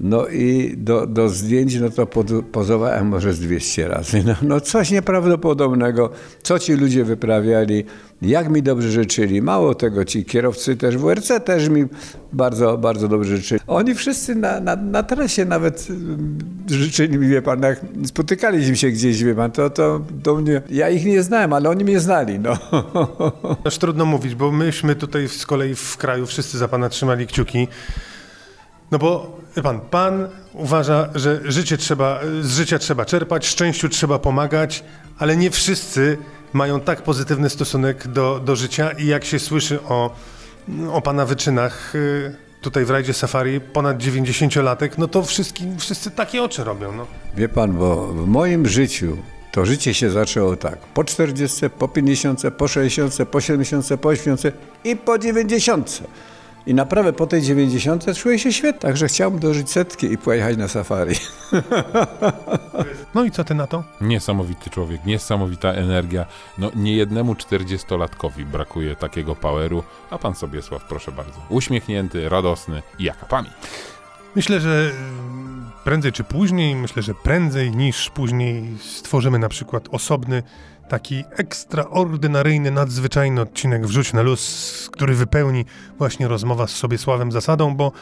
No 0.00 0.28
i 0.28 0.74
do, 0.76 1.06
do 1.06 1.28
zdjęć, 1.28 1.80
no 1.80 1.90
to 1.90 2.06
pozowałem 2.52 3.06
może 3.06 3.32
z 3.32 3.40
200 3.40 3.88
razy. 3.88 4.22
No, 4.26 4.34
no 4.42 4.60
coś 4.60 4.90
nieprawdopodobnego, 4.90 6.10
co 6.42 6.58
ci 6.58 6.72
ludzie 6.72 7.04
wyprawiali, 7.04 7.84
jak 8.22 8.50
mi 8.50 8.62
dobrze 8.62 8.90
życzyli. 8.90 9.42
Mało 9.42 9.74
tego, 9.74 10.04
ci 10.04 10.24
kierowcy 10.24 10.76
też 10.76 10.96
WRC 10.96 11.28
też 11.44 11.68
mi 11.68 11.84
bardzo, 12.32 12.78
bardzo 12.78 13.08
dobrze 13.08 13.36
życzyli. 13.36 13.60
Oni 13.66 13.94
wszyscy 13.94 14.34
na, 14.34 14.60
na, 14.60 14.76
na 14.76 15.02
trasie 15.02 15.44
nawet 15.44 15.86
mm, 15.90 16.38
życzyli 16.70 17.18
mi, 17.18 17.28
wie 17.28 17.42
pan, 17.42 17.62
jak 17.62 17.80
spotykaliśmy 18.06 18.76
się 18.76 18.90
gdzieś, 18.90 19.24
wie 19.24 19.34
pan, 19.34 19.50
to, 19.50 19.70
to 19.70 20.00
do 20.10 20.34
mnie, 20.34 20.62
ja 20.70 20.90
ich 20.90 21.04
nie 21.04 21.22
znałem, 21.22 21.52
ale 21.52 21.70
oni 21.70 21.84
mnie 21.84 22.00
znali, 22.00 22.38
no. 22.38 22.58
Aż 23.64 23.78
trudno 23.78 24.04
mówić, 24.04 24.34
bo 24.34 24.52
myśmy 24.52 24.94
tutaj 24.94 25.28
z 25.28 25.46
kolei 25.46 25.74
w 25.74 25.96
kraju 25.96 26.26
wszyscy 26.26 26.58
za 26.58 26.68
pana 26.68 26.88
trzymali 26.88 27.26
kciuki. 27.26 27.68
No 28.94 28.98
bo 28.98 29.40
pan, 29.62 29.80
pan 29.80 30.28
uważa, 30.52 31.08
że 31.14 31.40
życie 31.44 31.76
trzeba, 31.76 32.20
z 32.40 32.56
życia 32.56 32.78
trzeba 32.78 33.04
czerpać, 33.04 33.46
szczęściu 33.46 33.88
trzeba 33.88 34.18
pomagać, 34.18 34.84
ale 35.18 35.36
nie 35.36 35.50
wszyscy 35.50 36.18
mają 36.52 36.80
tak 36.80 37.02
pozytywny 37.02 37.50
stosunek 37.50 38.08
do, 38.08 38.40
do 38.44 38.56
życia 38.56 38.90
i 38.90 39.06
jak 39.06 39.24
się 39.24 39.38
słyszy 39.38 39.82
o, 39.82 40.14
o 40.92 41.00
pana 41.00 41.26
wyczynach 41.26 41.94
y, 41.94 42.36
tutaj 42.60 42.84
w 42.84 42.90
rajdzie 42.90 43.12
safari, 43.12 43.60
ponad 43.60 43.98
90-latek, 43.98 44.90
no 44.98 45.08
to 45.08 45.22
wszyscy, 45.22 45.64
wszyscy 45.78 46.10
takie 46.10 46.42
oczy 46.42 46.64
robią. 46.64 46.92
No. 46.92 47.06
Wie 47.36 47.48
pan, 47.48 47.72
bo 47.72 48.06
w 48.06 48.26
moim 48.26 48.66
życiu 48.66 49.16
to 49.52 49.66
życie 49.66 49.94
się 49.94 50.10
zaczęło 50.10 50.56
tak. 50.56 50.78
Po 50.78 51.04
40, 51.04 51.70
po 51.70 51.88
50, 51.88 52.42
po 52.58 52.68
60, 52.68 53.28
po 53.30 53.40
70, 53.40 54.00
po 54.00 54.08
80 54.08 54.56
i 54.84 54.96
po 54.96 55.18
90. 55.18 56.02
I 56.66 56.74
naprawdę 56.74 57.12
po 57.12 57.26
tej 57.26 57.42
90 57.42 58.04
czuję 58.16 58.38
się 58.38 58.52
świetnie. 58.52 58.80
Także 58.80 59.08
chciałbym 59.08 59.40
dożyć 59.40 59.70
setki 59.70 60.12
i 60.12 60.18
pojechać 60.18 60.56
na 60.56 60.68
safari. 60.68 61.14
No 63.14 63.24
i 63.24 63.30
co 63.30 63.44
ty 63.44 63.54
na 63.54 63.66
to? 63.66 63.84
Niesamowity 64.00 64.70
człowiek, 64.70 65.04
niesamowita 65.04 65.72
energia. 65.72 66.26
No 66.58 66.70
niejednemu 66.74 67.34
40-latkowi 67.34 68.44
brakuje 68.44 68.96
takiego 68.96 69.34
poweru, 69.34 69.82
a 70.10 70.18
pan 70.18 70.34
Sobiesław, 70.34 70.84
proszę 70.88 71.12
bardzo. 71.12 71.40
Uśmiechnięty, 71.48 72.28
radosny 72.28 72.82
i 72.98 73.04
jaka 73.04 73.26
pamięć. 73.26 73.54
Myślę, 74.36 74.60
że 74.60 74.90
prędzej 75.84 76.12
czy 76.12 76.24
później, 76.24 76.76
myślę, 76.76 77.02
że 77.02 77.14
prędzej 77.14 77.70
niż 77.70 78.10
później 78.10 78.78
stworzymy 78.80 79.38
na 79.38 79.48
przykład 79.48 79.88
osobny, 79.90 80.42
taki 80.88 81.24
ekstraordynaryjny, 81.30 82.70
nadzwyczajny 82.70 83.40
odcinek 83.40 83.86
Wrzuć 83.86 84.12
na 84.12 84.22
luz, 84.22 84.88
który 84.92 85.14
wypełni 85.14 85.64
właśnie 85.98 86.28
rozmowa 86.28 86.66
z 86.66 86.70
Sobiesławem 86.70 87.32
Zasadą, 87.32 87.76
bo 87.76 87.92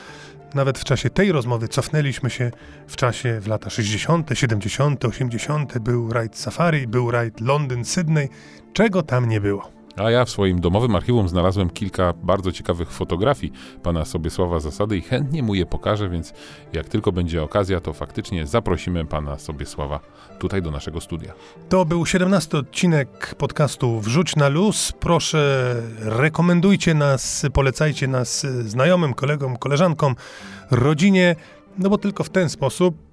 nawet 0.55 0.79
w 0.79 0.85
czasie 0.85 1.11
tej 1.11 1.33
rozmowy 1.33 1.69
cofnęliśmy 1.69 2.31
się 2.31 2.51
w 2.89 2.97
czasie 2.97 3.41
w 3.41 3.47
lata 3.47 3.71
60., 3.71 4.31
70., 4.35 5.05
80. 5.05 5.79
Był 5.79 6.13
rajd 6.13 6.37
Safari, 6.37 6.87
był 6.87 7.11
rajd 7.11 7.41
Londyn, 7.41 7.85
Sydney, 7.85 8.29
czego 8.73 9.03
tam 9.03 9.29
nie 9.29 9.41
było. 9.41 9.82
A 9.97 10.11
ja 10.11 10.25
w 10.25 10.31
swoim 10.31 10.61
domowym 10.61 10.97
archiwum 10.97 11.29
znalazłem 11.29 11.71
kilka 11.71 12.13
bardzo 12.23 12.53
ciekawych 12.53 12.91
fotografii 12.91 13.53
pana 13.83 14.05
Sobiesława 14.05 14.61
Zasady 14.61 14.97
i 14.97 15.01
chętnie 15.01 15.43
mu 15.43 15.55
je 15.55 15.67
pokażę, 15.67 16.09
więc 16.09 16.33
jak 16.73 16.89
tylko 16.89 17.13
będzie 17.13 17.43
okazja, 17.43 17.81
to 17.81 17.93
faktycznie 17.93 18.47
zaprosimy 18.47 19.05
pana 19.05 19.39
Sobiesława 19.39 20.01
tutaj 20.39 20.63
do 20.63 20.71
naszego 20.71 21.01
studia. 21.01 21.33
To 21.69 21.85
był 21.85 22.07
17 22.07 22.59
odcinek 22.59 23.35
podcastu 23.39 24.01
Wrzuć 24.01 24.37
na 24.37 24.49
luz. 24.49 24.93
Proszę, 25.01 25.75
rekomendujcie 25.99 26.95
nas, 26.95 27.47
polecajcie 27.53 28.09
nas 28.09 28.47
znajomym, 28.65 29.15
kolegom, 29.15 29.57
koleżankom, 29.57 30.17
rodzinie. 30.71 31.37
No 31.79 31.91
bo 31.91 31.99
tylko 31.99 32.25
w 32.25 32.31
ten 32.31 32.49
sposób 32.49 33.12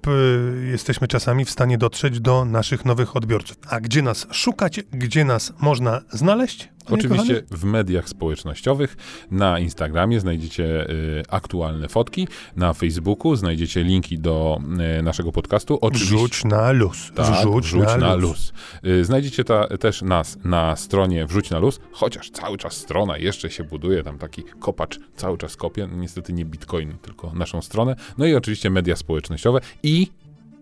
jesteśmy 0.70 1.08
czasami 1.08 1.44
w 1.44 1.50
stanie 1.50 1.78
dotrzeć 1.78 2.20
do 2.20 2.44
naszych 2.44 2.84
nowych 2.84 3.16
odbiorców. 3.16 3.56
A 3.68 3.80
gdzie 3.80 4.02
nas 4.02 4.26
szukać, 4.30 4.80
gdzie 4.92 5.24
nas 5.24 5.52
można 5.60 6.00
znaleźć? 6.10 6.68
Oczywiście 6.86 7.34
kochany? 7.34 7.42
w 7.60 7.64
mediach 7.64 8.08
społecznościowych, 8.08 8.96
na 9.30 9.58
Instagramie 9.58 10.20
znajdziecie 10.20 10.90
y, 10.90 11.22
aktualne 11.28 11.88
fotki, 11.88 12.28
na 12.56 12.72
Facebooku 12.72 13.36
znajdziecie 13.36 13.82
linki 13.84 14.18
do 14.18 14.60
y, 14.98 15.02
naszego 15.02 15.32
podcastu. 15.32 15.78
Oczywiście, 15.80 16.16
Wrzuć 16.16 16.44
na 16.44 16.72
luz. 16.72 17.10
tak, 17.14 17.26
wrzuć, 17.26 17.64
wrzuć 17.64 17.84
na, 17.84 17.96
na, 17.96 18.14
luz. 18.14 18.22
luz. 18.22 18.52
Y, 19.00 19.04
Znajdziecie 19.04 19.44
ta, 19.44 19.66
też 19.78 20.02
nas 20.02 20.38
na 20.44 20.76
stronie 20.76 21.26
Wrzuć 21.26 21.50
na 21.50 21.58
luz, 21.58 21.80
chociaż 21.92 22.30
cały 22.30 22.58
czas 22.58 22.72
strona 22.72 23.18
jeszcze 23.18 23.50
się 23.50 23.64
buduje, 23.64 24.02
tam 24.02 24.18
taki 24.18 24.42
kopacz 24.60 24.98
cały 25.16 25.38
czas 25.38 25.56
kopie, 25.56 25.86
no 25.86 25.96
niestety 25.96 26.32
nie 26.32 26.44
bitcoin, 26.44 26.98
tylko 27.02 27.32
naszą 27.34 27.62
stronę. 27.62 27.96
No 28.18 28.26
i 28.26 28.34
oczywiście 28.34 28.70
media 28.70 28.96
społecznościowe 28.96 29.60
i 29.90 30.12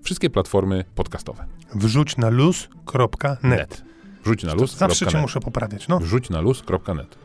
wszystkie 0.03 0.31
platformy 0.31 0.85
podcastowe. 0.95 1.45
Wrzuć 1.75 2.17
na 2.17 2.29
luz.net. 2.29 3.83
Wrzuć 4.25 4.45
na 4.45 4.55
luz. 4.55 4.77
Zawsze 4.77 5.07
cię 5.07 5.21
muszę 5.21 5.41
poprawiać. 5.41 5.89
No. 5.89 5.99
Wrzuć 5.99 6.31
na 6.31 6.41
luz.net. 6.41 7.19